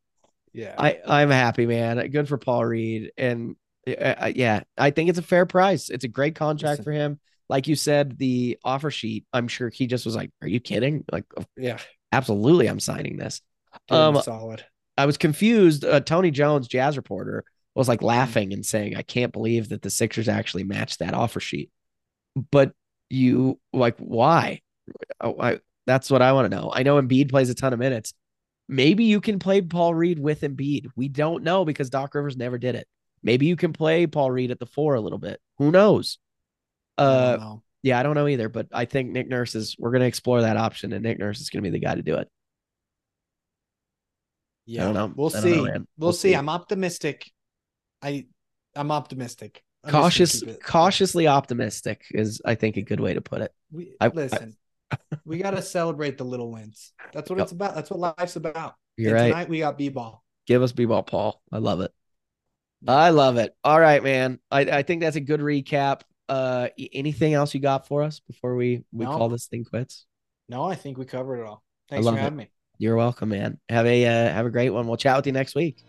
Yeah, 0.54 0.76
I 0.78 1.00
I'm 1.06 1.30
happy, 1.30 1.66
man. 1.66 2.10
Good 2.10 2.28
for 2.28 2.38
Paul 2.38 2.66
Reed, 2.66 3.12
and 3.18 3.56
uh, 3.88 3.92
uh, 3.92 4.32
yeah, 4.34 4.62
I 4.78 4.92
think 4.92 5.10
it's 5.10 5.20
a 5.20 5.24
fair 5.24 5.46
price. 5.46 5.90
It's 5.90 6.04
a 6.04 6.10
great 6.10 6.36
contract 6.36 6.80
Listen. 6.80 6.84
for 6.84 6.92
him. 6.92 7.20
Like 7.50 7.68
you 7.68 7.76
said, 7.76 8.18
the 8.18 8.58
offer 8.64 8.92
sheet. 8.92 9.26
I'm 9.34 9.48
sure 9.48 9.70
he 9.70 9.88
just 9.88 10.06
was 10.06 10.16
like, 10.16 10.32
"Are 10.42 10.48
you 10.48 10.60
kidding?" 10.60 11.06
Like, 11.12 11.26
yeah, 11.58 11.80
absolutely, 12.12 12.68
I'm 12.68 12.80
signing 12.80 13.18
this. 13.18 13.42
Um, 13.90 14.22
solid. 14.22 14.64
I 14.98 15.06
was 15.08 15.18
confused. 15.18 15.84
Uh, 15.84 16.00
Tony 16.00 16.30
Jones, 16.30 16.68
Jazz 16.68 16.98
reporter, 16.98 17.44
was 17.74 17.88
like 17.88 18.02
laughing 18.02 18.54
and 18.54 18.66
saying, 18.66 18.96
"I 18.96 19.02
can't 19.02 19.34
believe 19.34 19.70
that 19.70 19.82
the 19.82 19.90
Sixers 19.90 20.30
actually 20.30 20.64
matched 20.64 21.00
that 21.00 21.16
offer 21.16 21.40
sheet." 21.40 21.72
But 22.52 22.74
you 23.10 23.60
like 23.74 23.98
why? 23.98 24.62
Oh, 25.20 25.36
I, 25.40 25.60
that's 25.86 26.12
what 26.12 26.22
I 26.22 26.34
want 26.34 26.50
to 26.50 26.56
know. 26.56 26.72
I 26.74 26.84
know 26.84 27.02
Embiid 27.02 27.30
plays 27.30 27.50
a 27.50 27.56
ton 27.56 27.74
of 27.74 27.80
minutes. 27.80 28.14
Maybe 28.74 29.04
you 29.04 29.22
can 29.22 29.38
play 29.38 29.62
Paul 29.62 29.94
Reed 29.94 30.18
with 30.18 30.42
Embiid. 30.42 30.88
We 30.96 31.08
don't 31.08 31.44
know 31.44 31.64
because 31.64 31.92
Doc 31.92 32.16
Rivers 32.16 32.36
never 32.36 32.58
did 32.58 32.74
it. 32.74 32.88
Maybe 33.22 33.46
you 33.46 33.56
can 33.56 33.72
play 33.72 34.08
Paul 34.08 34.32
Reed 34.32 34.50
at 34.50 34.60
the 34.60 34.66
four 34.66 34.96
a 34.96 35.00
little 35.00 35.20
bit. 35.20 35.40
Who 35.60 35.72
knows? 35.72 36.18
Uh, 36.98 37.38
I 37.40 37.56
yeah, 37.84 38.00
I 38.00 38.04
don't 38.04 38.16
know 38.16 38.28
either. 38.28 38.50
But 38.50 38.70
I 38.74 38.86
think 38.86 39.12
Nick 39.12 39.30
Nurse 39.30 39.54
is. 39.54 39.76
We're 39.78 39.92
going 39.92 40.02
to 40.02 40.08
explore 40.08 40.42
that 40.42 40.58
option, 40.58 40.92
and 40.92 41.04
Nick 41.04 41.20
Nurse 41.20 41.40
is 41.40 41.52
going 41.52 41.64
to 41.64 41.70
be 41.70 41.78
the 41.78 41.86
guy 41.86 41.94
to 41.94 42.02
do 42.02 42.16
it. 42.16 42.28
Yeah, 44.66 44.90
I 44.90 44.94
don't. 44.94 45.16
We'll 45.16 45.30
see. 45.30 45.56
Know, 45.56 45.62
we'll, 45.62 45.86
we'll 46.00 46.14
see. 46.14 46.30
see. 46.30 46.36
I'm 46.36 46.50
optimistic. 46.50 47.30
I 48.02 48.26
I'm 48.76 48.92
optimistic. 48.92 49.64
I'm 49.84 49.92
Cautious, 49.92 50.44
cautiously 50.64 51.28
optimistic 51.28 52.06
is, 52.12 52.42
I 52.44 52.56
think, 52.56 52.78
a 52.78 52.82
good 52.82 53.02
way 53.02 53.14
to 53.14 53.22
put 53.22 53.42
it. 53.42 53.54
We 53.70 53.94
I, 54.00 54.08
listen. 54.08 54.56
We 55.26 55.38
got 55.38 55.52
to 55.52 55.62
celebrate 55.62 56.18
the 56.18 56.24
little 56.24 56.52
wins. 56.52 56.92
That's 57.14 57.30
what 57.30 57.38
yep. 57.38 57.46
it's 57.46 57.52
about. 57.52 57.76
That's 57.76 57.90
what 57.90 58.18
life's 58.18 58.36
about. 58.36 58.76
You're 58.98 59.16
and 59.16 59.22
right. 59.22 59.30
Tonight 59.30 59.50
we 59.50 59.60
got 59.60 59.78
b-ball. 59.78 60.24
Give 60.46 60.62
us 60.62 60.72
b-ball, 60.72 61.04
Paul. 61.04 61.42
I 61.52 61.60
love 61.60 61.82
it. 61.82 61.92
I 62.88 63.12
love 63.12 63.38
it. 63.38 63.56
All 63.64 63.80
right, 63.80 64.04
man. 64.04 64.40
I, 64.52 64.62
I 64.62 64.84
think 64.84 65.02
that's 65.02 65.16
a 65.16 65.22
good 65.22 65.40
recap. 65.40 66.02
Uh, 66.28 66.70
anything 66.94 67.34
else 67.34 67.54
you 67.54 67.60
got 67.60 67.88
for 67.88 68.04
us 68.04 68.20
before 68.20 68.56
we 68.56 68.84
we 68.92 69.06
no. 69.06 69.12
call 69.12 69.30
this 69.30 69.48
thing 69.48 69.64
quits? 69.64 70.06
No, 70.50 70.64
I 70.64 70.76
think 70.76 70.98
we 70.98 71.06
covered 71.06 71.42
it 71.42 71.46
all. 71.46 71.64
Thanks 71.90 72.06
for 72.06 72.16
having 72.16 72.40
it. 72.40 72.44
me. 72.44 72.52
You're 72.78 72.96
welcome, 72.96 73.30
man. 73.30 73.60
Have 73.70 73.86
a 73.86 74.06
uh, 74.06 74.34
have 74.34 74.46
a 74.46 74.50
great 74.50 74.72
one. 74.72 74.88
We'll 74.88 74.98
chat 74.98 75.16
with 75.16 75.26
you 75.26 75.32
next 75.32 75.56
week. 75.56 75.84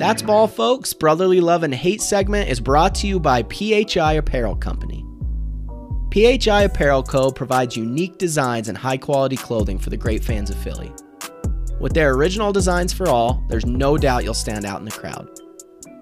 That's 0.00 0.22
Ball, 0.22 0.48
folks. 0.48 0.94
Brotherly 0.94 1.42
Love 1.42 1.62
and 1.62 1.74
Hate 1.74 2.00
segment 2.00 2.48
is 2.48 2.58
brought 2.58 2.94
to 2.96 3.06
you 3.06 3.20
by 3.20 3.42
PHI 3.42 4.14
Apparel 4.14 4.56
Company. 4.56 5.04
PHI 6.10 6.62
Apparel 6.62 7.02
Co. 7.02 7.30
provides 7.30 7.76
unique 7.76 8.16
designs 8.16 8.70
and 8.70 8.78
high 8.78 8.96
quality 8.96 9.36
clothing 9.36 9.78
for 9.78 9.90
the 9.90 9.98
great 9.98 10.24
fans 10.24 10.48
of 10.48 10.56
Philly. 10.56 10.90
With 11.80 11.92
their 11.92 12.14
original 12.14 12.50
designs 12.50 12.94
for 12.94 13.10
all, 13.10 13.44
there's 13.50 13.66
no 13.66 13.98
doubt 13.98 14.24
you'll 14.24 14.32
stand 14.32 14.64
out 14.64 14.78
in 14.78 14.86
the 14.86 14.90
crowd. 14.90 15.28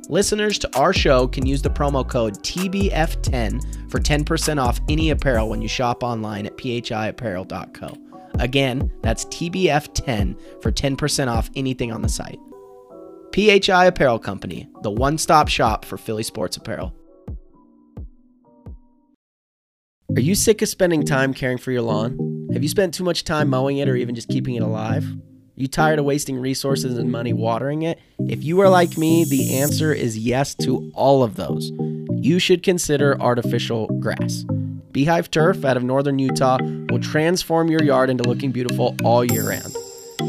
Listeners 0.08 0.60
to 0.60 0.78
our 0.78 0.92
show 0.92 1.26
can 1.26 1.44
use 1.44 1.60
the 1.60 1.68
promo 1.68 2.08
code 2.08 2.34
TBF10 2.44 3.90
for 3.90 3.98
10% 3.98 4.62
off 4.62 4.80
any 4.88 5.10
apparel 5.10 5.48
when 5.48 5.60
you 5.60 5.66
shop 5.66 6.04
online 6.04 6.46
at 6.46 6.56
phiapparel.co. 6.56 7.96
Again, 8.38 8.92
that's 9.02 9.24
TBF10 9.24 10.62
for 10.62 10.70
10% 10.70 11.26
off 11.26 11.50
anything 11.56 11.90
on 11.90 12.02
the 12.02 12.08
site. 12.08 12.38
PHI 13.34 13.86
Apparel 13.86 14.18
Company, 14.18 14.68
the 14.82 14.90
one 14.90 15.18
stop 15.18 15.48
shop 15.48 15.84
for 15.84 15.96
Philly 15.96 16.22
sports 16.22 16.56
apparel. 16.56 16.94
Are 20.16 20.20
you 20.20 20.34
sick 20.34 20.62
of 20.62 20.68
spending 20.68 21.04
time 21.04 21.34
caring 21.34 21.58
for 21.58 21.70
your 21.70 21.82
lawn? 21.82 22.48
Have 22.52 22.62
you 22.62 22.68
spent 22.68 22.94
too 22.94 23.04
much 23.04 23.24
time 23.24 23.50
mowing 23.50 23.76
it 23.76 23.88
or 23.88 23.94
even 23.94 24.14
just 24.14 24.28
keeping 24.28 24.54
it 24.54 24.62
alive? 24.62 25.04
Are 25.04 25.60
you 25.60 25.68
tired 25.68 25.98
of 25.98 26.06
wasting 26.06 26.38
resources 26.38 26.96
and 26.96 27.12
money 27.12 27.32
watering 27.34 27.82
it? 27.82 28.00
If 28.20 28.42
you 28.42 28.60
are 28.60 28.70
like 28.70 28.96
me, 28.96 29.24
the 29.24 29.58
answer 29.58 29.92
is 29.92 30.16
yes 30.16 30.54
to 30.62 30.90
all 30.94 31.22
of 31.22 31.36
those. 31.36 31.70
You 32.12 32.38
should 32.38 32.62
consider 32.62 33.20
artificial 33.20 33.86
grass. 34.00 34.44
Beehive 34.92 35.30
Turf 35.30 35.64
out 35.64 35.76
of 35.76 35.84
northern 35.84 36.18
Utah 36.18 36.58
will 36.88 37.00
transform 37.00 37.68
your 37.68 37.82
yard 37.82 38.08
into 38.08 38.24
looking 38.24 38.50
beautiful 38.50 38.96
all 39.04 39.24
year 39.24 39.48
round. 39.48 39.76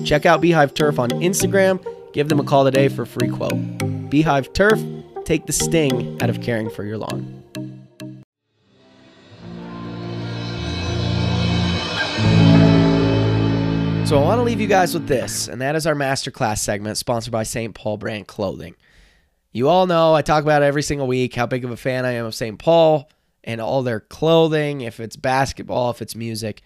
Check 0.05 0.25
out 0.25 0.41
Beehive 0.41 0.73
Turf 0.73 0.99
on 0.99 1.09
Instagram 1.11 1.83
Give 2.11 2.27
them 2.27 2.39
a 2.39 2.43
call 2.43 2.65
today 2.65 2.87
for 2.87 3.03
a 3.03 3.07
free 3.07 3.29
quote. 3.29 4.09
Beehive 4.09 4.51
Turf, 4.53 4.81
take 5.25 5.45
the 5.45 5.53
sting 5.53 6.19
out 6.21 6.29
of 6.29 6.41
caring 6.41 6.69
for 6.69 6.83
your 6.83 6.97
lawn. 6.97 7.35
So 14.07 14.17
I 14.17 14.23
want 14.23 14.39
to 14.39 14.43
leave 14.43 14.59
you 14.59 14.65
guys 14.65 14.95
with 14.95 15.07
this, 15.07 15.47
and 15.47 15.61
that 15.61 15.75
is 15.75 15.85
our 15.85 15.93
masterclass 15.93 16.57
segment 16.57 16.97
sponsored 16.97 17.31
by 17.31 17.43
St. 17.43 17.75
Paul 17.75 17.97
Brand 17.97 18.25
Clothing. 18.25 18.75
You 19.51 19.69
all 19.69 19.85
know 19.85 20.15
I 20.15 20.23
talk 20.23 20.41
about 20.41 20.63
every 20.63 20.81
single 20.81 21.05
week 21.05 21.35
how 21.35 21.45
big 21.45 21.63
of 21.63 21.69
a 21.69 21.77
fan 21.77 22.05
I 22.05 22.13
am 22.13 22.25
of 22.25 22.33
St. 22.33 22.57
Paul 22.57 23.07
and 23.43 23.61
all 23.61 23.83
their 23.83 23.99
clothing, 23.99 24.81
if 24.81 24.99
it's 24.99 25.15
basketball, 25.15 25.91
if 25.91 26.01
it's 26.01 26.15
music, 26.15 26.63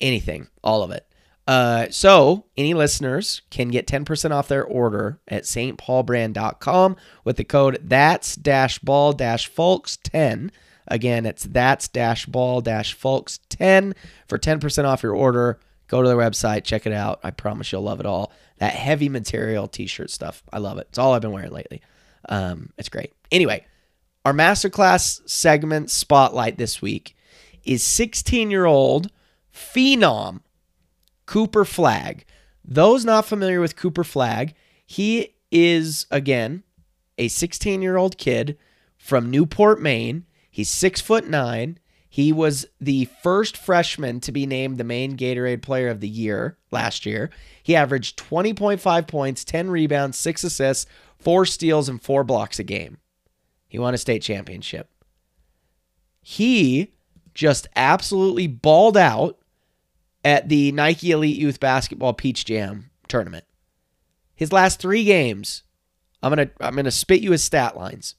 anything, 0.00 0.46
all 0.62 0.84
of 0.84 0.92
it. 0.92 1.04
Uh, 1.46 1.86
so 1.90 2.44
any 2.56 2.74
listeners 2.74 3.42
can 3.50 3.68
get 3.68 3.86
10% 3.86 4.32
off 4.32 4.48
their 4.48 4.64
order 4.64 5.20
at 5.28 5.44
stpaulbrand.com 5.44 6.96
with 7.24 7.36
the 7.36 7.44
code 7.44 7.78
that's 7.82 8.34
dash 8.34 8.80
ball 8.80 9.12
dash 9.12 9.46
folks 9.46 9.96
10. 10.02 10.50
Again, 10.88 11.24
it's 11.24 11.44
that's 11.44 11.88
dash 11.88 12.26
ball 12.26 12.60
dash 12.60 12.94
folks 12.94 13.38
10 13.48 13.94
for 14.26 14.38
10% 14.38 14.84
off 14.84 15.02
your 15.02 15.14
order. 15.14 15.60
Go 15.88 16.02
to 16.02 16.08
their 16.08 16.16
website, 16.16 16.64
check 16.64 16.84
it 16.84 16.92
out. 16.92 17.20
I 17.22 17.30
promise 17.30 17.70
you'll 17.70 17.82
love 17.82 18.00
it 18.00 18.06
all. 18.06 18.32
That 18.58 18.72
heavy 18.72 19.08
material 19.08 19.68
t-shirt 19.68 20.10
stuff. 20.10 20.42
I 20.52 20.58
love 20.58 20.78
it. 20.78 20.88
It's 20.88 20.98
all 20.98 21.12
I've 21.12 21.22
been 21.22 21.30
wearing 21.30 21.52
lately. 21.52 21.80
Um, 22.28 22.70
it's 22.76 22.88
great. 22.88 23.12
Anyway, 23.30 23.64
our 24.24 24.32
masterclass 24.32 25.20
segment 25.28 25.90
spotlight 25.90 26.58
this 26.58 26.82
week 26.82 27.14
is 27.64 27.84
16 27.84 28.50
year 28.50 28.64
old 28.64 29.12
phenom 29.54 30.40
Cooper 31.26 31.64
Flagg. 31.64 32.24
Those 32.64 33.04
not 33.04 33.26
familiar 33.26 33.60
with 33.60 33.76
Cooper 33.76 34.04
Flagg, 34.04 34.54
he 34.84 35.34
is, 35.50 36.06
again, 36.10 36.62
a 37.18 37.28
16 37.28 37.82
year 37.82 37.96
old 37.96 38.18
kid 38.18 38.58
from 38.96 39.30
Newport, 39.30 39.80
Maine. 39.80 40.24
He's 40.50 40.70
six 40.70 41.00
foot 41.00 41.28
nine. 41.28 41.78
He 42.08 42.32
was 42.32 42.66
the 42.80 43.06
first 43.22 43.56
freshman 43.58 44.20
to 44.20 44.32
be 44.32 44.46
named 44.46 44.78
the 44.78 44.84
Maine 44.84 45.16
Gatorade 45.16 45.60
Player 45.60 45.88
of 45.88 46.00
the 46.00 46.08
Year 46.08 46.56
last 46.70 47.04
year. 47.04 47.30
He 47.62 47.76
averaged 47.76 48.18
20.5 48.18 49.06
points, 49.06 49.44
10 49.44 49.68
rebounds, 49.68 50.16
six 50.16 50.42
assists, 50.42 50.86
four 51.18 51.44
steals, 51.44 51.90
and 51.90 52.00
four 52.00 52.24
blocks 52.24 52.58
a 52.58 52.64
game. 52.64 52.98
He 53.68 53.78
won 53.78 53.92
a 53.92 53.98
state 53.98 54.22
championship. 54.22 54.88
He 56.22 56.94
just 57.34 57.68
absolutely 57.76 58.46
balled 58.46 58.96
out 58.96 59.38
at 60.26 60.48
the 60.48 60.72
Nike 60.72 61.12
Elite 61.12 61.36
Youth 61.38 61.60
Basketball 61.60 62.12
Peach 62.12 62.44
Jam 62.44 62.90
tournament. 63.06 63.44
His 64.34 64.52
last 64.52 64.80
three 64.80 65.04
games, 65.04 65.62
I'm 66.20 66.30
gonna 66.32 66.50
I'm 66.60 66.74
gonna 66.74 66.90
spit 66.90 67.20
you 67.20 67.30
his 67.30 67.44
stat 67.44 67.76
lines. 67.76 68.16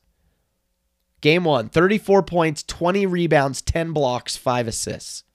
Game 1.20 1.44
one, 1.44 1.68
34 1.68 2.24
points, 2.24 2.64
20 2.64 3.06
rebounds, 3.06 3.62
10 3.62 3.92
blocks, 3.92 4.38
5 4.38 4.68
assists. 4.70 5.26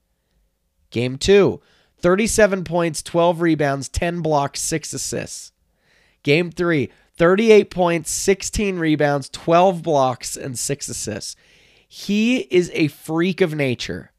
Game 0.91 1.19
two, 1.19 1.61
37 1.99 2.65
points, 2.65 3.03
12 3.03 3.43
rebounds, 3.43 3.91
10 3.91 4.21
blocks, 4.23 4.61
6 4.63 4.95
assists. 4.95 5.53
Game 6.23 6.51
three, 6.51 6.91
38 7.19 7.71
points, 7.71 8.11
16 8.11 8.79
rebounds, 8.79 9.29
12 9.29 9.83
blocks, 9.83 10.37
and 10.39 10.59
6 10.59 10.89
assists. 10.89 11.37
He 11.87 12.39
is 12.39 12.71
a 12.73 12.89
freak 12.89 13.43
of 13.43 13.55
nature. 13.55 14.12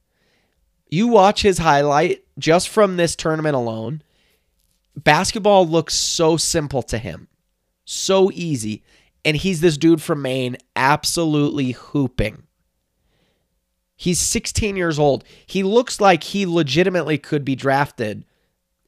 You 0.94 1.08
watch 1.08 1.42
his 1.42 1.58
highlight 1.58 2.24
just 2.38 2.70
from 2.70 2.98
this 2.98 3.16
tournament 3.16 3.56
alone. 3.56 4.04
Basketball 4.96 5.68
looks 5.68 5.96
so 5.96 6.38
simple 6.38 6.84
to 6.84 7.00
him, 7.00 7.30
so 7.84 8.30
easy. 8.32 8.84
And 9.26 9.36
he's 9.36 9.60
this 9.60 9.76
dude 9.76 10.04
from 10.04 10.22
Maine, 10.22 10.56
absolutely 10.76 11.72
hooping. 11.72 12.44
He's 13.96 14.20
16 14.20 14.76
years 14.76 15.00
old. 15.00 15.24
He 15.48 15.64
looks 15.64 16.00
like 16.00 16.26
he 16.26 16.46
legitimately 16.46 17.18
could 17.18 17.44
be 17.44 17.56
drafted 17.56 18.24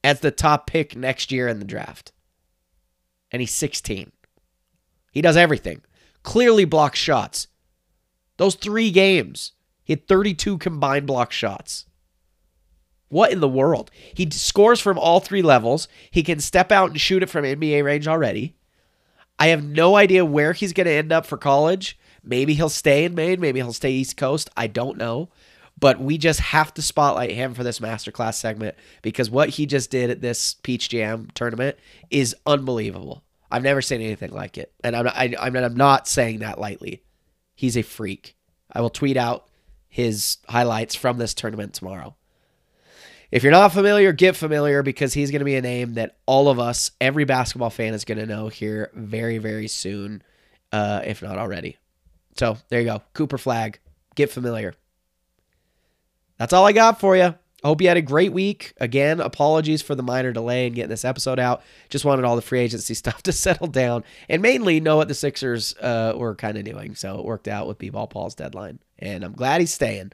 as 0.04 0.20
the 0.20 0.30
top 0.30 0.68
pick 0.68 0.94
next 0.94 1.32
year 1.32 1.48
in 1.48 1.58
the 1.58 1.64
draft. 1.64 2.12
And 3.32 3.42
he's 3.42 3.50
16. 3.50 4.12
He 5.10 5.22
does 5.22 5.36
everything. 5.36 5.82
Clearly 6.22 6.66
blocks 6.66 7.00
shots. 7.00 7.48
Those 8.36 8.54
three 8.54 8.92
games, 8.92 9.54
he 9.82 9.94
had 9.94 10.06
32 10.06 10.58
combined 10.58 11.08
block 11.08 11.32
shots. 11.32 11.86
What 13.08 13.32
in 13.32 13.40
the 13.40 13.48
world? 13.48 13.90
He 14.14 14.28
scores 14.30 14.80
from 14.80 14.98
all 14.98 15.20
three 15.20 15.42
levels. 15.42 15.88
He 16.10 16.22
can 16.22 16.40
step 16.40 16.72
out 16.72 16.90
and 16.90 17.00
shoot 17.00 17.22
it 17.22 17.30
from 17.30 17.44
NBA 17.44 17.84
range 17.84 18.08
already. 18.08 18.56
I 19.38 19.48
have 19.48 19.62
no 19.62 19.96
idea 19.96 20.24
where 20.24 20.52
he's 20.52 20.72
going 20.72 20.86
to 20.86 20.92
end 20.92 21.12
up 21.12 21.26
for 21.26 21.36
college. 21.36 21.98
Maybe 22.22 22.54
he'll 22.54 22.68
stay 22.68 23.04
in 23.04 23.14
Maine. 23.14 23.40
Maybe 23.40 23.60
he'll 23.60 23.72
stay 23.72 23.92
East 23.92 24.16
Coast. 24.16 24.50
I 24.56 24.66
don't 24.66 24.98
know. 24.98 25.28
But 25.78 26.00
we 26.00 26.16
just 26.16 26.40
have 26.40 26.72
to 26.74 26.82
spotlight 26.82 27.32
him 27.32 27.52
for 27.52 27.62
this 27.62 27.80
masterclass 27.80 28.34
segment 28.34 28.76
because 29.02 29.30
what 29.30 29.50
he 29.50 29.66
just 29.66 29.90
did 29.90 30.10
at 30.10 30.22
this 30.22 30.54
Peach 30.54 30.88
Jam 30.88 31.28
tournament 31.34 31.76
is 32.10 32.34
unbelievable. 32.46 33.22
I've 33.50 33.62
never 33.62 33.82
seen 33.82 34.00
anything 34.00 34.32
like 34.32 34.58
it, 34.58 34.72
and 34.82 34.96
I'm 34.96 35.06
I, 35.06 35.34
I'm 35.38 35.76
not 35.76 36.08
saying 36.08 36.40
that 36.40 36.58
lightly. 36.58 37.02
He's 37.54 37.76
a 37.76 37.82
freak. 37.82 38.36
I 38.72 38.80
will 38.80 38.90
tweet 38.90 39.16
out 39.16 39.48
his 39.86 40.38
highlights 40.48 40.94
from 40.94 41.18
this 41.18 41.34
tournament 41.34 41.74
tomorrow. 41.74 42.16
If 43.30 43.42
you're 43.42 43.52
not 43.52 43.72
familiar, 43.72 44.12
get 44.12 44.36
familiar 44.36 44.82
because 44.82 45.12
he's 45.12 45.30
going 45.30 45.40
to 45.40 45.44
be 45.44 45.56
a 45.56 45.62
name 45.62 45.94
that 45.94 46.16
all 46.26 46.48
of 46.48 46.58
us, 46.58 46.92
every 47.00 47.24
basketball 47.24 47.70
fan, 47.70 47.94
is 47.94 48.04
going 48.04 48.18
to 48.18 48.26
know 48.26 48.48
here 48.48 48.90
very, 48.94 49.38
very 49.38 49.68
soon, 49.68 50.22
uh, 50.72 51.02
if 51.04 51.22
not 51.22 51.38
already. 51.38 51.76
So 52.36 52.58
there 52.68 52.80
you 52.80 52.86
go. 52.86 53.02
Cooper 53.14 53.38
Flagg. 53.38 53.78
Get 54.14 54.30
familiar. 54.30 54.74
That's 56.38 56.52
all 56.52 56.66
I 56.66 56.72
got 56.72 57.00
for 57.00 57.16
you. 57.16 57.34
I 57.64 57.68
hope 57.68 57.80
you 57.80 57.88
had 57.88 57.96
a 57.96 58.02
great 58.02 58.32
week. 58.32 58.74
Again, 58.76 59.18
apologies 59.18 59.82
for 59.82 59.94
the 59.94 60.02
minor 60.02 60.30
delay 60.30 60.66
in 60.66 60.74
getting 60.74 60.90
this 60.90 61.04
episode 61.04 61.40
out. 61.40 61.62
Just 61.88 62.04
wanted 62.04 62.24
all 62.24 62.36
the 62.36 62.42
free 62.42 62.60
agency 62.60 62.94
stuff 62.94 63.22
to 63.24 63.32
settle 63.32 63.66
down 63.66 64.04
and 64.28 64.40
mainly 64.40 64.78
know 64.78 64.96
what 64.96 65.08
the 65.08 65.14
Sixers 65.14 65.74
uh, 65.80 66.12
were 66.16 66.34
kind 66.34 66.56
of 66.58 66.64
doing. 66.64 66.94
So 66.94 67.18
it 67.18 67.24
worked 67.24 67.48
out 67.48 67.66
with 67.66 67.78
B-Ball 67.78 68.06
Paul's 68.06 68.34
deadline. 68.34 68.78
And 68.98 69.24
I'm 69.24 69.32
glad 69.32 69.60
he's 69.60 69.74
staying. 69.74 70.12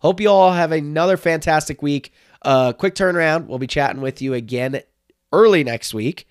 Hope 0.00 0.20
you 0.20 0.28
all 0.28 0.52
have 0.52 0.72
another 0.72 1.16
fantastic 1.16 1.82
week. 1.82 2.12
Uh, 2.44 2.72
quick 2.72 2.94
turnaround. 2.94 3.46
We'll 3.46 3.58
be 3.58 3.66
chatting 3.66 4.02
with 4.02 4.20
you 4.22 4.34
again 4.34 4.80
early 5.32 5.64
next 5.64 5.94
week. 5.94 6.28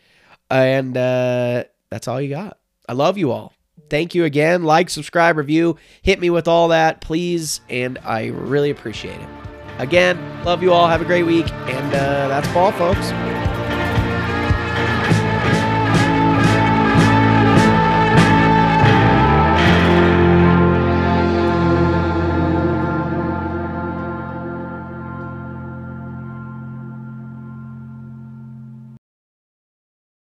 And 0.49 0.95
uh, 0.95 1.64
that's 1.89 2.07
all 2.07 2.22
you 2.22 2.30
got. 2.30 2.59
I 2.88 2.93
love 2.93 3.18
you 3.18 3.32
all. 3.32 3.53
Thank 3.89 4.16
you 4.16 4.24
again. 4.24 4.64
Like, 4.64 4.89
subscribe, 4.89 5.38
review. 5.38 5.78
Hit 6.01 6.20
me 6.20 6.30
with 6.30 6.47
all 6.47 6.70
that, 6.70 7.01
please. 7.01 7.61
And 7.70 7.97
I 8.03 8.28
really 8.28 8.70
appreciate 8.70 9.20
it. 9.20 9.28
Again, 9.80 10.18
love 10.43 10.61
you 10.61 10.72
all. 10.72 10.88
Have 10.88 11.01
a 11.01 11.05
great 11.05 11.24
week. 11.24 11.51
And 11.51 11.88
uh, 11.93 12.28
that's 12.28 12.47
ball, 12.53 12.72
folks. 12.74 13.53